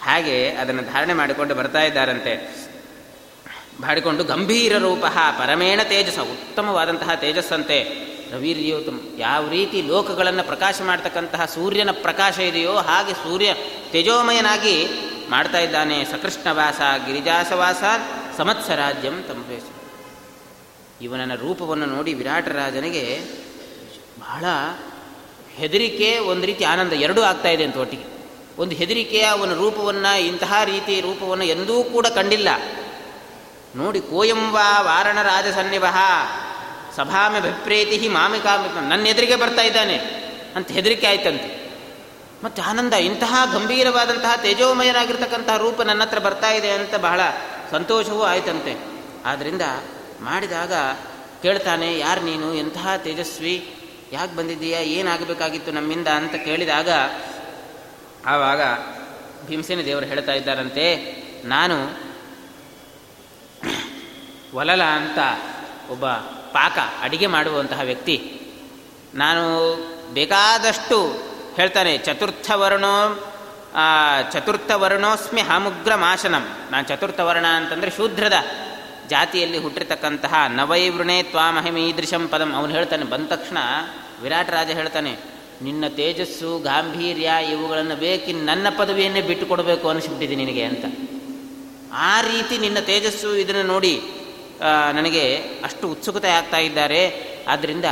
ಹಾಗೆ 0.03 0.51
ಅದನ್ನು 0.51 0.83
ಧಾರಣೆ 0.92 1.14
ಮಾಡಿಕೊಂಡು 1.14 1.55
ಬರ್ತಾ 1.55 1.83
ಇದ್ದಾರಂತೆ. 1.83 2.62
ಮಾಡಿಕೊಂಡು 3.81 4.25
ಗಂಭೀರ 4.25 4.79
ರೂಪ 4.79 5.05
ಪರಮೇಣ 5.38 5.81
ತೇಜಸ್ಸ 5.83 6.18
ಉತ್ತಮವಾದಂತಹ 6.18 7.14
ತೇಜಸ್ಸಂತೆ. 7.14 8.12
ರವೀರ್ಯೋತಮ್ 8.33 9.01
ಯಾವ 9.18 9.49
ರೀತಿ 9.49 9.83
ಲೋಕಗಳನ್ನು 9.83 10.45
ಪ್ರಕಾಶ 10.45 10.81
ಮಾಡ್ತಕ್ಕಂತಹ 10.83 11.45
ಸೂರ್ಯನ 11.45 11.90
ಪ್ರಕಾಶ 11.90 12.38
ಇದೆಯೋ 12.38 12.75
ಹಾಗೆ 12.75 13.12
ಸೂರ್ಯ 13.12 13.55
ತೇಜೋಮಯನಾಗಿ 13.90 14.87
ಮಾಡ್ತಾ 15.31 15.59
ಇದ್ದಾನೆ. 15.59 16.05
ಸಕೃಷ್ಣವಾಸ, 16.05 16.81
ಗಿರಿಜಾಸವಾಸ, 17.07 17.83
ಸಮತ್ಸರಾಜ್ಯಂ 18.37 19.23
ತಮ್ಮ 19.23 19.45
ಇವನನ್ನ 21.03 21.35
ರೂಪವನ್ನು 21.35 21.87
ನೋಡಿ 21.87 22.14
ವಿರಾಟರಾಜನಿಗೆ 22.14 23.21
ಬಹಳ 24.22 24.44
ಹೆದರಿಕೆ 25.54 26.18
ಒಂದು 26.18 26.46
ರೀತಿ 26.46 26.64
ಆನಂದ, 26.64 26.92
ಎರಡೂ 26.92 27.22
ಆಗ್ತಾ 27.22 27.48
ಇದೆ 27.48 27.64
ಅಂತ 27.64 27.76
ಒಟ್ಟಿಗೆ. 27.76 28.04
ಒಂದು 28.58 28.74
ಹೆದರಿಕೆಯ 28.74 29.22
ಅವನ 29.22 29.54
ರೂಪವನ್ನು, 29.54 30.20
ಇಂತಹ 30.20 30.54
ರೀತಿ 30.64 31.00
ರೂಪವನ್ನು 31.00 31.44
ಎಂದೂ 31.44 31.82
ಕೂಡ 31.82 32.06
ಕಂಡಿಲ್ಲ. 32.06 32.48
ನೋಡಿ, 33.76 34.00
ಕೋಯಂಬ 34.00 34.58
ವಾರಣ 34.80 35.22
ರಾಜ 35.22 35.44
ಸನ್ನಿವಹ 35.54 35.96
ಸಭಾಮೆ 36.96 37.38
ಅಭಿಪ್ರೇತಿ 37.38 38.08
ಮಾಮಿಕಾಮಿ 38.08 38.88
ನನ್ನ 38.88 39.06
ಎದುರಿಗೆ 39.06 39.37
ಬರ್ತಾ 39.37 39.62
ಇದ್ದಾನೆ 39.62 39.96
ಅಂತ 40.56 40.70
ಹೆದರಿಕೆ 40.70 41.06
ಆಯ್ತಂತೆ. 41.06 41.50
ಮತ್ತು 42.44 42.62
ಆನಂದ, 42.62 42.92
ಇಂತಹ 42.92 43.50
ಗಂಭೀರವಾದಂತಹ 43.52 44.32
ತೇಜೋಮಯನಾಗಿರ್ತಕ್ಕಂತಹ 44.42 45.56
ರೂಪ 45.56 45.82
ನನ್ನ 45.82 46.02
ಹತ್ರ 46.02 46.18
ಬರ್ತಾ 46.18 46.50
ಇದೆ 46.50 46.70
ಅಂತ 46.70 46.94
ಬಹಳ 46.94 47.20
ಸಂತೋಷವೂ 47.70 48.22
ಆಯ್ತಂತೆ. 48.22 48.74
ಆದ್ದರಿಂದ 49.24 49.62
ಮಾಡಿದಾಗ 50.20 50.72
ಕೇಳ್ತಾನೆ, 51.42 51.98
ಯಾರು 51.98 52.20
ನೀನು? 52.20 52.54
ಎಂತಹ 52.54 52.88
ತೇಜಸ್ವಿ 52.96 53.56
ಯಾಕೆ 54.12 54.35
ಬಂದಿದ್ದೀಯಾ? 54.37 54.81
ಏನಾಗಬೇಕಾಗಿತ್ತು 54.96 55.70
ನಮ್ಮಿಂದ 55.72 56.09
ಅಂತ 56.09 56.35
ಕೇಳಿದಾಗ 56.46 56.90
ಆವಾಗ 58.27 58.61
ಭೀಮಸೇನ 59.46 59.81
ದೇವರು 59.81 60.07
ಹೇಳ್ತಾ 60.07 60.33
ಇದ್ದಾರಂತೆ, 60.33 60.87
ನಾನು 61.44 61.77
ಒಲಲ 64.55 64.83
ಅಂತ 64.98 65.18
ಒಬ್ಬ 65.90 66.07
ಪಾಕ 66.57 66.79
ಅಡಿಗೆ 67.03 67.27
ಮಾಡುವಂತಹ 67.27 67.81
ವ್ಯಕ್ತಿ. 67.81 68.16
ನಾನು 69.14 69.44
ಬೇಕಾದಷ್ಟು 70.12 70.98
ಹೇಳ್ತಾನೆ, 71.57 71.92
ಚತುರ್ಥ 71.98 72.51
ವರ್ಣೋ 72.55 72.94
ಚತುರ್ಥ 74.33 74.70
ವರ್ಣೋಸ್ಮಿ 74.75 75.40
ಹಾಮುಗ್ರ 75.40 75.94
ಮಾಶನಂ 75.94 76.44
ನಾನು 76.70 76.85
ಚತುರ್ಥ 76.88 77.20
ವರ್ಣ 77.20 77.46
ಅಂತಂದರೆ 77.46 77.90
ಶೂದ್ರದ 77.90 78.38
ಜಾತಿಯಲ್ಲಿ 79.09 79.59
ಹುಟ್ಟಿರ್ತಕ್ಕಂತಹ 79.59 80.35
ನವೈವೃಣೆ 80.48 81.16
ತ್ವಾಮಹಿಮೀದೃಶಂ 81.22 82.22
ಪದಂ. 82.29 82.51
ಅವನು 82.57 82.72
ಹೇಳ್ತಾನೆ, 82.72 83.05
ಬಂದ 83.05 83.27
ತಕ್ಷಣ 83.27 83.59
ವಿರಾಟ್ 84.22 84.50
ರಾಜ 84.50 84.70
ಹೇಳ್ತಾನೆ, 84.70 85.12
ನಿನ್ನ 85.62 85.85
ತೇಜಸ್ಸು, 85.88 86.50
ಗಾಂಭೀರ್ಯ 86.58 87.30
ಇವುಗಳನ್ನು 87.50 87.96
ಬೇಕಿ 87.96 88.32
ನನ್ನ 88.32 88.66
ಪದವಿಯನ್ನೇ 88.78 89.20
ಬಿಟ್ಟು 89.20 89.46
ಕೊಡಬೇಕು 89.46 89.85
ಅನಿಸ್ಬಿಟ್ಟಿದೆ 89.88 90.35
ನಿನಗೆ 90.35 90.62
ಅಂತ. 90.62 90.85
ಆ 91.92 92.14
ರೀತಿ 92.20 92.54
ನಿನ್ನ 92.58 92.78
ತೇಜಸ್ಸು 92.80 93.30
ಇದನ್ನು 93.37 93.64
ನೋಡಿ 93.66 93.94
ನನಗೆ 94.92 95.24
ಅಷ್ಟು 95.64 95.85
ಉತ್ಸುಕತೆ 95.88 96.30
ಆಗ್ತಾ 96.30 96.58
ಇದ್ದಾರೆ. 96.58 97.02
ಆದ್ದರಿಂದ 97.48 97.88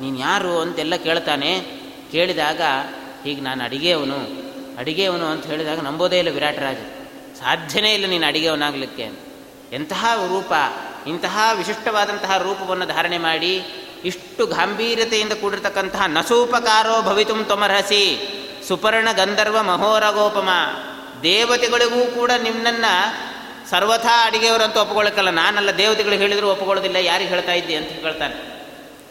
ನೀನು 0.00 0.16
ಯಾರು 0.18 0.52
ಅಂತೆಲ್ಲ 0.58 0.96
ಕೇಳ್ತಾನೆ. 0.96 1.52
ಕೇಳಿದಾಗ, 2.12 2.60
ಹೀಗೆ 3.24 3.40
ನಾನು 3.40 3.60
ಅಡಿಗೆಯವನು 3.64 4.18
ಅಡಿಗೆಯವನು 4.78 5.26
ಅಂತ 5.26 5.44
ಹೇಳಿದಾಗ 5.46 5.80
ನಂಬೋದೇ 5.80 6.18
ಇಲ್ಲ 6.18 6.30
ವಿರಾಟ್ 6.30 6.60
ರಾಜ. 6.60 6.80
ಸಾಧ್ಯನೇ 7.40 7.90
ಇಲ್ಲ 7.94 8.06
ನೀನು 8.06 8.26
ಅಡಿಗೆಯವನಾಗಲಿಕ್ಕೆ 8.26 9.06
ಎಂತಹ 9.72 10.04
ರೂಪ, 10.28 10.52
ಇಂತಹ 11.06 11.36
ವಿಶಿಷ್ಟವಾದಂತಹ 11.56 12.32
ರೂಪವನ್ನು 12.38 12.86
ಧಾರಣೆ 12.86 13.18
ಮಾಡಿ 13.18 13.52
ಇಷ್ಟು 14.04 14.46
ಗಾಂಭೀರ್ಯತೆಯಿಂದ 14.46 15.32
ಕೂಡಿರ್ತಕ್ಕಂತಹ 15.32 16.06
ನಸೂಪಕಾರೋ 16.06 17.02
ಭವಿತು 17.02 17.44
ತೊಮರ್ಹಸಿ 17.44 18.04
ಸುಪರ್ಣ 18.68 19.08
ಗಂಧರ್ವ 19.12 19.62
ಮಹೋರಗೋಪಮ. 19.62 20.48
ದೇವತೆಗಳಿಗೂ 21.22 22.04
ಕೂಡ 22.04 22.30
ನಿಮ್ಮನ್ನು 22.42 22.92
ಸರ್ವಥಾ 23.70 24.26
ಅಡಿಗೆಯವರಂತೂ 24.26 24.80
ಒಪ್ಪಿಕೊಳ್ಳಕ್ಕಲ್ಲ. 24.80 25.30
ನಾನಲ್ಲ 25.30 25.70
ದೇವತೆಗಳು 25.70 26.14
ಹೇಳಿದರೂ 26.14 26.48
ಒಪ್ಪಿಕೊಳ್ಳೋದಿಲ್ಲ, 26.48 26.96
ಯಾರಿಗೆ 26.96 27.30
ಹೇಳ್ತಾ 27.30 27.52
ಇದ್ದೆ 27.52 27.74
ಅಂತ 27.74 27.88
ಹೇಳ್ತಾನೆ 27.88 28.34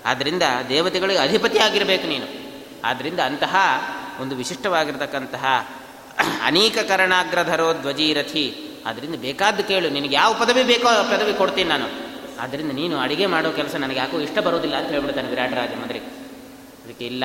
ಆದ್ದರಿಂದ 0.06 0.44
ದೇವತೆಗಳಿಗೆ 0.70 1.20
ಅಧಿಪತಿ 1.20 1.60
ಆಗಿರಬೇಕು 1.60 2.08
ನೀನು. 2.08 2.28
ಆದ್ದರಿಂದ 2.84 3.20
ಅಂತಹ 3.20 3.56
ಒಂದು 4.20 4.36
ವಿಶಿಷ್ಟವಾಗಿರ್ತಕ್ಕಂತಹ 4.36 5.46
ಅನೇಕ 6.44 6.78
ಕರಣಾಗ್ರಧರೋ 6.78 7.74
ಧ್ವಜೀರಥಿ. 7.74 8.46
ಅದರಿಂದ 8.86 9.16
ಬೇಕಾದ್ದು 9.16 9.64
ಕೇಳು, 9.64 9.90
ನಿನಗೆ 9.90 10.16
ಯಾವ 10.16 10.34
ಪದವಿ 10.34 10.64
ಬೇಕೋ 10.64 10.88
ಪದವಿ 11.12 11.34
ಕೊಡ್ತೀನಿ 11.34 11.70
ನಾನು. 11.70 12.11
ಆದ್ದರಿಂದ 12.42 12.72
ನೀನು 12.72 12.98
ಅಡುಗೆ 12.98 13.26
ಮಾಡೋ 13.26 13.52
ಕೆಲಸ 13.52 13.76
ನನಗೆ 13.76 14.00
ಯಾಕೋ 14.00 14.20
ಇಷ್ಟ 14.20 14.40
ಬರೋದಿಲ್ಲ 14.40 14.76
ಅಂತ 14.76 14.90
ಹೇಳ್ಬಿಡ್ತಾನೆ 14.90 15.30
ವಿರಾಟರಾಜ 15.30 15.70
ಮಂದ್ರಿ 15.70 16.00
ಅದಕ್ಕೆ 16.00 17.06
ಇಲ್ಲ, 17.06 17.24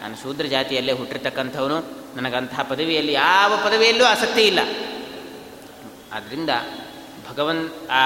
ನಾನು 0.00 0.16
ಶೂದ್ರ 0.22 0.44
ಜಾತಿಯಲ್ಲೇ 0.44 0.92
ಹುಟ್ಟಿರ್ತಕ್ಕಂಥವನು. 0.92 1.80
ನನಗಂತಹ 2.16 2.62
ಪದವಿಯಲ್ಲಿ 2.62 3.12
ಯಾವ 3.12 3.56
ಪದವಿಯಲ್ಲೂ 3.64 4.04
ಆಸಕ್ತಿ 4.04 4.40
ಇಲ್ಲ. 4.40 4.58
ಆದ್ದರಿಂದ 6.12 6.50
ಭಗವನ್, 7.30 7.90
ಆ, 7.90 8.02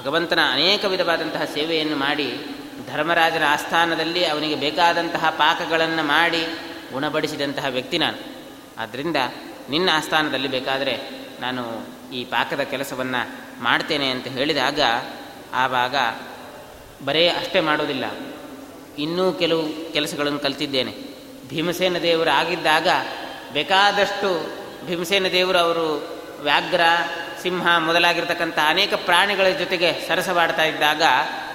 ಭಗವಂತನ 0.00 0.38
ಅನೇಕ 0.52 0.84
ವಿಧವಾದಂತಹ 0.84 1.44
ಸೇವೆಯನ್ನು 1.44 1.96
ಮಾಡಿ 1.96 2.40
ಧರ್ಮರಾಜನ 2.92 3.42
ಆಸ್ಥಾನದಲ್ಲಿ 3.48 4.24
ಅವನಿಗೆ 4.24 4.54
ಬೇಕಾದಂತಹ 4.54 5.30
ಪಾಕಗಳನ್ನು 5.30 6.02
ಮಾಡಿ 6.02 6.46
ಗುಣಪಡಿಸಿದಂತಹ 6.92 7.64
ವ್ಯಕ್ತಿ 7.64 7.98
ನಾನು. 7.98 8.16
ಆದ್ದರಿಂದ 8.78 9.16
ನಿನ್ನ 9.70 9.90
ಆಸ್ಥಾನದಲ್ಲಿ 9.92 10.48
ಬೇಕಾದರೆ 10.48 11.00
ನಾನು 11.40 11.86
ಈ 12.12 12.24
ಪಾಕದ 12.24 12.60
ಕೆಲಸವನ್ನು 12.60 13.30
ಮಾಡ್ತೇನೆ 13.62 14.10
ಅಂತ 14.10 14.26
ಹೇಳಿದಾಗ 14.26 14.80
ಆವಾಗ 15.54 15.94
ಬರೇ 17.04 17.28
ಅಷ್ಟೇ 17.28 17.60
ಮಾಡೋದಿಲ್ಲ. 17.60 18.04
ಇನ್ನೂ 18.98 19.32
ಕೆಲವು 19.32 19.92
ಕೆಲಸಗಳನ್ನು 19.92 20.38
ಕಲ್ತಿದ್ದೇನೆ. 20.38 20.94
ಭೀಮಸೇನ 21.48 21.98
ದೇವರು 21.98 22.30
ಆಗಿದ್ದಾಗ 22.30 22.88
ಬೇಕಾದಷ್ಟು 23.52 24.50
ಭೀಮಸೇನ 24.86 25.26
ದೇವರು 25.32 25.58
ಅವರು 25.58 26.18
ವ್ಯಾಘ್ರ, 26.42 26.80
ಸಿಂಹ 27.42 27.78
ಮೊದಲಾಗಿರ್ತಕ್ಕಂಥ 27.78 28.58
ಅನೇಕ 28.66 28.94
ಪ್ರಾಣಿಗಳ 28.94 29.48
ಜೊತೆಗೆ 29.48 30.08
ಸರಸವಾಡ್ತಾ 30.08 30.64
ಇದ್ದಾಗ, 30.64 31.02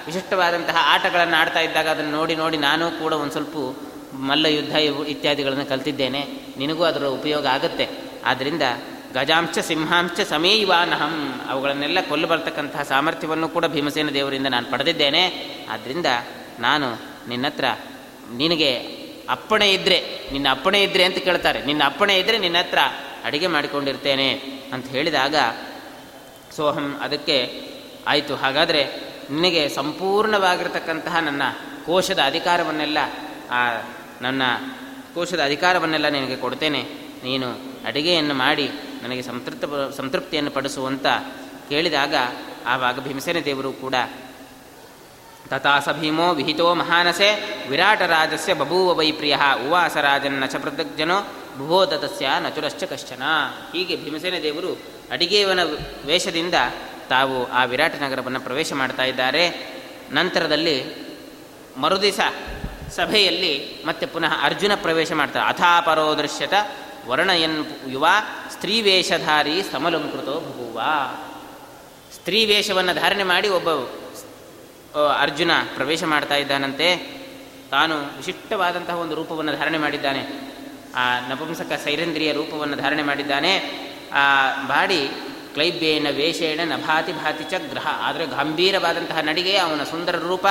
ವಿಶಿಷ್ಟವಾದಂತಹ 0.05 0.75
ಆಟಗಳನ್ನು 0.79 1.35
ಆಡ್ತಾ 1.35 1.59
ಇದ್ದಾಗ 1.59 1.87
ಅದನ್ನು 1.89 2.11
ನೋಡಿ 2.11 2.35
ನೋಡಿ 2.35 2.57
ನಾನು 2.57 2.91
ಕೂಡ 2.91 3.13
ಒಂದು 3.13 3.31
ಸ್ವಲ್ಪ 3.31 3.77
ಮಲ್ಲ 4.13 4.45
ಯುದ್ಧ 4.45 4.75
ಇತ್ಯಾದಿಗಳನ್ನು 5.07 5.65
ಕಲ್ತಿದ್ದೇನೆ. 5.65 6.25
ನಿನಗೂ 6.57 6.83
ಅದರ 6.83 7.05
ಉಪಯೋಗ 7.05 7.45
ಆಗುತ್ತೆ. 7.45 7.89
ಆದ್ದರಿಂದ 8.25 8.61
ಗಜಾಂಶ 9.15 9.59
ಸಿಂಹಾಂಶ 9.59 10.19
ಸಮೀವಾನಹಂ. 10.19 11.41
ಅವುಗಳನ್ನೆಲ್ಲ 11.49 12.01
ಕೊಲ್ಲು 12.01 12.27
ಬರ್ತಕ್ಕಂತಹ 12.27 12.81
ಸಾಮರ್ಥ್ಯವನ್ನು 12.81 13.49
ಕೂಡ 13.49 13.65
ಭೀಮಸೇನ 13.65 14.09
ದೇವರಿಂದ 14.09 14.47
ನಾನು 14.47 14.71
ಪಡೆದಿದ್ದೇನೆ. 14.71 15.23
ಆದ್ದರಿಂದ 15.69 16.05
ನಾನು 16.59 16.87
ನಿನ್ನ 17.29 17.45
ಹತ್ರ 17.47 17.65
ನಿನಗೆ 18.33 18.71
ಅಪ್ಪಣೆ 19.29 19.73
ಇದ್ದರೆ 19.73 20.29
ನಿನ್ನ 20.31 20.47
ಅಪ್ಪಣೆ 20.51 20.83
ಇದ್ದರೆ 20.83 21.03
ಅಂತ 21.03 21.17
ಕೇಳ್ತಾರೆ. 21.17 21.65
ನಿನ್ನ 21.65 21.83
ಅಪ್ಪಣೆ 21.85 22.19
ಇದ್ದರೆ 22.19 22.37
ನಿನ್ನ 22.37 22.57
ಹತ್ರ 22.57 22.77
ಅಡಿಗೆ 23.23 23.47
ಮಾಡಿಕೊಂಡಿರ್ತೇನೆ 23.47 24.31
ಅಂತ 24.73 24.87
ಹೇಳಿದಾಗ, 24.87 25.35
ಸೋಹಂ 26.55 26.99
ಅದಕ್ಕೆ 27.01 27.61
ಆಯಿತು. 28.07 28.35
ಹಾಗಾದರೆ 28.35 28.83
ನಿನಗೆ 29.31 29.69
ಸಂಪೂರ್ಣವಾಗಿರ್ತಕ್ಕಂತಹ 29.69 31.17
ನನ್ನ 31.19 31.41
ಕೋಶದ 31.85 32.19
ಅಧಿಕಾರವನ್ನೆಲ್ಲ, 32.25 32.97
ಆ 33.51 33.61
ನನ್ನ 34.21 34.41
ಕೋಶದ 35.13 35.41
ಅಧಿಕಾರವನ್ನೆಲ್ಲ 35.43 36.09
ನಿನಗೆ 36.09 36.35
ಕೊಡ್ತೇನೆ. 36.35 36.83
ನೀನು 37.23 37.74
ಅಡಿಗೆಯನ್ನು 37.85 38.33
ಮಾಡಿ 38.33 38.69
ನನಗೆ 39.03 39.21
ಸಂತೃಪ್ತ 39.21 39.97
ಸಂತೃಪ್ತಿಯನ್ನು 39.97 40.51
ಪಡಿಸುವಂತ 40.51 41.05
ಕೇಳಿದಾಗ 41.69 42.15
ಆವಾಗ 42.65 42.99
ಭೀಮಸೇನ 42.99 43.37
ದೇವರು 43.45 43.73
ಕೂಡ 43.73 43.95
ತಥಾಸ 45.49 45.89
ಭೀಮೋ 45.89 46.33
ವಿಹಿತೋ 46.33 46.73
ಮಹಾನಸೆ 46.73 47.29
ವಿರಾಟರಾಜಸ್ಯ 47.69 48.53
ಬಭೂವ 48.53 48.95
ವೈ 48.95 49.11
ಪ್ರಿಯ 49.11 49.37
ಉವಾಸರಾಜನ್ನ 49.67 50.45
ಚ 50.45 50.55
ಪೃಥಗ್ಜನೋ 50.55 51.19
ಭುವೋದತಸ್ಯ 51.57 52.29
ನಚುರಶ್ಚ 52.39 52.83
ಕಶ್ಚನ. 52.83 53.23
ಹೀಗೆ 53.73 53.95
ಭೀಮಸೇನ 53.95 54.33
ದೇವರು 54.43 54.81
ಅಡಿಗೆಯವನ 55.11 55.59
ವೇಷದಿಂದ 56.05 56.53
ತಾವು 57.09 57.51
ಆ 57.51 57.63
ವಿರಾಟ 57.63 57.95
ನಗರವನ್ನು 57.95 58.41
ಪ್ರವೇಶ 58.41 58.73
ಮಾಡ್ತಾ 58.73 59.03
ಇದ್ದಾರೆ. 59.03 59.75
ನಂತರದಲ್ಲಿ 60.11 61.05
ಮರುದಿಸ 61.77 62.19
ಸಭೆಯಲ್ಲಿ 62.89 63.83
ಮತ್ತೆ 63.85 64.05
ಪುನಃ 64.05 64.33
ಅರ್ಜುನ 64.41 64.71
ಪ್ರವೇಶ 64.75 65.11
ಮಾಡ್ತಾರೆ. 65.11 65.45
ಅಥಾಪರೋ 65.45 66.17
ದೃಶ್ಯತ 66.17 66.53
ವರ್ಣಯನ್ 67.07 67.65
ಯುವ 67.89 68.07
ಸ್ತ್ರೀವೇಷಧಾರಿ 68.51 69.63
ಸಮಲಂಕೃತೋ 69.71 70.39
ಭಗುವ 70.39 70.81
ಸ್ತ್ರೀ 72.15 72.45
ವೇಷವನ್ನು 72.45 72.93
ಧಾರಣೆ 72.93 73.23
ಮಾಡಿ 73.23 73.49
ಒಬ್ಬ 73.49 73.69
ಅರ್ಜುನ 75.19 75.51
ಪ್ರವೇಶ 75.75 76.03
ಮಾಡ್ತಾ 76.03 76.35
ಇದ್ದಾನಂತೆ. 76.35 76.95
ತಾನು 77.71 77.95
ವಿಶಿಷ್ಟವಾದಂತಹ 78.17 78.95
ಒಂದು 78.95 79.15
ರೂಪವನ್ನು 79.15 79.51
ಧಾರಣೆ 79.51 79.77
ಮಾಡಿದ್ದಾನೆ. 79.77 80.51
ಆ 80.95 81.19
ನಪುಂಸಕ 81.19 81.71
ಸೈರೇಂದ್ರಿಯ 81.83 82.31
ರೂಪವನ್ನು 82.33 82.77
ಧಾರಣೆ 82.77 83.03
ಮಾಡಿದ್ದಾನೆ. 83.03 83.79
ಆ 84.13 84.55
ಬಾಡಿ 84.67 85.09
ಕ್ಲೈಬ್ಯೇನ 85.53 86.07
ವೇಷೇಣ 86.09 86.59
ನಭಾತಿ 86.63 87.13
ಭಾತಿ 87.13 87.43
ಚ 87.43 87.53
ಗ್ರಹ. 87.69 87.87
ಆದರೆ 88.01 88.25
ಗಂಭೀರವಾದಂತಹ 88.25 89.17
ನಡಿಗೆ, 89.17 89.57
ಅವನ 89.57 89.83
ಸುಂದರ 89.83 90.15
ರೂಪ, 90.15 90.47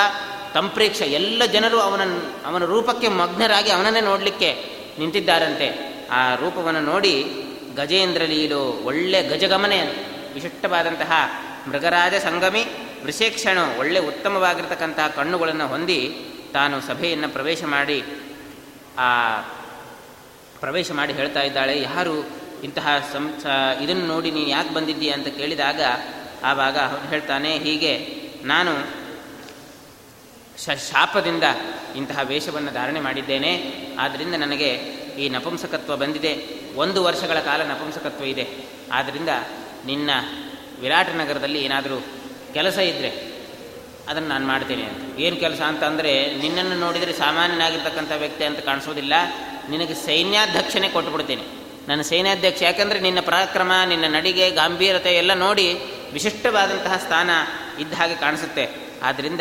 ತಂಪ್ರೇಕ್ಷ 0.55 1.03
ಎಲ್ಲ 1.03 1.45
ಜನರು 1.45 1.81
ಅವನ 1.81 2.01
ಅವನ 2.47 2.65
ರೂಪಕ್ಕೆ 2.65 3.09
ಮಗ್ನರಾಗಿ 3.09 3.71
ಅವನನ್ನೇ 3.71 4.01
ನೋಡಲಿಕ್ಕೆ 4.01 4.65
ನಿಂತಿದ್ದಾರಂತೆ. 4.99 5.94
ಆ 6.11 6.35
ರೂಪವನ್ನು 6.35 6.81
ನೋಡಿ 6.81 7.15
ಗಜೇಂದ್ರ 7.77 8.23
ಲೀಲು, 8.23 8.63
ಒಳ್ಳೆ 8.85 9.21
ಗಜಗಮನೆ 9.23 9.79
ವಿಶಿಷ್ಟವಾದಂತಹ 10.35 11.13
ಮೃಗರಾಜ 11.69 12.15
ಸಂಗಮಿ, 12.15 12.63
ವೃಷೇಕ್ಷಣ, 13.05 13.59
ಒಳ್ಳೆ 13.79 14.01
ಉತ್ತಮವಾಗಿರ್ತಕ್ಕಂತಹ 14.01 15.09
ಕಣ್ಣುಗಳನ್ನು 15.09 15.67
ಹೊಂದಿ 15.69 16.01
ತಾನು 16.53 16.81
ಸಭೆಯನ್ನು 16.81 17.29
ಪ್ರವೇಶ 17.29 17.65
ಮಾಡಿ, 17.65 17.99
ಆ 18.99 19.11
ಪ್ರವೇಶ 20.61 20.93
ಮಾಡಿ 20.93 21.13
ಹೇಳ್ತಾ 21.13 21.43
ಇದ್ದಾಳೆ, 21.43 21.83
ಯಾರು 21.83 22.17
ಇಂತಹ 22.65 22.89
ಸಂ 23.13 23.25
ಇದನ್ನು 23.83 24.07
ನೋಡಿ 24.07 24.31
ನೀನು 24.31 24.49
ಯಾಕೆ 24.49 24.75
ಬಂದಿದ್ದೀಯ? 24.75 25.11
ಅಂತ 25.11 25.27
ಕೇಳಿದಾಗ 25.27 25.81
ಆವಾಗ 26.45 26.79
ಹೇಳ್ತಾನೆ, 27.09 27.59
ಹೀಗೆ 27.59 27.93
ನಾನು 28.45 28.73
ಶಾಪದಿಂದ 30.91 31.45
ಇಂತಹ 31.97 32.21
ವೇಷವನ್ನು 32.23 32.73
ಧಾರಣೆ 32.73 33.01
ಮಾಡಿದ್ದೇನೆ. 33.01 33.53
ಆದ್ದರಿಂದ 34.01 34.35
ನನಗೆ 34.35 34.71
ಈ 35.17 35.29
ನಪುಂಸಕತ್ವ 35.29 35.97
ಬಂದಿದೆ. 35.97 36.33
ಒಂದು 36.77 37.05
ವರ್ಷಗಳ 37.05 37.39
ಕಾಲ 37.41 37.63
ನಪುಂಸಕತ್ವ 37.63 38.25
ಇದೆ. 38.25 38.47
ಆದ್ದರಿಂದ 38.93 39.29
ನಿನ್ನ 39.87 40.11
ವಿರಾಟ 40.81 41.09
ನಗರದಲ್ಲಿ 41.09 41.65
ಏನಾದರೂ 41.65 42.05
ಕೆಲಸ 42.53 42.79
ಇದ್ದರೆ 42.79 43.35
ಅದನ್ನು 44.09 44.29
ನಾನು 44.29 44.47
ಮಾಡ್ತೇನೆ 44.47 44.83
ಅಂತ. 44.83 45.19
ಏನು 45.19 45.37
ಕೆಲಸ 45.37 45.61
ಅಂತ 45.61 45.85
ಅಂದರೆ 45.85 46.35
ನಿನ್ನನ್ನು 46.35 46.77
ನೋಡಿದರೆ 46.77 47.13
ಸಾಮಾನ್ಯನಾಗಿರ್ತಕ್ಕಂಥ 47.13 48.13
ವ್ಯಕ್ತಿ 48.17 48.45
ಅಂತ 48.45 48.59
ಕಾಣಿಸೋದಿಲ್ಲ. 48.59 49.13
ನಿನಗೆ 49.71 49.95
ಸೈನ್ಯಾಧ್ಯಕ್ಷನೇ 49.95 50.89
ಕೊಟ್ಟುಬಿಡ್ತೇನೆ 50.89 51.43
ನನ್ನ 51.89 52.03
ಸೈನ್ಯಾಧ್ಯಕ್ಷ, 52.03 52.63
ಯಾಕಂದರೆ 52.63 53.01
ನಿನ್ನ 53.01 53.21
ಪರಾಕ್ರಮ, 53.21 53.73
ನಿನ್ನ 53.87 54.05
ನಡಿಗೆ 54.09 54.51
ಗಾಂಭೀರತೆ 54.51 55.17
ಎಲ್ಲ 55.17 55.35
ನೋಡಿ 55.35 55.79
ವಿಶಿಷ್ಟವಾದಂತಹ 56.13 56.97
ಸ್ಥಾನ 56.97 57.31
ಇದ್ದ 57.79 57.95
ಹಾಗೆ 57.95 58.15
ಕಾಣಿಸುತ್ತೆ. 58.15 58.69
ಆದ್ದರಿಂದ 59.03 59.41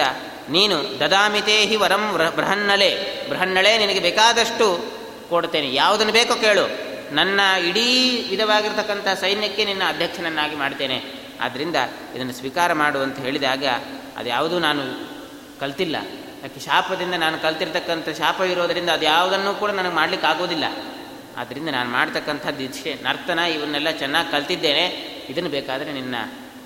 ನೀನು 0.50 1.00
ದದಾಮಿತೇ 1.00 1.66
ಹಿ 1.66 1.76
ವರಂ 1.76 2.14
ಬೃಹನ್ನಳೆ. 2.36 2.92
ಬೃಹನ್ನಳೆ 3.30 3.78
ನಿನಗೆ 3.78 4.00
ಬೇಕಾದಷ್ಟು 4.00 4.94
ಕೊಡ್ತೇನೆ. 5.30 5.74
ಯಾವುದನ್ನು 5.74 6.14
ಬೇಕೋ 6.14 6.36
ಕೇಳು. 6.36 6.94
ನನ್ನ 7.16 7.40
ಇಡೀ 7.68 8.22
ವಿಧವಾಗಿರ್ತಕ್ಕಂಥ 8.30 9.08
ಸೈನ್ಯಕ್ಕೆ 9.08 9.66
ನಿನ್ನ 9.66 9.82
ಅಧ್ಯಕ್ಷನನ್ನಾಗಿ 9.88 10.56
ಮಾಡ್ತೇನೆ. 10.56 11.04
ಆದ್ದರಿಂದ 11.42 11.76
ಇದನ್ನು 12.16 12.34
ಸ್ವೀಕಾರ 12.34 12.74
ಮಾಡು 12.74 13.00
ಅಂತ 13.00 13.20
ಹೇಳಿದಾಗ 13.20 13.66
ಅದು 14.18 14.30
ಯಾವುದೂ 14.30 14.60
ನಾನು 14.60 15.10
ಕಲ್ತಿಲ್ಲ. 15.60 15.96
ಯಾಕೆ 16.42 16.60
ಶಾಪದಿಂದ 16.60 17.14
ನಾನು 17.14 17.40
ಕಲ್ತಿರ್ತಕ್ಕಂಥ 17.40 18.10
ಶಾಪ 18.10 18.42
ಇರೋದರಿಂದ 18.42 18.90
ಅದು 18.90 19.06
ಯಾವುದನ್ನು 19.06 19.60
ಕೂಡ 19.60 19.70
ನನಗೆ 19.70 19.94
ಮಾಡಲಿಕ್ಕೆ 19.94 20.28
ಆಗೋದಿಲ್ಲ. 20.28 20.64
ಆದ್ದರಿಂದ 21.38 21.70
ನಾನು 21.70 21.90
ಮಾಡ್ತಕ್ಕಂಥ 21.90 22.48
ದಿಶೆ 22.48 23.00
ನರ್ತನ 23.04 23.40
ಇವನ್ನೆಲ್ಲ 23.40 23.92
ಚೆನ್ನಾಗಿ 23.92 24.32
ಕಲ್ತಿದ್ದೇನೆ. 24.32 24.86
ಇದನ್ನು 25.30 25.50
ಬೇಕಾದರೆ 25.50 25.94
ನಿನ್ನ 25.94 26.16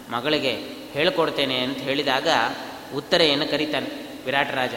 ಮಗಳಿಗೆ 0.10 0.53
ಹೇಳಿಕೊಡ್ತೇನೆ 0.91 1.60
ಅಂತ 1.60 1.78
ಹೇಳಿದಾಗ 1.78 2.28
ಉತ್ತರೆಯನ್ನು 2.95 3.47
ಕರೀತಾನೆ 3.47 3.88
ವಿರಾಟ 4.26 4.51
ರಾಜ. 4.53 4.70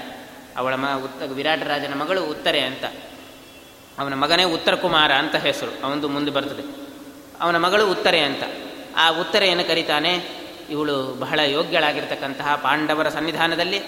ಅವಳ 0.57 0.75
ಮ, 0.75 1.01
ಉತ್ತ, 1.05 1.23
ವಿರಾಟ 1.23 1.63
ರಾಜನ 1.63 1.95
ಮಗಳು 1.95 2.25
ಉತ್ತರೆ 2.25 2.61
ಅಂತ. 2.61 2.85
ಅವನ 4.01 4.15
ಮಗನೇ 4.15 4.45
ಉತ್ತರ 4.45 4.75
ಕುಮಾರ 4.75 5.13
ಅಂತ 5.13 5.35
ಹೆಸರು 5.35 5.87
ಅವನದು 5.87 6.09
ಮುಂದೆ 6.09 6.31
ಬರ್ತದೆ. 6.31 6.63
ಅವನ 7.41 7.59
ಮಗಳು 7.59 7.91
ಉತ್ತರೆ 7.91 8.21
ಅಂತ. 8.21 8.43
ಆ 8.97 9.09
ಉತ್ತರೆಯನ್ನು 9.09 9.65
ಕರೀತಾನೆ, 9.65 10.13
ಇವಳು 10.71 11.15
ಬಹಳ 11.15 11.41
ಯೋಗ್ಯಳಾಗಿರ್ತಕ್ಕಂತಹ 11.41 12.57
ಪಾಂಡವರ 12.57 13.09
ಸನ್ನಿಧಾನದಲ್ಲಿ 13.09 13.81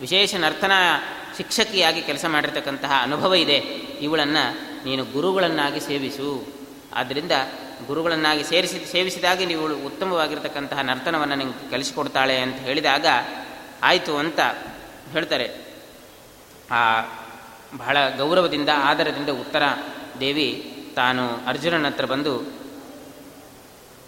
ವಿಶೇಷ 0.00 0.34
ನರ್ತನ 0.34 0.72
ಶಿಕ್ಷಕಿಯಾಗಿ 1.36 2.02
ಕೆಲಸ 2.02 2.24
ಮಾಡಿರ್ತಕ್ಕಂತಹ 2.28 2.92
ಅನುಭವ 3.02 3.34
ಇದೆ. 3.34 3.56
ಇವಳನ್ನು 4.00 4.44
ನೀನು 4.84 5.04
ಗುರುಗಳನ್ನಾಗಿ 5.04 5.80
ಸೇವಿಸು. 5.80 6.46
ಆದ್ದರಿಂದ 6.94 7.32
ಗುರುಗಳನ್ನಾಗಿ 7.86 8.44
ಸೇರಿಸಿ, 8.44 8.92
ಸೇವಿಸಿದಾಗ 8.92 9.42
ನೀವು 9.42 9.86
ಉತ್ತಮವಾಗಿರ್ತಕ್ಕಂತಹ 9.86 10.80
ನರ್ತನವನ್ನು 10.80 11.34
ನಿಂಗೆ 11.34 11.70
ಕಲಿಸಿಕೊಡ್ತಾಳೆ 11.70 12.38
ಅಂತ 12.38 12.56
ಹೇಳಿದಾಗ, 12.56 13.06
ಆಯಿತು 13.82 14.16
ಅಂತ 14.16 14.40
ಹೇಳ್ತಾರೆ. 15.12 15.56
ಆ 16.70 17.00
ಬಹಳ 17.76 17.96
ಗೌರವದಿಂದ, 18.16 18.68
ಆದರದಿಂದ 18.74 19.28
ಉತ್ತರ 19.28 19.62
ದೇವಿ 20.20 20.74
ತಾನು 20.96 21.40
ಅರ್ಜುನನ 21.46 21.86
ಹತ್ರ 21.86 22.04
ಬಂದು 22.04 22.58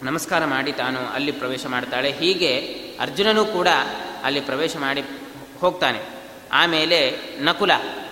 ನಮಸ್ಕಾರ 0.03 0.45
ಮಾಡಿ 0.45 0.73
ತಾನು 0.73 1.01
ಅಲ್ಲಿ 1.07 1.33
ಪ್ರವೇಶ 1.33 1.67
ಮಾಡ್ತಾಳೆ. 1.67 2.13
ಹೀಗೆ 2.13 2.59
ಅರ್ಜುನನೂ 3.01 3.45
ಕೂಡ 3.45 3.69
ಅಲ್ಲಿ 4.25 4.41
ಪ್ರವೇಶ 4.41 4.77
ಮಾಡಿ 4.77 5.05
ಹೋಗ್ತಾನೆ. 5.61 6.01
ಆಮೇಲೆ 6.53 7.19
ನಕುಲ 7.41 7.71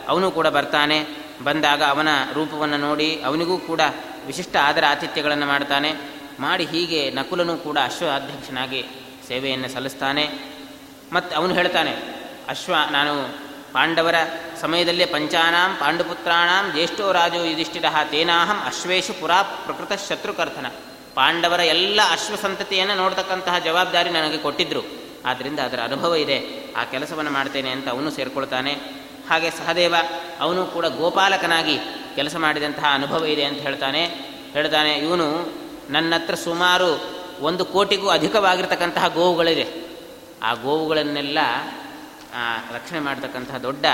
ಅವನು 0.08 0.30
ಕೂಡ 0.30 0.46
ಬರ್ತಾನೆ. 0.46 1.28
ಬಂದಾಗ 1.44 1.82
ಅವನ 1.82 2.08
ರೂಪವನ್ನು 2.32 2.76
ನೋಡಿ 2.76 3.22
ಅವನಿಗೂ 3.22 3.58
ಕೂಡ 3.58 3.80
ವಿಶಿಷ್ಟ 4.26 4.56
ಆದರ 4.56 4.84
ಆತಿಥ್ಯಗಳನ್ನು 4.88 5.46
ಮಾಡ್ತಾನೆ. 5.46 5.94
ಮಾಡಿ 6.40 6.64
ಹೀಗೆ 6.64 7.10
ನಕುಲನೂ 7.10 7.56
ಕೂಡ 7.56 7.78
ಅಶ್ವ 7.84 8.06
ಅಧ್ಯಕ್ಷನಾಗಿ 8.14 8.84
ಸೇವೆಯನ್ನು 9.28 9.68
ಸಲ್ಲಿಸ್ತಾನೆ. 9.68 10.30
ಮತ್ತು 11.12 11.36
ಅವನು 11.36 11.54
ಹೇಳ್ತಾನೆ, 11.54 11.90
ಅಶ್ವ, 12.48 12.74
ನಾನು 12.90 13.38
ಪಾಂಡವರ 13.72 14.14
ಸಮಯದಲ್ಲೇ 14.60 15.06
ಪಂಚಾನಾಂ 15.06 15.76
ಪಾಂಡುಪುತ್ರಾಣಾಂ 15.76 16.72
ಜ್ಯೇಷ್ಠೋ 16.72 17.12
ರಾಜೋ 17.12 17.44
ಯುಧಿಷ್ಠಿರ 17.44 17.84
ತೇನಾಹಂ 18.10 18.58
ಅಶ್ವೇಶು 18.66 19.12
ಪುರಾ 19.20 19.42
ಪ್ರಕೃತ 19.42 19.92
ಶತ್ರುಕರ್ತನ. 20.08 20.66
ಪಾಂಡವರ 21.14 21.60
ಎಲ್ಲ 21.60 22.00
ಅಶ್ವಸಂತತಿಯನ್ನು 22.10 22.94
ನೋಡ್ತಕ್ಕಂತಹ 22.94 23.58
ಜವಾಬ್ದಾರಿ 23.58 24.10
ನನಗೆ 24.10 24.38
ಕೊಟ್ಟಿದ್ದರು 24.38 24.82
ಆದ್ದರಿಂದ 25.26 25.58
ಅದರ 25.58 25.80
ಅನುಭವ 25.80 26.14
ಇದೆ. 26.14 26.38
ಆ 26.76 26.84
ಕೆಲಸವನ್ನು 26.84 27.30
ಮಾಡ್ತೇನೆ 27.30 27.70
ಅಂತ 27.70 27.88
ಅವನು 27.88 28.10
ಸೇರಿಕೊಳ್ತಾನೆ. 28.10 28.72
ಹಾಗೆ 29.30 29.50
ಸಹದೇವ, 29.50 29.94
ಅವನು 30.40 30.66
ಕೂಡ 30.66 30.86
ಗೋಪಾಲಕನಾಗಿ 30.86 31.78
ಕೆಲಸ 32.14 32.36
ಮಾಡಿದಂತಹ 32.36 32.84
ಅನುಭವ 32.90 33.24
ಇದೆ 33.24 33.44
ಅಂತ 33.44 33.58
ಹೇಳ್ತಾನೆ. 33.58 34.04
ಹೇಳ್ತಾನೆ, 34.52 34.92
ಇವನು 34.94 35.26
ನನ್ನ 35.90 36.14
ಹತ್ರ 36.14 36.34
ಸುಮಾರು 36.34 36.90
ಒಂದು 37.40 37.64
ಕೋಟಿಗೂ 37.64 38.08
ಅಧಿಕವಾಗಿರ್ತಕ್ಕಂತಹ 38.08 39.08
ಗೋವುಗಳಿದೆ 39.08 39.66
ಆ 40.42 40.54
ಗೋವುಗಳನ್ನೆಲ್ಲ 40.54 41.38
ರಕ್ಷಣೆ 42.74 43.00
ಮಾಡ್ತಕ್ಕಂತಹ 43.00 43.56
ದೊಡ್ಡ 43.56 43.86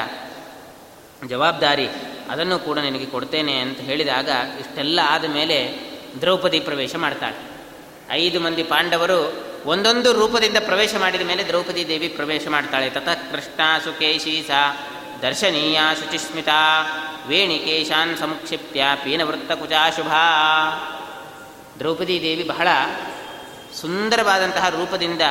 ಜವಾಬ್ದಾರಿ 1.27 1.89
ಅದನ್ನು 2.31 2.59
ಕೂಡ 2.59 2.79
ನಿನಗೆ 2.79 3.07
ಕೊಡ್ತೇನೆ 3.07 3.59
ಅಂತ 3.59 3.79
ಹೇಳಿದಾಗ 3.79 4.29
ಇಷ್ಟೆಲ್ಲ 4.61 5.01
ಆದ 5.05 5.25
ಮೇಲೆ 5.25 5.79
ದ್ರೌಪದಿ 6.21 6.61
ಪ್ರವೇಶ 6.61 6.97
ಮಾಡ್ತಾಳೆ. 6.97 7.37
ಐದು 8.11 8.41
ಮಂದಿ 8.41 8.63
ಪಾಂಡವರು 8.63 9.47
ಒಂದೊಂದು 9.65 10.13
ರೂಪದಿಂದ 10.13 10.57
ಪ್ರವೇಶ 10.61 10.95
ಮಾಡಿದ 10.95 11.23
ಮೇಲೆ 11.23 11.45
ದ್ರೌಪದಿ 11.45 11.89
ದೇವಿ 11.89 12.09
ಪ್ರವೇಶ 12.09 12.49
ಮಾಡ್ತಾಳೆ. 12.49 12.91
ತತ 12.91 13.09
ಕೃಷ್ಣ 13.33 13.79
ಸುಕೇಶಿ 13.85 14.45
ಸಾ 14.49 14.77
ದರ್ಶನೀಯ 15.23 15.81
ಶುಚಿಸ್ಮಿತ 16.01 16.49
ವೇಣಿಕೇಶಾನ್ 17.27 18.17
ಸಂಕ್ಷಿಪ್ಯ 18.17 18.85
ಪೀನವೃತ್ತ 19.05 19.53
ಕುಚಾಶುಭಾ 19.53 20.23
ದ್ರೌಪದಿ 21.79 22.23
ದೇವಿ 22.23 22.43
ಬಹಳ 22.43 22.69
ಸುಂದರವಾದಂತಹ 23.81 24.69
ರೂಪದಿಂದ 24.69 25.23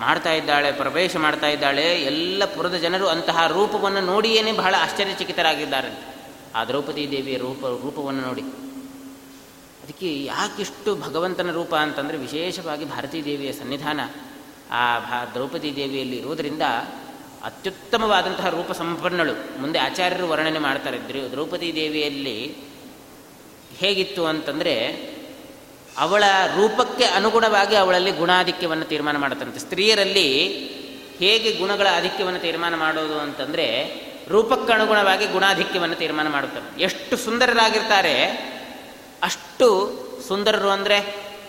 ಮಾಡ್ತಾ 0.00 0.32
ಇದ್ದಾಳೆ, 0.32 0.72
ಪ್ರವೇಶ 0.72 1.16
ಮಾಡ್ತಾ 1.16 1.48
ಇದ್ದಾಳೆ, 1.48 2.02
ಎಲ್ಲ 2.02 2.44
ಪುರದ 2.44 2.74
ಜನರು 2.74 3.08
ಅಂತಹ 3.08 3.46
ರೂಪವನ್ನು 3.46 4.00
ನೋಡಿಯೇ 4.00 4.52
ಬಹಳ 4.52 4.74
ಆಶ್ಚರ್ಯಚಕಿತರಾಗಿದ್ದಾರೆ. 4.78 6.14
ಆ 6.54 6.64
ದ್ರೌಪದಿ 6.64 7.10
ದೇವಿಯ 7.10 7.38
ರೂಪ, 7.38 7.66
ರೂಪವನ್ನು 7.66 8.22
ನೋಡಿ. 8.22 8.42
ಅದಕ್ಕೆ 9.84 10.24
ಯಾಕಿಷ್ಟು 10.24 10.96
ಭಗವಂತನ 10.96 11.52
ರೂಪ 11.52 11.74
ಅಂತಂದರೆ 11.74 12.16
ವಿಶೇಷವಾಗಿ 12.16 12.84
ಭಾರತೀ 12.84 13.24
ದೇವಿಯ 13.24 13.52
ಸನ್ನಿಧಾನ. 13.52 14.00
ಆ 14.70 14.98
ಭಾ, 14.98 15.24
ದ್ರೌಪದಿ 15.34 15.76
ದೇವಿಯಲ್ಲಿ 15.76 16.16
ಇರುವುದರಿಂದ 16.16 16.62
ಅತ್ಯುತ್ತಮವಾದಂತಹ 17.44 18.48
ರೂಪ 18.48 18.72
ಸಂಪನ್ನಳು. 18.72 19.60
ಮುಂದೆ 19.60 19.78
ಆಚಾರ್ಯರು 19.78 20.28
ವರ್ಣನೆ 20.28 20.58
ಮಾಡ್ತಾರೆ. 20.58 20.98
ದ್ರೌಪದಿ 21.30 21.74
ದೇವಿಯಲ್ಲಿ 21.74 22.56
ಹೇಗಿತ್ತು 23.76 24.26
ಅಂತಂದರೆ 24.26 24.74
ಅವಳ 25.98 26.24
ರೂಪಕ್ಕೆ 26.56 27.04
ಅನುಗುಣವಾಗಿ 27.04 27.76
ಅವಳಲ್ಲಿ 27.76 28.10
ಗುಣಾಧಿಕ್ಯವನ್ನು 28.10 28.84
ತೀರ್ಮಾನ 28.84 29.16
ಮಾಡುತ್ತಂತೆ. 29.16 29.58
ಸ್ತ್ರೀಯರಲ್ಲಿ 29.58 30.28
ಹೇಗೆ 31.18 31.52
ಗುಣಗಳ 31.52 31.86
ಆಧಿಕ್ಯವನ್ನು 31.96 32.40
ತೀರ್ಮಾನ 32.40 32.74
ಮಾಡೋದು 32.74 33.18
ಅಂತಂದರೆ 33.18 33.66
ರೂಪಕ್ಕೆ 34.28 34.72
ಅನುಗುಣವಾಗಿ 34.72 35.26
ಗುಣಾಧಿಕ್ಯವನ್ನು 35.26 35.94
ತೀರ್ಮಾನ 35.94 36.28
ಮಾಡುತ್ತಾರೆ 36.28 36.82
ಎಷ್ಟು 36.82 37.16
ಸುಂದರರಾಗಿರ್ತಾರೆ, 37.16 38.14
ಅಷ್ಟು 39.22 39.68
ಸುಂದರರು 40.28 40.70
ಅಂದರೆ 40.70 40.98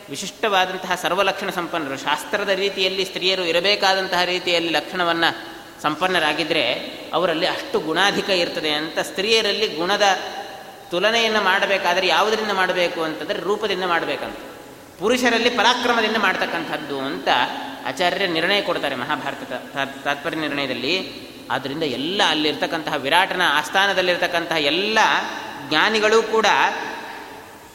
ವಿಶಿಷ್ಟವಾದಂತಹ 0.10 0.96
ಸರ್ವಲಕ್ಷಣ 1.02 1.50
ಸಂಪನ್ನರು. 1.50 1.98
ಶಾಸ್ತ್ರದ 1.98 2.50
ರೀತಿಯಲ್ಲಿ 2.50 3.06
ಸ್ತ್ರೀಯರು 3.06 3.44
ಇರಬೇಕಾದಂತಹ 3.44 4.24
ರೀತಿಯಲ್ಲಿ 4.24 4.72
ಲಕ್ಷಣವನ್ನು 4.72 5.30
ಸಂಪನ್ನರಾಗಿದ್ದರೆ 5.82 6.64
ಅವರಲ್ಲಿ 7.14 7.48
ಅಷ್ಟು 7.48 7.80
ಗುಣಾಧಿಕ 7.80 8.30
ಇರ್ತದೆ 8.30 8.70
ಅಂತ 8.72 9.00
ಸ್ತ್ರೀಯರಲ್ಲಿ 9.00 9.68
ಗುಣದ 9.68 10.02
ತುಲನೆಯನ್ನು 10.92 11.42
ಮಾಡಬೇಕಾದರೆ 11.42 12.08
ಯಾವುದರಿಂದ 12.08 12.52
ಮಾಡಬೇಕು 12.52 13.04
ಅಂತಂದರೆ 13.04 13.40
ರೂಪದಿಂದ 13.40 13.84
ಮಾಡಬೇಕಂತ. 13.84 14.38
ಪುರುಷರಲ್ಲಿ 15.00 15.50
ಪರಾಕ್ರಮದಿಂದ 15.50 16.18
ಮಾಡ್ತಕ್ಕಂಥದ್ದು 16.18 17.00
ಅಂತ 17.00 17.28
ಆಚಾರ್ಯ 17.86 18.28
ನಿರ್ಣಯ 18.28 18.62
ಕೊಡ್ತಾರೆ 18.62 18.96
ಮಹಾಭಾರತ 18.96 19.54
ತಾತ್ಪರ್ಯ 20.04 20.38
ನಿರ್ಣಯದಲ್ಲಿ. 20.38 20.96
ಆದ್ದರಿಂದ 21.52 21.84
ಎಲ್ಲ 21.84 22.22
ಅಲ್ಲಿರ್ತಕ್ಕಂತಹ 22.28 22.96
ವಿರಾಟನ 22.96 23.42
ಆಸ್ಥಾನದಲ್ಲಿರ್ತಕ್ಕಂತಹ 23.46 24.58
ಎಲ್ಲ 24.58 25.00
ಜ್ಞಾನಿಗಳು 25.70 26.24
ಕೂಡ 26.24 26.46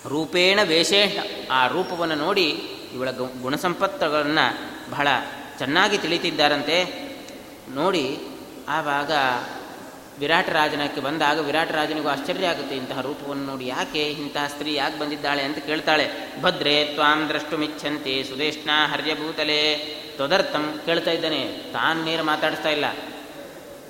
ರೂಪೇಣ 0.08 0.58
ವೇಷೇಣ 0.62 1.20
ಆ 1.50 1.66
ರೂಪವನ್ನು 1.66 2.14
ನೋಡಿ 2.14 2.48
ಇವಳ 2.94 3.11
ಗುಣಸಂಪತ್ತುಗಳನ್ನು 3.42 4.46
ಬಹಳ 4.90 5.08
ಚೆನ್ನಾಗಿ 5.58 5.98
ತಿಳಿತಿದ್ದಾರಂತೆ. 5.98 6.78
ನೋಡಿ 7.74 8.18
ಆವಾಗ 8.68 9.12
ವಿರಾಟ 10.20 10.48
ರಾಜನಕ್ಕೆ 10.48 11.00
ಬಂದಾಗ 11.00 11.38
ವಿರಾಟ 11.38 11.72
ರಾಜನಿಗೂ 11.72 12.08
ಆಶ್ಚರ್ಯ 12.08 12.46
ಆಗುತ್ತೆ 12.46 12.76
ಇಂತಹ 12.76 13.00
ರೂಪವನ್ನು 13.00 13.44
ನೋಡಿ. 13.44 13.66
ಯಾಕೆ 13.66 14.02
ಇಂತಹ 14.10 14.46
ಸ್ತ್ರೀ 14.46 14.74
ಯಾಕೆ 14.74 14.98
ಬಂದಿದ್ದಾಳೆ 14.98 15.42
ಅಂತ 15.42 15.58
ಕೇಳ್ತಾಳೆ. 15.58 16.08
ಭದ್ರೆ 16.42 16.84
ತ್ವಾಂ 16.84 17.30
ಮಿಚ್ಚಂತೆ 17.58 18.24
ಸುದೇಶ್ನ 18.24 18.70
ಹರ್ಯಭೂತಲೆ 18.92 19.76
ತೊದರ್ಥಂ 20.16 20.80
ಕೇಳ್ತಾ 20.86 21.10
ಇದ್ದಾನೆ. 21.10 21.72
ತಾನು 21.72 22.04
ನೇರ 22.04 22.22
ಮಾತಾಡಿಸ್ತಾ 22.22 22.68
ಇಲ್ಲ. 22.68 22.84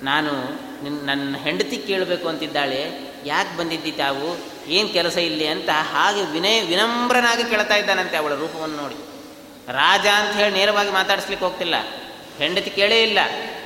ನಾನು 0.01 0.31
ನನ್ನ 1.05 1.35
ಹೆಂಡತಿ 1.37 1.77
ಕೇಳಬೇಕು 1.77 2.27
ಅಂತಿದ್ದಾಳೆ. 2.27 2.91
ಯಾಕೆ 3.25 3.57
ಬಂದಿದ್ದಿ 3.57 3.91
ತಾವು? 3.91 4.37
ಏನು 4.67 4.89
ಕೆಲಸ 4.89 5.17
ಇಲ್ಲಿ 5.17 5.47
ಅಂತ 5.47 5.69
ಹಾಗೆ 5.69 6.21
ವಿನಯ 6.21 6.61
ವಿನಮ್ರನಾಗಿ 6.61 7.43
ಕೇಳ್ತಾ 7.43 7.75
ಇದ್ದಾನಂತೆ 7.75 8.17
ಅವಳ 8.17 8.33
ರೂಪವನ್ನು 8.33 8.77
ನೋಡಿ. 8.77 8.95
ರಾಜ 9.71 10.07
ಅಂತ 10.07 10.35
ಹೇಳಿ 10.35 10.53
ನೇರವಾಗಿ 10.53 10.89
ಮಾತಾಡಿಸ್ಲಿಕ್ಕೆ 10.89 11.45
ಹೋಗ್ತಿಲ್ಲ. 11.45 11.75
ಹೆಂಡತಿ 12.37 12.69
ಕೇಳೇ 12.69 13.03
ಇಲ್ಲ. 13.03 13.19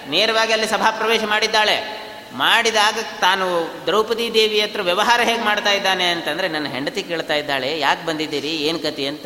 ನೇರವಾಗಿ 0.08 0.54
ಅಲ್ಲಿ 0.54 0.68
ಸಭಾಪ್ರವೇಶ 0.68 1.24
ಮಾಡಿದ್ದಾಳೆ. 1.24 2.05
ಮಾಡಿದಾಗ 2.34 2.98
ತಾನು 3.22 3.76
ದ್ರೌಪದಿ 3.86 4.34
ದೇವಿ 4.34 4.62
ಹತ್ರ 4.62 4.82
ವ್ಯವಹಾರ 4.82 5.22
ಹೇಗೆ 5.22 5.44
ಮಾಡ್ತಾ 5.44 5.72
ಇದ್ದಾನೆ 5.72 6.08
ಅಂತಂದರೆ, 6.08 6.48
ನನ್ನ 6.48 6.68
ಹೆಂಡತಿ 6.68 7.04
ಕೇಳ್ತಾ 7.04 7.34
ಇದ್ದಾಳೆ, 7.34 7.80
ಯಾಕೆ 7.80 8.06
ಬಂದಿದ್ದೀರಿ, 8.06 8.48
ಏನು 8.48 8.80
ಕತಿ 8.80 9.08
ಅಂತ 9.08 9.26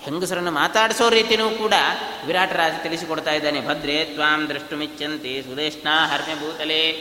ಹೆಂಗಸರನ್ನು 0.00 0.50
ಮಾತಾಡಿಸೋ 0.50 1.08
ರೀತಿಯೂ 1.08 1.50
ಕೂಡ 1.50 1.74
ವಿರಾಟ 2.26 2.52
ರಾಜ 2.52 2.72
ತಿಳಿಸಿಕೊಡ್ತಾ 2.82 3.32
ಇದ್ದಾನೆ. 3.32 3.66
ಭದ್ರೆ 3.66 4.04
ತ್ವಾಂ 4.04 4.48
ದೃಷ್ಟುಮಿಚ್ಚಂತಿ 4.48 5.42
ಸುದೇಶ್ನ 5.42 5.88
ಹರ್ಮೆ 6.06 6.40
ಭೂತಲೆ 6.40 6.92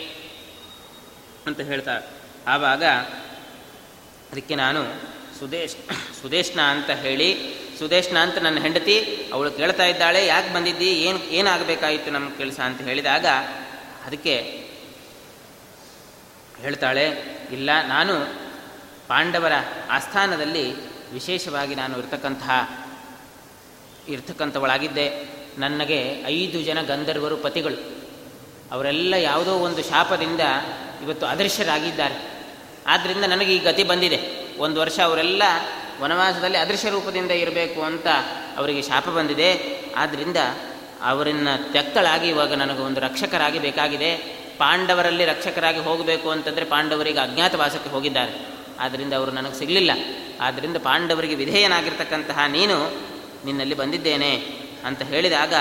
ಅಂತ 1.47 1.61
ಹೇಳ್ತಾ 1.61 2.01
ಆವಾಗ 2.47 2.83
ಅದಕ್ಕೆ 4.31 4.55
ನಾನು 4.55 4.83
ಸುದೇಶ್ 5.39 5.75
ಸುದೇಶ್ನ 6.21 6.61
ಅಂತ 6.61 6.89
ಹೇಳಿ 6.89 7.38
ಸುದೇಶ್ನ 7.79 8.17
ಅಂತ 8.17 8.38
ನನ್ನ 8.38 8.59
ಹೆಂಡತಿ, 8.59 9.27
ಅವಳು 9.33 9.51
ಕೇಳ್ತಾ 9.51 9.85
ಇದ್ದಾಳೆ, 9.85 10.25
ಯಾಕೆ 10.25 10.53
ಬಂದಿದ್ದಿ, 10.53 10.89
ಏನು, 10.89 11.23
ಏನಾಗಬೇಕಾಯಿತು 11.23 12.11
ನಮ್ಮ 12.11 12.29
ಕೆಲಸ? 12.29 12.59
ಅಂತ 12.59 12.81
ಹೇಳಿದಾಗ 12.81 13.25
ಅದಕ್ಕೆ 14.05 14.66
ಹೇಳ್ತಾಳೆ, 16.62 17.10
ಇಲ್ಲ, 17.51 17.70
ನಾನು 17.88 18.26
ಪಾಂಡವರ 19.08 19.51
ಆಸ್ಥಾನದಲ್ಲಿ 19.89 20.74
ವಿಶೇಷವಾಗಿ 21.12 21.76
ನಾನು 21.76 21.97
ಇರ್ತಕ್ಕಂತಹ, 21.97 22.86
ಇರ್ತಕ್ಕಂಥವಳಾಗಿದ್ದೆ. 24.10 25.38
ನನಗೆ 25.58 26.24
ಐದು 26.26 26.62
ಜನ 26.62 26.82
ಗಂಧರ್ವರು 26.82 27.38
ಪತಿಗಳು. 27.38 27.97
ಅವರೆಲ್ಲ 28.72 29.14
ಯಾವುದೋ 29.14 29.53
ಒಂದು 29.53 29.84
ಶಾಪದಿಂದ 29.84 30.41
ಇವತ್ತು 31.03 31.26
ಅದೃಶ್ಯರಾಗಿದ್ದಾರೆ. 31.26 32.45
ಆದ್ದರಿಂದ 32.88 33.24
ನನಗೆ 33.24 33.55
ಈ 33.55 33.60
ಗತಿ 33.60 33.84
ಬಂದಿದೆ. 33.84 34.47
ಒಂದು 34.58 34.80
ವರ್ಷ 34.80 34.99
ಅವರೆಲ್ಲ 34.99 35.43
ವನವಾಸದಲ್ಲಿ 36.01 36.58
ಅದೃಶ್ಯ 36.58 36.89
ರೂಪದಿಂದ 36.89 37.32
ಇರಬೇಕು 37.32 37.82
ಅಂತ 37.82 38.08
ಅವರಿಗೆ 38.58 38.82
ಶಾಪ 38.82 39.10
ಬಂದಿದೆ. 39.10 39.82
ಆದ್ದರಿಂದ 39.97 40.38
ಅವರನ್ನು 41.01 41.72
ತೆಕ್ಕಳಾಗಿ 41.72 42.30
ಇವಾಗ 42.30 42.53
ನನಗೆ 42.53 42.80
ಒಂದು 42.80 42.99
ರಕ್ಷಕರಾಗಿ 43.01 43.60
ಬೇಕಾಗಿದೆ. 43.60 44.36
ಪಾಂಡವರಲ್ಲಿ 44.58 45.26
ರಕ್ಷಕರಾಗಿ 45.26 45.80
ಹೋಗಬೇಕು 45.80 46.30
ಅಂತಂದರೆ 46.30 46.66
ಪಾಂಡವರಿಗೆ 46.66 47.20
ಅಜ್ಞಾತವಾಸಕ್ಕೆ 47.20 47.89
ಹೋಗಿದ್ದಾರೆ. 47.89 48.58
ಆದ್ದರಿಂದ 48.80 49.14
ಅವರು 49.14 49.32
ನನಗೆ 49.32 49.60
ಸಿಗಲಿಲ್ಲ. 49.60 49.91
ಆದ್ದರಿಂದ 50.41 50.78
ಪಾಂಡವರಿಗೆ 50.78 51.36
ವಿಧೇಯನಾಗಿರ್ತಕ್ಕಂತಹ 51.36 52.39
ನೀನು 52.47 53.08
ನಿನ್ನಲ್ಲಿ 53.45 53.76
ಬಂದಿದ್ದೇನೆ 53.76 54.45
ಅಂತ 54.86 55.01
ಹೇಳಿದಾಗ 55.01 55.53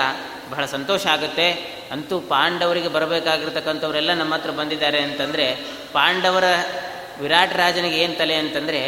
ಬಹಳ 0.49 0.65
ಸಂತೋಷ 0.65 1.07
ಆಗುತ್ತೆ. 1.07 1.77
ಅಂತೂ 1.91 2.19
ಪಾಂಡವರಿಗೆ 2.19 2.87
ಬರಬೇಕಾಗಿರ್ತಕ್ಕಂಥವರೆಲ್ಲ 2.87 4.13
ನಮ್ಮ 4.13 4.33
ಹತ್ರ 4.33 4.49
ಬಂದಿದ್ದಾರೆ 4.49 5.01
ಅಂತಂದರೆ 5.01 5.55
ಪಾಂಡವರ 5.93 6.43
ವಿರಾಟ್ 7.21 7.53
ರಾಜನಿಗೆ 7.53 7.97
ಏನು 7.97 8.15
ತಲೆ 8.15 8.35
ಅಂತಂದರೆ, 8.35 8.79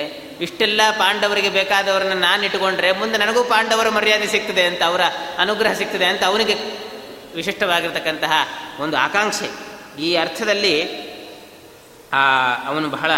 ಇಷ್ಟೆಲ್ಲ 0.42 0.82
ಪಾಂಡವರಿಗೆ 0.92 1.50
ಬೇಕಾದವರನ್ನು 1.50 2.14
ನಾನು 2.14 2.44
ಇಟ್ಟುಕೊಂಡ್ರೆ 2.44 2.92
ಮುಂದೆ 2.92 3.18
ನನಗೂ 3.18 3.44
ಪಾಂಡವರ 3.44 3.90
ಮರ್ಯಾದೆ 3.90 4.28
ಸಿಗ್ತದೆ 4.28 4.64
ಅಂತ, 4.64 4.84
ಅವರ 4.84 5.02
ಅನುಗ್ರಹ 5.38 5.74
ಸಿಗ್ತದೆ 5.74 6.06
ಅಂತ 6.06 6.24
ಅವನಿಗೆ 6.24 6.54
ವಿಶಿಷ್ಟವಾಗಿರ್ತಕ್ಕಂತಹ 7.36 8.32
ಒಂದು 8.80 8.98
ಆಕಾಂಕ್ಷೆ. 8.98 9.69
ಈ 9.98 10.16
ಅರ್ಥದಲ್ಲಿ, 10.16 11.10
ಆ, 12.14 12.54
ಅವನು 12.68 12.90
ಬಹಳ 12.90 13.12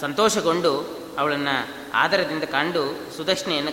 ಸಂತೋಷಗೊಂಡು 0.00 1.04
ಅವಳನ್ನು 1.18 1.84
ಆದರದಿಂದ 1.94 2.42
ಕಂಡು 2.42 3.16
ಸುದಕ್ಷಿಣೆಯನ್ನು 3.16 3.72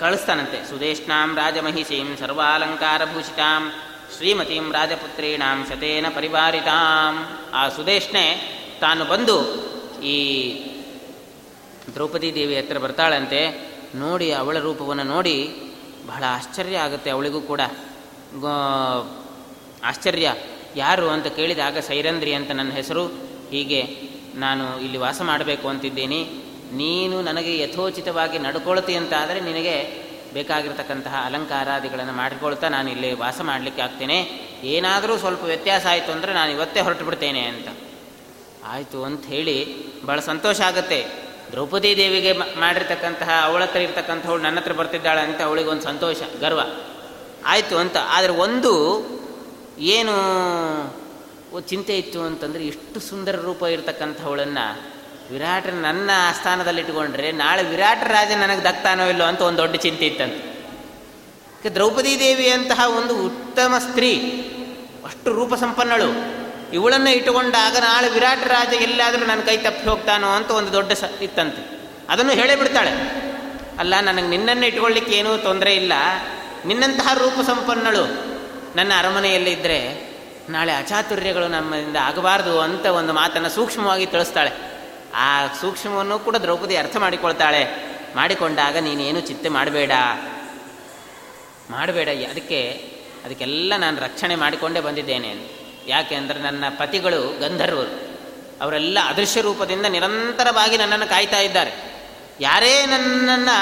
ಕಳಿಸ್ತಾನಂತೆ. 0.00 0.70
ಸುದೇಶ್ನಾಂ 0.70 1.36
ರಾಜಮಹಿಷೀಂ 1.36 2.16
ಸರ್ವಾಲಂಕಾರಭೂಷಿತಾಂ 2.16 3.72
ಶ್ರೀಮತೀಂ 4.16 4.72
ರಾಜಪುತ್ರೀಣಾಂ 4.72 5.66
ಶತೇನ 5.68 6.06
ಪರಿವಾರಿತಾಂ. 6.14 7.38
ಆ 7.52 7.68
ಸುದೇಶ್ನೆ 7.68 8.58
ತಾನು 8.80 9.04
ಬಂದು 9.04 9.68
ಈ 10.02 10.50
ದ್ರೌಪದಿ 11.94 12.34
ದೇವಿ 12.34 12.56
ಹತ್ರ 12.56 12.78
ಬರ್ತಾಳಂತೆ, 12.78 13.68
ನೋಡಿ 13.94 14.32
ಅವಳ 14.32 14.58
ರೂಪವನ್ನು 14.58 15.04
ನೋಡಿ 15.04 15.54
ಬಹಳ 16.06 16.24
ಆಶ್ಚರ್ಯ 16.26 16.78
ಆಗುತ್ತೆ 16.78 17.10
ಅವಳಿಗೂ 17.10 17.40
ಕೂಡ. 17.40 17.60
ಆಶ್ಚರ್ಯ. 19.84 20.34
ಯಾರು 20.76 21.08
ಅಂತ 21.08 21.26
ಕೇಳಿದಾಗ 21.26 21.78
ಸೈರಂದ್ರಿ 21.78 22.34
ಅಂತ 22.34 22.50
ನನ್ನ 22.50 22.70
ಹೆಸರು. 22.70 23.06
ಹೀಗೆ, 23.50 23.82
ನಾನು 24.34 24.80
ಇಲ್ಲಿ 24.80 24.98
ವಾಸ 24.98 25.22
ಮಾಡಬೇಕು 25.22 25.68
ಅಂತಿದ್ದೀನಿ. 25.68 26.24
ನೀನು 26.72 27.22
ನನಗೆ 27.22 27.58
ಯಥೋಚಿತವಾಗಿ 27.58 28.38
ನಡ್ಕೊಳ್ತಿ 28.38 28.94
ಅಂತ 28.94 29.12
ಆದರೆ 29.20 29.40
ನಿನಗೆ 29.40 30.08
ಬೇಕಾಗಿರ್ತಕ್ಕಂತಹ 30.34 31.22
ಅಲಂಕಾರಾದಿಗಳನ್ನು 31.24 32.12
ಮಾಡಿಕೊಳ್ತಾ 32.12 32.68
ನಾನು 32.68 32.90
ಇಲ್ಲಿ 32.90 33.14
ವಾಸ 33.14 33.40
ಮಾಡಲಿಕ್ಕೆ 33.40 33.82
ಆಗ್ತೇನೆ. 33.82 34.48
ಏನಾದರೂ 34.64 35.16
ಸ್ವಲ್ಪ 35.16 35.44
ವ್ಯತ್ಯಾಸ 35.44 35.86
ಆಯಿತು 35.86 36.12
ಅಂದರೆ 36.12 36.32
ನಾನು 36.32 36.52
ಇವತ್ತೇ 36.52 36.80
ಹೊರಟು 36.80 37.04
ಬಿಡ್ತೇನೆ 37.04 37.40
ಅಂತ. 37.40 37.68
ಆಯಿತು 38.64 39.04
ಅಂತ 39.04 39.26
ಹೇಳಿ 39.26 39.56
ಭಾಳ 40.06 40.20
ಸಂತೋಷ 40.20 40.60
ಆಗುತ್ತೆ. 40.60 41.28
ದ್ರೌಪದಿ 41.50 41.96
ದೇವಿಗೆ 41.96 42.32
ಮಾಡಿರ್ತಕ್ಕಂತಹ 42.32 43.30
ಅವಳ 43.44 43.62
ಹತ್ರ 43.62 43.80
ಇರ್ತಕ್ಕಂಥವಳು 43.80 44.42
ನನ್ನ 44.42 44.58
ಹತ್ರ 44.58 44.72
ಬರ್ತಿದ್ದಾಳೆ 44.72 45.20
ಅಂತ 45.20 45.42
ಅವಳಿಗೆ 45.42 45.68
ಒಂದು 45.68 45.82
ಸಂತೋಷ, 45.82 46.16
ಗರ್ವ. 46.40 46.60
ಆಯಿತು 47.46 47.78
ಅಂತ. 47.78 47.96
ಆದರೆ 48.08 48.32
ಒಂದು 48.32 48.72
ಏನು 49.78 50.14
ಚಿಂತೆ 51.60 51.98
ಇತ್ತು 51.98 52.22
ಅಂತಂದರೆ 52.22 52.66
ಎಷ್ಟು 52.66 53.00
ಸುಂದರ 53.00 53.36
ರೂಪ 53.36 53.62
ಇರತಕ್ಕಂಥವಳನ್ನು 53.62 54.98
ವಿರಾಟ 55.32 55.66
ನನ್ನ 55.66 56.10
ಸ್ಥಾನದಲ್ಲಿ 56.38 56.80
ಇಟ್ಕೊಂಡ್ರೆ 56.80 57.32
ನಾಳೆ 57.32 57.62
ವಿರಾಟ 57.62 58.02
ರಾಜ 58.04 58.30
ನನಗೆ 58.30 58.64
ದಕ್ತಾನೋ 58.64 59.04
ಇಲ್ಲೋ 59.06 59.24
ಅಂತ 59.24 59.40
ಒಂದು 59.40 59.58
ದೊಡ್ಡ 59.58 59.76
ಚಿಂತೆ 59.76 60.06
ಇತ್ತಂತೆ. 60.06 60.58
ದ್ರೌಪದಿ 61.74 62.18
ದೇವಿಯಂತಹ 62.18 62.88
ಒಂದು 62.96 63.26
ಉತ್ತಮ 63.26 63.74
ಸ್ತ್ರೀ, 63.78 64.16
ಅಷ್ಟು 65.04 65.32
ರೂಪ 65.32 65.54
ಸಂಪನ್ನಳು. 65.54 66.38
ಇವಳನ್ನು 66.72 67.10
ಇಟ್ಟುಕೊಂಡಾಗ 67.10 67.76
ನಾಳೆ 67.76 68.08
ವಿರಾಟ 68.08 68.38
ರಾಜ 68.46 68.72
ಎಲ್ಲಾದರೂ 68.72 69.26
ನನ್ನ 69.26 69.40
ಕೈ 69.40 69.56
ತಪ್ಪಿ 69.56 69.90
ಹೋಗ್ತಾನೋ 69.90 70.28
ಅಂತ 70.28 70.50
ಒಂದು 70.50 70.72
ದೊಡ್ಡ 70.72 70.92
ಸ 70.92 71.04
ಇತ್ತಂತೆ. 71.22 71.80
ಅದನ್ನು 72.08 72.32
ಹೇಳೇ 72.32 72.56
ಬಿಡ್ತಾಳೆ. 72.56 72.90
ಅಲ್ಲ, 73.78 74.00
ನನಗೆ 74.00 74.28
ನಿನ್ನನ್ನು 74.28 74.66
ಇಟ್ಕೊಳ್ಳಿಕ್ಕೆ 74.66 75.12
ಏನೂ 75.12 75.36
ತೊಂದರೆ 75.36 75.76
ಇಲ್ಲ. 75.76 75.92
ನಿನ್ನಂತಹ 76.66 77.14
ರೂಪ 77.14 77.46
ಸಂಪನ್ನಳು. 77.46 78.37
ನನ್ನ 78.78 78.92
ಅರಮನೆಯಲ್ಲಿ 78.98 79.50
ಇದ್ದರೆ 79.50 80.08
ನಾಳೆ 80.48 80.72
ಅಚಾತುರ್ಯಗಳು 80.72 81.48
ನಮ್ಮಿಂದ 81.48 81.96
ಆಗಬಾರ್ದು 81.96 82.60
ಅಂತ 82.60 82.86
ಒಂದು 82.86 83.12
ಮಾತನ್ನು 83.12 83.48
ಸೂಕ್ಷ್ಮವಾಗಿ 83.48 84.06
ತಿಳಿಸ್ತಾಳೆ. 84.06 84.50
ಆ 85.14 85.46
ಸೂಕ್ಷ್ಮವನ್ನು 85.60 86.18
ಕೂಡ 86.18 86.36
ದ್ರೌಪದಿ 86.36 86.76
ಅರ್ಥ 86.76 86.96
ಮಾಡಿಕೊಳ್ತಾಳೆ. 86.96 87.64
ಮಾಡಿಕೊಂಡಾಗ 88.16 88.76
ನೀನೇನು 88.76 89.20
ಚಿಂತೆ 89.20 89.48
ಮಾಡಬೇಡ. 89.48 89.92
ಮಾಡಬೇಡ, 91.70 92.08
ಅದಕ್ಕೆ, 92.30 92.92
ಅದಕ್ಕೆಲ್ಲ 93.24 93.72
ನಾನು 93.76 94.00
ರಕ್ಷಣೆ 94.00 94.36
ಮಾಡಿಕೊಂಡೇ 94.36 94.80
ಬಂದಿದ್ದೇನೆ. 94.80 95.34
ಯಾಕೆ 95.86 96.14
ಅಂದರೆ 96.14 96.38
ನನ್ನ 96.38 96.64
ಪತಿಗಳು 96.68 97.40
ಗಂಧರ್ವರು. 97.40 98.18
ಅವರೆಲ್ಲ 98.62 98.98
ಅದೃಶ್ಯ 99.06 99.40
ರೂಪದಿಂದ 99.40 99.86
ನಿರಂತರವಾಗಿ 99.86 100.76
ನನ್ನನ್ನು 100.76 101.06
ಕಾಯ್ತಾ 101.06 101.38
ಇದ್ದಾರೆ. 101.38 101.97
ಯಾರೇ 102.40 102.86
ನನ್ನನ್ನು 102.86 103.56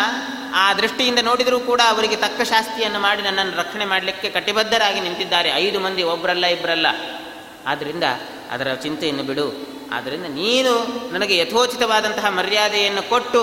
ಆ 0.54 0.74
ದೃಷ್ಟಿಯಿಂದ 0.74 1.18
ನೋಡಿದರೂ 1.22 1.60
ಕೂಡ 1.60 1.80
ಅವರಿಗೆ 1.88 2.16
ತಕ್ಕ 2.16 2.42
ಶಾಸ್ತಿಯನ್ನು 2.42 2.98
ಮಾಡಿ 2.98 3.22
ನನ್ನನ್ನು 3.22 3.56
ರಕ್ಷಣೆ 3.56 3.84
ಮಾಡಲಿಕ್ಕೆ 3.84 4.30
ಕಟಿಬದ್ಧರಾಗಿ 4.30 5.00
ನಿಂತಿದ್ದಾರೆ. 5.00 5.50
ಐದು 5.50 5.80
ಮಂದಿ 5.80 6.02
ಒಬ್ಬರಲ್ಲ 6.02 6.46
ಇಬ್ಬರಲ್ಲ 6.46 6.86
ಆದ್ದರಿಂದ 7.66 8.04
ಅದರ 8.50 8.74
ಚಿಂತೆಯನ್ನು 8.74 9.22
ಬಿಡು. 9.22 9.76
ಆದ್ದರಿಂದ 9.92 10.24
ನೀನು 10.24 10.72
ನನಗೆ 11.12 11.38
ಯಥೋಚಿತವಾದಂತಹ 11.38 12.26
ಮರ್ಯಾದೆಯನ್ನು 12.26 13.08
ಕೊಟ್ಟು 13.08 13.42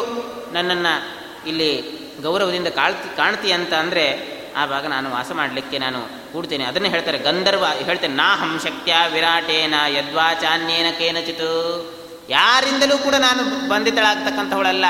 ನನ್ನನ್ನು 0.54 1.24
ಇಲ್ಲಿ 1.48 2.04
ಗೌರವದಿಂದ 2.22 2.68
ಕಾಳ್ತಿ, 2.68 3.18
ಕಾಣ್ತಿ 3.18 3.52
ಅಂತ 3.52 3.74
ಅಂದರೆ 3.74 4.34
ಆವಾಗ 4.56 4.88
ನಾನು 4.88 5.12
ವಾಸ 5.12 5.32
ಮಾಡಲಿಕ್ಕೆ 5.32 5.78
ನಾನು 5.78 6.34
ಕೂಡ್ತೇನೆ. 6.34 6.64
ಅದನ್ನು 6.64 6.90
ಹೇಳ್ತಾರೆ 6.90 7.18
ಗಂಧರ್ವ, 7.18 7.66
ಹೇಳ್ತೇನೆ, 7.86 8.14
ನಾ 8.14 8.60
ಶಕ್ತ್ಯ 8.64 8.96
ವಿರಾಟೇನ 9.14 9.74
ಯದ್ವಾಚಾನ್ಯೇನ 9.88 10.86
ಕೇನಚಿತು. 10.98 11.52
ಯಾರಿಂದಲೂ 12.30 12.98
ಕೂಡ 12.98 13.16
ನಾನು 13.16 13.70
ಬಂಧಿತಳಾಗ್ತಕ್ಕಂಥವಳಲ್ಲ. 13.70 14.86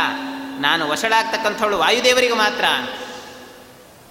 ನಾನು 0.60 0.90
ವಶಳಾಗ್ತಕ್ಕಂಥವಳು 0.90 1.78
ವಾಯುದೇವರಿಗೆ 1.78 2.34
ಮಾತ್ರ. 2.34 2.64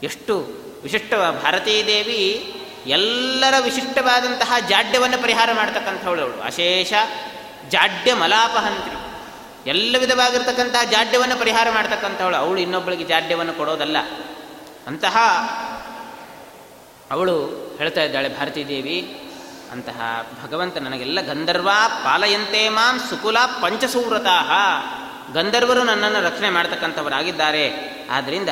ಎಷ್ಟು 0.03 0.63
ವಿಶಿಷ್ಟ 0.83 1.15
ಭಾರತೀ 1.15 1.87
ದೇವಿ, 1.87 2.55
ಎಲ್ಲರ 2.87 3.55
ವಿಶಿಷ್ಟವಾದಂತಹ 3.61 4.53
ಜಾಡ್ಯವನ್ನು 4.69 5.23
ಪರಿಹಾರ 5.23 5.51
ಮಾಡ್ತಕ್ಕಂಥವಳು 5.53 6.23
ಅವಳು. 6.23 6.43
ಅಶೇಷ 6.43 6.93
ಜಾಡ್ಯ 7.69 8.15
ಮಲಾಪಹಂತ್ರಿ. 8.15 8.97
ಎಲ್ಲ 9.71 9.97
ವಿಧವಾಗಿರ್ತಕ್ಕಂತಹ 9.99 10.91
ಜಾಡ್ಯವನ್ನು 10.91 11.37
ಪರಿಹಾರ 11.37 11.69
ಮಾಡ್ತಕ್ಕಂಥವಳು. 11.71 12.37
ಅವಳು 12.37 12.61
ಇನ್ನೊಬ್ಬಳಿಗೆ 12.61 13.05
ಜಾಡ್ಯವನ್ನು 13.05 13.53
ಕೊಡೋದಲ್ಲ. 13.53 13.97
ಅಂತಹ 14.87 15.17
ಅವಳು 17.11 17.47
ಹೇಳ್ತಾ 17.79 18.03
ಇದ್ದಾಳೆ, 18.03 18.29
ಭಾರತೀ 18.29 18.65
ದೇವಿ, 18.65 19.31
ಅಂತಹ 19.73 20.27
ಭಗವಂತ 20.45 20.79
ನನಗೆಲ್ಲ 20.79 21.21
ಗಂಧರ್ವ 21.21 21.71
ಪಾಲಯಂತೆ 22.05 22.69
ಮಾಂ 22.69 22.99
ಸುಕುಲ 22.99 23.39
ಪಂಚಸೂವ್ರತಾ 23.63 24.39
ಗಂಧರ್ವರು 25.35 25.83
ನನ್ನನ್ನು 25.83 26.21
ರಕ್ಷಣೆ 26.29 26.51
ಮಾಡ್ತಕ್ಕಂಥವರಾಗಿದ್ದಾರೆ. 26.51 27.95
ಆದ್ದರಿಂದ 28.11 28.49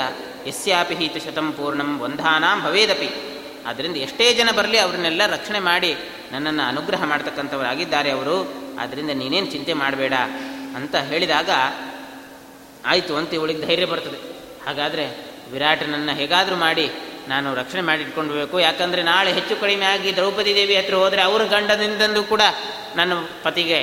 ಯಸ್ಯಾಪಿ 0.47 0.95
ಹೀತ 0.95 1.17
ಶತಂ 1.25 1.53
ಪೂರ್ಣಂ 1.53 2.01
ವಂಧಾನಾಂ 2.01 2.65
ಭವೇದಪಿ. 2.65 3.11
ಆದ್ದರಿಂದ 3.67 3.97
ಎಷ್ಟೇ 3.97 4.35
ಜನ 4.35 4.49
ಬರಲಿ 4.57 4.79
ಅವ್ರನ್ನೆಲ್ಲ 4.79 5.27
ರಕ್ಷಣೆ 5.27 5.59
ಮಾಡಿ 5.59 5.95
ನನ್ನನ್ನು 6.33 6.63
ಅನುಗ್ರಹ 6.63 7.05
ಮಾಡ್ತಕ್ಕಂಥವರಾಗಿದ್ದಾರೆ 7.05 8.11
ಅವರು. 8.11 8.37
ಆದ್ದರಿಂದ 8.81 9.11
ನೀನೇನು 9.11 9.47
ಚಿಂತೆ 9.47 9.73
ಮಾಡಬೇಡ 9.73 10.15
ಅಂತ 10.77 10.97
ಹೇಳಿದಾಗ 10.97 11.51
ಆಯಿತು 12.87 13.17
ಅಂತ 13.17 13.35
ಇವಳಿಗೆ 13.35 13.67
ಧೈರ್ಯ 13.67 13.85
ಬರ್ತದೆ. 13.85 14.19
ಹಾಗಾದರೆ 14.67 15.05
ವಿರಾಟನನ್ನು 15.53 16.13
ಹೇಗಾದರೂ 16.13 16.57
ಮಾಡಿ 16.57 16.93
ನಾನು 17.29 17.55
ರಕ್ಷಣೆ 17.55 17.81
ಮಾಡಿ 17.81 18.03
ಇಟ್ಕೊಂಡು 18.03 18.61
ಯಾಕಂದರೆ 18.61 19.03
ನಾಳೆ 19.03 19.33
ಹೆಚ್ಚು 19.33 19.57
ಕಡಿಮೆ 19.61 19.87
ಆಗಿ 19.87 20.17
ದ್ರೌಪದಿ 20.17 20.55
ದೇವಿ 20.55 20.77
ಹತ್ರ 20.77 20.95
ಹೋದರೆ 20.95 21.23
ಅವರ 21.23 21.43
ಗಂಡನಿಂದಂದು 21.45 22.23
ಕೂಡ 22.23 22.43
ನನ್ನ 22.97 23.13
ಪತಿಗೆ 23.43 23.81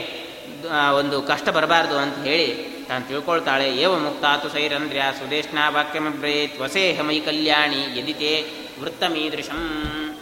ಒಂದು 0.98 1.22
ಕಷ್ಟ 1.22 1.50
ಬರಬಾರ್ದು 1.50 1.98
ಅಂತ 1.98 2.18
ಹೇಳಿ 2.18 2.77
ತಾನು 2.88 3.08
ತಿಳ್ಕೊಳ್ತಾಳೆ, 3.08 3.68
ಏವ 3.78 3.98
ಮುಕ್ತಾತು 4.00 4.50
ಸೈರಂದ್ರ್ಯ 4.50 5.04
ಸುದೇಶ್ನಾ 5.20 5.70
ವಾಕ್ಯಮಬ್ರೇತ್ 5.70 6.60
ವಸೇಹ 6.60 7.02
ಮೈ 7.02 7.20
ಕಲ್ಯಾಣಿ 7.20 7.82
ಯದಿತೆ 8.00 8.34
ವೃತ್ತಮೀದೃಶಂ. 8.82 9.62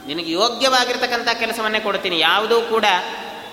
ನಿನಗೆ 0.08 0.32
ಯೋಗ್ಯವಾಗಿರ್ತಕ್ಕಂಥ 0.32 1.28
ಕೆಲಸವನ್ನೇ 1.40 1.80
ಕೊಡ್ತೀನಿ, 1.80 2.20
ಯಾವುದೂ 2.20 2.62
ಕೂಡ 2.62 2.86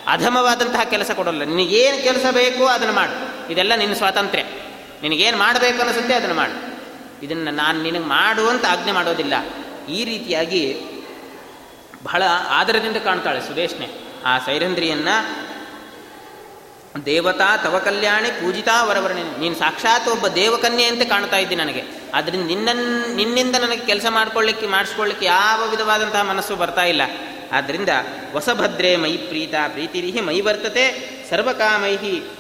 ಅಧಮವಾದಂತಹ 0.07 0.83
ಕೆಲಸ 0.83 1.11
ಕೊಡಲ್ಲ. 1.11 1.45
ನಿನಗೇನು 1.45 2.03
ಕೆಲಸ 2.03 2.27
ಬೇಕೋ 2.31 2.65
ಅದನ್ನು 2.67 2.95
ಮಾಡು. 2.95 3.53
ಇದೆಲ್ಲ 3.53 3.75
ನಿನ್ನ 3.75 3.95
ಸ್ವಾತಂತ್ರ್ಯ. 3.95 4.45
ನಿನಗೇನು 5.03 5.39
ಮಾಡಬೇಕು 5.39 5.83
ಅನಿಸುತ್ತೆ 5.83 6.15
ಅದನ್ನು 6.15 6.35
ಮಾಡು. 6.35 6.57
ಇದನ್ನು 7.23 7.51
ನಾನು 7.51 7.83
ನಿನಗೆ 7.83 8.07
ಮಾಡುವಂತ 8.17 8.65
ಆಜ್ಞೆ 8.65 8.93
ಮಾಡೋದಿಲ್ಲ. 8.93 9.35
ಈ 9.89 10.05
ರೀತಿಯಾಗಿ 10.05 10.63
ಬಹಳ 12.03 12.23
ಆದರದಿಂದ 12.49 12.97
ಕಾಣ್ತಾಳೆ 12.97 13.41
ಸುದೇಶ್ನೆ. 13.41 13.89
ಆ 14.25 14.39
ಸೈರಂದ್ರಿಯನ್ನು 14.39 15.17
ದೇವತಾ 17.07 17.57
ತವ 17.57 17.79
ಕಲ್ಯಾಣಿ 17.79 18.29
ಪೂಜಿತಾ 18.29 18.85
ವರವರ್ಣಿ. 18.85 19.41
ನೀನು 19.41 19.55
ಸಾಕ್ಷಾತ್ 19.55 20.09
ಒಬ್ಬ 20.09 20.29
ದೇವಕನ್ಯೆ 20.29 20.87
ಅಂತ 20.87 21.03
ಕಾಣ್ತಾ 21.03 21.39
ಇದ್ದೀನಿ 21.39 21.65
ನನಗೆ. 21.65 21.83
ಆದ್ದರಿಂದ 22.15 22.47
ನಿನ್ನನ್ನು 22.47 23.15
ನಿನ್ನಿಂದ 23.15 23.57
ನನಗೆ 23.57 23.87
ಕೆಲಸ 23.87 24.07
ಮಾಡ್ಕೊಳ್ಳಿಕ್ಕೆ 24.09 24.67
ಮಾಡಿಸ್ಕೊಳ್ಳಿಕ್ಕೆ 24.67 25.27
ಯಾವ 25.27 25.69
ವಿಧವಾದಂತಹ 25.71 26.23
ಮನಸ್ಸು 26.23 26.57
ಬರ್ತಾ 26.57 26.85
ಇಲ್ಲ. 26.85 27.03
ಆದ್ದರಿಂದ 27.53 27.89
ವಸಭದ್ರೇ 28.35 28.97
ಮೈ 28.97 29.17
ಪ್ರೀತ 29.17 29.55
ಪ್ರೀತಿರಿಹಿ 29.69 30.21
ಮೈ 30.21 30.41
ವರ್ತತೆ 30.41 30.85
ಸರ್ವಕಾಮೈಹಿ 31.31 32.31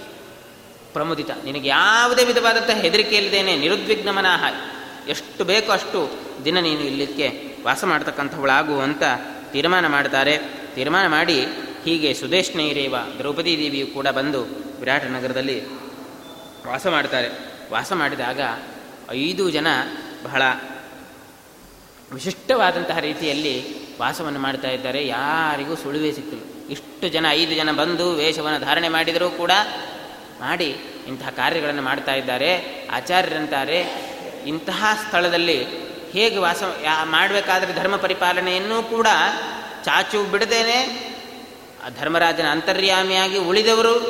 ಪ್ರಮುದಿತ. 0.92 1.30
ನಿನಗೆ 1.44 1.68
ಯಾವುದೇ 1.68 2.24
ವಿಧವಾದಂತಹ 2.24 2.84
ಇಲ್ಲದೇನೆ 3.16 3.56
ನಿರುದ್ವಿಗ್ನಮನಾಹ. 3.56 4.44
ಎಷ್ಟು 5.08 5.44
ಬೇಕೋ 5.44 5.72
ಅಷ್ಟು 5.72 6.10
ದಿನ 6.44 6.60
ನೀನು 6.60 6.80
ಇಲ್ಲಿಕ್ಕೆ 6.80 7.56
ವಾಸ 7.64 7.84
ಮಾಡ್ತಕ್ಕಂಥವಳಾಗು 7.84 8.80
ಅಂತ 8.80 9.02
ತೀರ್ಮಾನ 9.52 9.86
ಮಾಡ್ತಾರೆ. 9.86 10.38
ತೀರ್ಮಾನ 10.74 11.06
ಮಾಡಿ 11.06 11.46
ಹೀಗೆ 11.84 12.14
ಸುದೇಶ್ನೇಯರೇವ 12.14 12.96
ದ್ರೌಪದಿ 13.18 13.58
ದೇವಿಯು 13.58 13.86
ಕೂಡ 13.86 14.08
ಬಂದು 14.08 14.42
ವಿರಾಟ 14.80 15.04
ನಗರದಲ್ಲಿ 15.04 15.66
ವಾಸ 16.66 16.86
ಮಾಡ್ತಾರೆ. 16.86 17.28
ವಾಸ 17.72 17.92
ಮಾಡಿದಾಗ 17.92 18.40
ಐದು 19.10 19.50
ಜನ 19.50 19.66
ಬಹಳ 20.24 20.42
ವಿಶಿಷ್ಟವಾದಂತಹ 22.12 22.98
ರೀತಿಯಲ್ಲಿ 22.98 23.82
ವಾಸವನ್ನು 23.98 24.40
ಮಾಡ್ತಾ 24.40 24.68
ಇದ್ದಾರೆ. 24.68 25.06
ಯಾರಿಗೂ 25.06 25.74
ಸುಳಿವೆ 25.74 26.12
ಸಿಕ್ಕಿಲ್ಲ. 26.12 26.70
ಇಷ್ಟು 26.70 27.08
ಜನ, 27.08 27.26
ಐದು 27.30 27.54
ಜನ 27.54 27.72
ಬಂದು 27.72 28.10
ವೇಷವನ್ನು 28.10 28.60
ಧಾರಣೆ 28.60 28.88
ಮಾಡಿದರೂ 28.88 29.30
ಕೂಡ 29.30 29.50
ಮಾಡಿ 30.40 30.76
ಇಂತಹ 31.06 31.30
ಕಾರ್ಯಗಳನ್ನು 31.30 31.82
ಮಾಡ್ತಾ 31.82 32.14
ಇದ್ದಾರೆ. 32.14 32.82
ಆಚಾರ್ಯರಂತಾರೆ. 32.90 33.80
ಇಂತಹ 34.46 34.84
ಸ್ಥಳದಲ್ಲಿ 35.08 35.66
ಹೇಗೆ 36.12 36.38
ವಾಸ 36.38 36.62
ಮಾಡಬೇಕಾದ್ರೆ 37.04 37.74
ಧರ್ಮ 37.74 37.96
ಪರಿಪಾಲನೆಯನ್ನು 37.96 38.82
ಕೂಡ 38.82 39.06
ಚಾಚು 39.84 40.24
ಬಿಡದೇನೆ 40.24 41.11
ಧರ್ಮರಾಜನ 41.88 42.46
ಅಂತರ್ಯಾಮಿಯಾಗಿ 42.46 43.38
ಉಳಿದವರು 43.38 44.00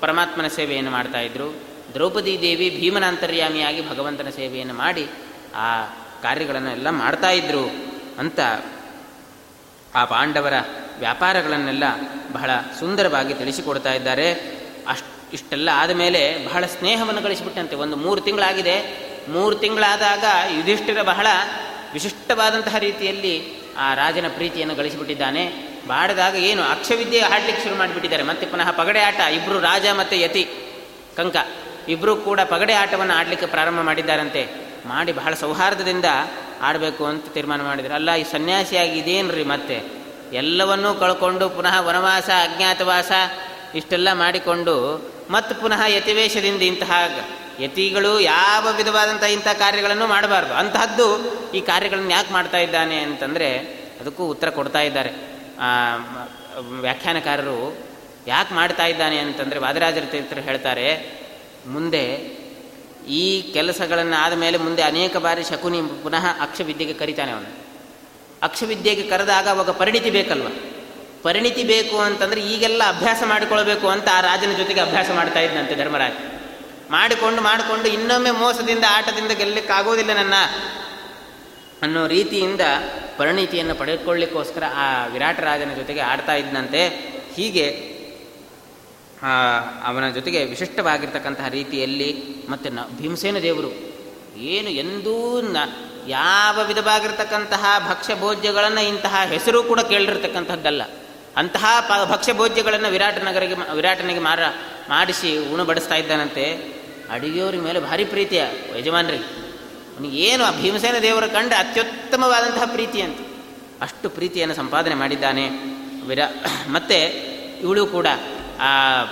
ಪರಮಾತ್ಮನ 0.00 0.46
ಸೇವೆಯನ್ನು 0.46 0.90
ಮಾಡ್ತಾ 0.90 1.20
ಇದ್ರು. 1.20 1.54
ದ್ರೌಪದಿ 1.94 2.40
ದೇವಿ 2.40 2.70
ಭೀಮನ 2.70 3.04
ಅಂತರ್ಯಾಮಿಯಾಗಿ 3.04 3.90
ಭಗವಂತನ 3.90 4.28
ಸೇವೆಯನ್ನು 4.28 4.74
ಮಾಡಿ 4.74 5.08
ಆ 5.54 5.84
ಕಾರ್ಯಗಳನ್ನೆಲ್ಲ 6.22 6.90
ಮಾಡ್ತಾ 6.90 7.30
ಇದ್ರು 7.30 7.72
ಅಂತ 8.18 8.40
ಆ 9.94 10.04
ಪಾಂಡವರ 10.04 10.52
ವ್ಯಾಪಾರಗಳನ್ನೆಲ್ಲ 10.98 11.84
ಬಹಳ 12.32 12.50
ಸುಂದರವಾಗಿ 12.78 13.34
ತಿಳಿಸಿಕೊಡ್ತಾ 13.34 13.92
ಇದ್ದಾರೆ. 13.92 14.32
ಅಷ್ಟು 14.88 15.32
ಇಷ್ಟೆಲ್ಲ 15.32 15.70
ಆದಮೇಲೆ 15.72 16.46
ಬಹಳ 16.46 16.66
ಸ್ನೇಹವನ್ನು 16.66 17.20
ಗಳಿಸಿಬಿಟ್ಟಂತೆ. 17.20 17.76
ಒಂದು 17.76 17.96
ಮೂರು 17.96 18.20
ತಿಂಗಳಾಗಿದೆ. 18.20 19.04
ಮೂರು 19.28 19.56
ತಿಂಗಳಾದಾಗ 19.56 20.24
ಯುಧಿಷ್ಠಿರ 20.56 21.02
ಬಹಳ 21.02 21.26
ವಿಶಿಷ್ಟವಾದಂತಹ 21.92 22.76
ರೀತಿಯಲ್ಲಿ 22.78 23.62
ಆ 23.78 23.94
ರಾಜನ 23.94 24.24
ಪ್ರೀತಿಯನ್ನು 24.28 24.74
ಗಳಿಸಿಬಿಟ್ಟಿದ್ದಾನೆ. 24.74 25.73
ಬಾಡದಾಗ 25.86 26.34
ಏನು 26.36 26.62
ಅಕ್ಷವಿದ್ಯೆ 26.62 27.20
ಆಡ್ಲಿಕ್ಕೆ 27.20 27.62
ಶುರು 27.64 27.76
ಮಾಡಿಬಿಟ್ಟಿದ್ದಾರೆ. 27.76 28.22
ಮತ್ತೆ 28.22 28.46
ಪುನಃ 28.46 28.70
ಪಗಡೆ 28.70 29.00
ಆಟ 29.00 29.20
ಇಬ್ಬರು 29.20 29.60
ರಾಜ 29.60 29.86
ಮತ್ತು 29.98 30.16
ಯತಿ, 30.16 30.44
ಕಂಕ. 31.16 31.36
ಇಬ್ಬರು 31.88 32.16
ಕೂಡ 32.16 32.40
ಪಗಡೆ 32.40 32.72
ಆಟವನ್ನು 32.72 33.14
ಆಡಲಿಕ್ಕೆ 33.14 33.46
ಪ್ರಾರಂಭ 33.46 33.80
ಮಾಡಿದ್ದಾರಂತೆ. 33.80 34.48
ಮಾಡಿ 34.86 35.12
ಬಹಳ 35.12 35.34
ಸೌಹಾರ್ದದಿಂದ 35.34 36.04
ಆಡಬೇಕು 36.62 37.06
ಅಂತ 37.06 37.28
ತೀರ್ಮಾನ 37.28 37.62
ಮಾಡಿದರು. 37.62 37.94
ಅಲ್ಲ, 37.94 38.14
ಈ 38.14 38.24
ಸನ್ಯಾಸಿಯಾಗಿ 38.24 38.98
ಇದೇನ್ರಿ 38.98 39.44
ಮತ್ತೆ? 39.44 40.04
ಎಲ್ಲವನ್ನೂ 40.32 40.94
ಕಳ್ಕೊಂಡು 40.94 41.48
ಪುನಃ 41.48 41.80
ವನವಾಸ, 41.80 42.24
ಅಜ್ಞಾತವಾಸ 42.24 43.12
ಇಷ್ಟೆಲ್ಲ 43.74 44.12
ಮಾಡಿಕೊಂಡು 44.12 45.04
ಮತ್ತು 45.30 45.60
ಪುನಃ 45.60 45.86
ಯತಿವೇಶದಿಂದ 45.86 46.62
ಇಂತಹ 46.62 46.92
ಯತಿಗಳು 47.60 48.20
ಯಾವ 48.20 48.68
ವಿಧವಾದಂಥ 48.76 49.22
ಇಂಥ 49.22 49.48
ಕಾರ್ಯಗಳನ್ನು 49.48 50.06
ಮಾಡಬಾರ್ದು. 50.06 50.54
ಅಂತಹದ್ದು 50.54 51.06
ಈ 51.52 51.60
ಕಾರ್ಯಗಳನ್ನು 51.60 52.10
ಯಾಕೆ 52.10 52.32
ಮಾಡ್ತಾ 52.32 52.58
ಇದ್ದಾನೆ 52.58 52.98
ಅಂತಂದರೆ 52.98 53.58
ಅದಕ್ಕೂ 54.00 54.24
ಉತ್ತರ 54.24 54.50
ಕೊಡ್ತಾ 54.50 54.80
ಇದ್ದಾರೆ. 54.80 55.33
ವ್ಯಾಖ್ಯಾನಕಾರರು 56.80 57.76
ಯಾಕೆ 58.26 58.54
ಮಾಡ್ತಾ 58.54 58.86
ಇದ್ದಾನೆ 58.86 59.18
ಅಂತಂದರೆ 59.18 59.58
ವಾದರಾಜರ 59.58 60.04
ತೀರ್ಥರು 60.10 60.40
ಹೇಳ್ತಾರೆ, 60.40 60.86
ಮುಂದೆ 61.66 62.04
ಈ 63.08 63.52
ಕೆಲಸಗಳನ್ನು 63.52 64.16
ಆದಮೇಲೆ 64.16 64.58
ಮುಂದೆ 64.58 64.82
ಅನೇಕ 64.82 65.16
ಬಾರಿ 65.16 65.44
ಶಕುನಿ 65.44 66.02
ಪುನಃ 66.02 66.26
ಅಕ್ಷವಿದ್ಯೆಗೆ 66.40 66.94
ಕರಿತಾನೆ 66.94 67.32
ಅವನು. 67.32 67.50
ಅಕ್ಷವಿದ್ಯೆಗೆ 68.42 69.02
ಕರೆದಾಗ 69.02 69.48
ಅವಾಗ 69.48 69.70
ಪರಿಣಿತಿ 69.70 70.10
ಬೇಕಲ್ವ? 70.10 70.46
ಪರಿಣಿತಿ 71.22 71.64
ಬೇಕು 71.64 71.98
ಅಂತಂದರೆ 71.98 72.40
ಈಗೆಲ್ಲ 72.40 72.82
ಅಭ್ಯಾಸ 72.88 73.22
ಮಾಡಿಕೊಳ್ಬೇಕು 73.26 73.88
ಅಂತ 73.88 74.08
ಆ 74.12 74.20
ರಾಜನ 74.20 74.52
ಜೊತೆಗೆ 74.52 74.80
ಅಭ್ಯಾಸ 74.80 75.10
ಮಾಡ್ತಾ 75.10 75.40
ಇದ್ದಂತೆ 75.40 75.74
ಧರ್ಮರಾಜ. 75.74 76.12
ಮಾಡಿಕೊಂಡು 76.90 77.42
ಮಾಡಿಕೊಂಡು 77.42 77.88
ಇನ್ನೊಮ್ಮೆ 77.88 78.30
ಮೋಸದಿಂದ 78.30 78.84
ಆಟದಿಂದ 78.90 79.30
ಗೆಲ್ಲಕ್ಕಾಗೋದಿಲ್ಲ 79.30 80.12
ನನ್ನ 80.12 80.34
ಅನ್ನೋ 81.82 82.06
ರೀತಿಯಿಂದ 82.06 82.60
ಪರಿಣಿತಿಯನ್ನು 83.18 83.74
ಪಡೆದುಕೊಳ್ಳಿಕ್ಕೋಸ್ಕರ 83.74 84.62
ಆ 84.74 85.06
ವಿರಾಟ 85.06 85.40
ರಾಜನ 85.40 85.74
ಜೊತೆಗೆ 85.74 86.00
ಆಡ್ತಾ 86.00 86.34
ಇದ್ದಂತೆ 86.34 86.88
ಹೀಗೆ 87.34 87.94
ಅವನ 89.84 90.10
ಜೊತೆಗೆ 90.10 90.44
ವಿಶಿಷ್ಟವಾಗಿರ್ತಕ್ಕಂತಹ 90.44 91.48
ರೀತಿಯಲ್ಲಿ 91.48 92.24
ಮತ್ತು 92.48 92.70
ನ, 92.70 92.78
ಭೀಮಸೇನ 93.00 93.38
ದೇವರು 93.38 93.70
ಏನು 94.36 94.70
ಎಂದೂ 94.70 95.40
ನ, 95.40 95.56
ಯಾವ 96.06 96.66
ವಿಧವಾಗಿರ್ತಕ್ಕಂತಹ 96.66 97.64
ಭಕ್ಷ್ಯ 97.88 98.14
ಭೋಜ್ಯಗಳನ್ನು 98.14 98.88
ಇಂತಹ 98.88 99.22
ಹೆಸರು 99.28 99.62
ಕೂಡ 99.62 99.80
ಕೇಳಿರ್ತಕ್ಕಂಥದ್ದಲ್ಲ. 99.80 100.82
ಅಂತಹ 101.36 101.64
ಪ 101.88 102.10
ಭಕ್ಷ್ಯ 102.10 102.32
ಭೋಜ್ಯಗಳನ್ನು 102.32 102.88
ವಿರಾಟ 102.88 103.18
ನಗರಿಗೆ, 103.18 103.54
ವಿರಾಟನಿಗೆ 103.74 104.20
ಮಾರ, 104.20 104.40
ಮಾಡಿಸಿ 104.88 105.52
ಉಣಬಡಿಸ್ತಾ 105.52 105.94
ಇದ್ದಾನಂತೆ. 105.94 106.74
ಅಡುಗೆಯವ್ರ 107.10 107.54
ಮೇಲೆ 107.56 107.80
ಭಾರಿ 107.80 108.04
ಪ್ರೀತಿಯ 108.04 108.44
ಯಜಮಾನರಿಗೆ 108.78 109.43
ಅವನಿಗೆ 109.94 110.16
ಏನು 110.16 110.44
ಆ 110.44 110.50
ಭೀಮಸೇನ 110.50 110.94
ದೇವರ 111.02 111.26
ಕಂಡ 111.26 111.52
ಅತ್ಯುತ್ತಮವಾದಂತಹ 111.58 112.64
ಪ್ರೀತಿ 112.64 113.02
ಅಂತ. 113.02 113.18
ಅಷ್ಟು 113.80 114.08
ಪ್ರೀತಿಯನ್ನು 114.08 114.54
ಸಂಪಾದನೆ 114.54 114.94
ಮಾಡಿದ್ದಾನೆ 114.94 115.48
ವಿರ. 116.06 116.18
ಮತ್ತು 116.68 116.98
ಇವಳು 117.60 117.86
ಕೂಡ, 117.86 118.06
ಆ 118.60 119.04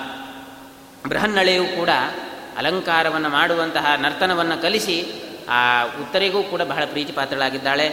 ಬೃಹನ್ನಳೆಯೂ 1.08 1.64
ಕೂಡ 1.64 1.88
ಅಲಂಕಾರವನ್ನು 2.56 3.28
ಮಾಡುವಂತಹ 3.28 3.86
ನರ್ತನವನ್ನು 3.96 4.62
ಕಲಿಸಿ, 4.62 5.12
ಆ 5.48 5.82
ಉತ್ತರಿಗೂ 5.82 6.42
ಕೂಡ 6.42 6.62
ಬಹಳ 6.62 6.84
ಪ್ರೀತಿ 6.84 7.12
ಪಾತ್ರಳಾಗಿದ್ದಾಳೆ 7.12 7.88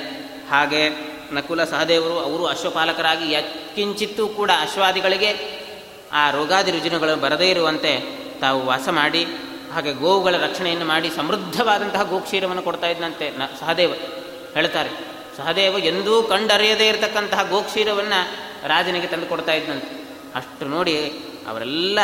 ಹಾಗೆ 0.52 0.90
ನಕುಲ 1.32 1.64
ಸಹದೇವರು, 1.64 2.20
ಅವರು 2.20 2.46
ಅಶ್ವಪಾಲಕರಾಗಿ 2.46 3.32
ಯತ್ಕಿಂಚಿತ್ತೂ 3.32 4.28
ಕೂಡ 4.28 4.52
ಅಶ್ವಾದಿಗಳಿಗೆ 4.62 5.60
ಆ 6.12 6.32
ರೋಗಾದಿ 6.32 6.72
ರುಜಿನಗಳು 6.72 7.16
ಬರದೇ 7.16 7.50
ಇರುವಂತೆ 7.50 8.20
ತಾವು 8.40 8.66
ವಾಸ 8.66 8.90
ಮಾಡಿ 8.90 9.26
ಹಾಗೆ 9.74 9.94
ಗೋವುಗಳ 9.94 10.38
ರಕ್ಷಣೆಯನ್ನು 10.38 10.86
ಮಾಡಿ 10.86 11.10
ಸಮೃದ್ಧವಾದಂತಹ 11.10 12.04
ಗೋಕ್ಷೀರವನ್ನು 12.04 12.62
ಕೊಡ್ತಾ 12.62 12.88
ಇದ್ದಂತೆ 12.88 13.30
ನ 13.30 13.42
ಸಹದೇವ 13.60 13.94
ಹೇಳ್ತಾರೆ. 14.54 14.90
ಸಹದೇವ 15.38 15.78
ಎಂದೂ 15.78 16.24
ಕಂಡರಿಯದೇ 16.24 16.88
ಇರತಕ್ಕಂತಹ 16.88 17.44
ಗೋಕ್ಷೀರವನ್ನು 17.50 18.20
ರಾಜನಿಗೆ 18.68 19.08
ತಂದು 19.08 19.26
ಕೊಡ್ತಾ 19.26 19.54
ಇದ್ದಂತೆ 19.54 19.92
ಅಷ್ಟು 20.36 20.66
ನೋಡಿ 20.66 20.96
ಅವರೆಲ್ಲ 21.48 22.00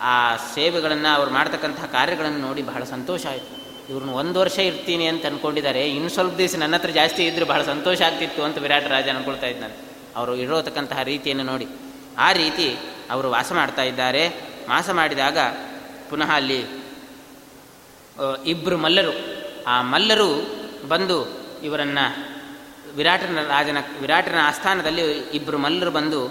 ಆ 0.00 0.36
ಸೇವೆಗಳನ್ನು 0.36 1.14
ಅವ್ರು 1.14 1.30
ಮಾಡ್ತಕ್ಕಂತಹ 1.30 1.84
ಕಾರ್ಯಗಳನ್ನು 1.86 2.38
ನೋಡಿ 2.38 2.62
ಬಹಳ 2.62 2.84
ಸಂತೋಷ 2.84 3.26
ಆಯಿತು. 3.26 3.62
ಇವ್ರನ್ನ 3.92 4.12
ಒಂದು 4.12 4.40
ವರ್ಷ 4.40 4.58
ಇರ್ತೀನಿ 4.58 5.06
ಅಂತ 5.06 5.26
ಅಂದ್ಕೊಂಡಿದ್ದಾರೆ 5.26 5.88
ಇನ್ನು 5.88 6.08
ಸ್ವಲ್ಪ 6.08 6.34
ದಿವಸ 6.34 6.54
ನನ್ನ 6.58 6.74
ಹತ್ರ 6.74 6.90
ಜಾಸ್ತಿ 6.90 7.26
ಇದ್ದರೆ 7.26 7.44
ಬಹಳ 7.44 7.62
ಸಂತೋಷ 7.62 8.02
ಆಗ್ತಿತ್ತು 8.02 8.42
ಅಂತ 8.42 8.58
ವಿರಾಟ್ 8.58 8.88
ರಾಜ 8.88 9.08
ಅಂದ್ಕೊಳ್ತಾ 9.08 9.46
ಇದ್ದಾನೆ 9.46 9.74
ಅವರು 10.16 10.36
ಇರೋತಕ್ಕಂತಹ 10.36 11.02
ರೀತಿಯನ್ನು 11.02 11.44
ನೋಡಿ. 11.44 11.66
ಆ 12.18 12.32
ರೀತಿ 12.32 12.76
ಅವರು 13.10 13.30
ವಾಸ 13.30 13.52
ಮಾಡ್ತಾ 13.52 13.82
ಇದ್ದಾರೆ. 13.82 14.28
ವಾಸ 14.70 14.90
ಮಾಡಿದಾಗ 14.90 15.38
ಪುನಃ 16.10 16.30
ಅಲ್ಲಿ 16.32 16.81
ಇಬ್ಬರು 18.46 18.78
ಮಲ್ಲರು. 18.78 19.12
ಆ 19.66 19.82
ಮಲ್ಲರು 19.82 20.46
ಬಂದು 20.88 21.42
ಇವರನ್ನು 21.60 22.32
ವಿರಾಟನ 22.96 23.38
ರಾಜನ, 23.48 23.76
ವಿರಾಟನ 24.00 24.34
ಆಸ್ಥಾನದಲ್ಲಿ 24.42 25.18
ಇಬ್ಬರು 25.18 25.58
ಮಲ್ಲರು 25.58 25.90
ಬಂದು 25.90 26.26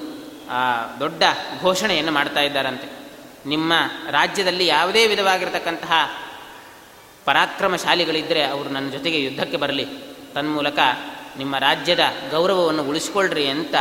ಆ 0.50 0.88
ದೊಡ್ಡ 1.00 1.24
ಘೋಷಣೆಯನ್ನು 1.62 2.12
ಮಾಡ್ತಾ 2.12 2.40
ಇದ್ದಾರಂತೆ. 2.40 3.02
ನಿಮ್ಮ 3.46 3.74
ರಾಜ್ಯದಲ್ಲಿ 4.10 4.68
ಯಾವುದೇ 4.68 5.08
ವಿಧವಾಗಿರತಕ್ಕಂತಹ 5.08 6.22
ಪರಾಕ್ರಮಶಾಲಿಗಳಿದ್ದರೆ 7.26 8.44
ಅವರು 8.44 8.70
ನನ್ನ 8.70 8.90
ಜೊತೆಗೆ 8.90 9.24
ಯುದ್ಧಕ್ಕೆ 9.24 9.58
ಬರಲಿ. 9.58 9.86
ತನ್ಮೂಲಕ 10.34 10.80
ನಿಮ್ಮ 11.38 11.58
ರಾಜ್ಯದ 11.58 12.00
ಗೌರವವನ್ನು 12.32 12.84
ಉಳಿಸ್ಕೊಳ್ರಿ 12.84 13.48
ಅಂತ 13.48 13.76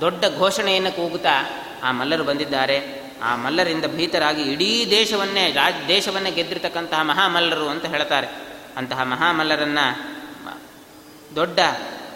ದೊಡ್ಡ 0.00 0.24
ಘೋಷಣೆಯನ್ನು 0.38 0.92
ಕೂಗುತ್ತಾ 0.92 1.50
ಆ 1.82 1.92
ಮಲ್ಲರು 1.92 2.24
ಬಂದಿದ್ದಾರೆ. 2.24 3.01
ಆ 3.22 3.36
ಮಲ್ಲರಿಂದ 3.36 3.84
ಭೀತರಾಗಿ 3.84 4.42
ಇಡೀ 4.42 4.90
ದೇಶವನ್ನೇ 4.90 5.52
ರಾಜ 5.52 5.74
ದೇಶವನ್ನೇ 5.88 6.30
ಗೆದ್ದಿರ್ತಕ್ಕಂತಹ 6.30 7.02
ಮಹಾಮಲ್ಲರು 7.02 7.68
ಅಂತ 7.68 7.84
ಹೇಳ್ತಾರೆ. 7.84 8.26
ಅಂತಹ 8.76 9.02
ಮಹಾಮಲ್ಲರನ್ನು 9.02 10.12
ದೊಡ್ಡ 11.36 11.58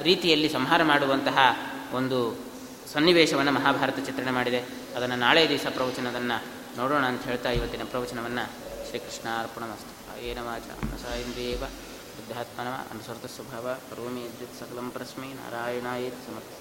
ರೀತಿಯಲ್ಲಿ 0.03 0.49
ಸಂಹಾರ 0.49 0.83
ಮಾಡುವಂತಹ 0.83 1.39
ಒಂದು 1.93 2.47
ಸನ್ನಿವೇಶವನ್ನು 2.93 3.53
ಮಹಾಭಾರತ 3.53 3.99
ಚಿತ್ರಣ 4.07 4.31
ಮಾಡಿದೆ. 4.31 4.61
ಅದನ್ನು 4.97 5.17
ನಾಳೆ 5.17 5.49
ದಿವಸ 5.49 5.67
ಪ್ರವಚನದನ್ನು 5.71 6.57
ನೋಡೋಣ 6.77 7.05
ಅಂತ 7.07 7.25
ಹೇಳ್ತಾ 7.25 7.51
ಇವತ್ತಿನ 7.51 7.81
ಪ್ರವಚನವನ್ನು 7.85 8.45
ಶ್ರೀಕೃಷ್ಣ 8.89 9.29
ಅರ್ಪಣಮಸ್ತು 9.39 10.23
ಏನವಾಚ 10.23 10.63
ಅನಸಾಯಿಂದೇವ 10.63 11.61
ಬುದ್ಧಾತ್ಮನ 12.17 12.69
ಅನುಸೃತ 12.69 13.31
ಸ್ವಭಾವ 13.31 13.77
ಕರೋಮಿ 13.91 14.23
ವಿದ್ಯುತ್ 14.23 14.61
ಸಕಲಂ 14.61 14.91
ಪ್ರಸ್ಮಿ 14.91 15.27
ನಾರಾಯಣಾಯ 15.27 16.11
ಸಮರ್ಥ. 16.11 16.53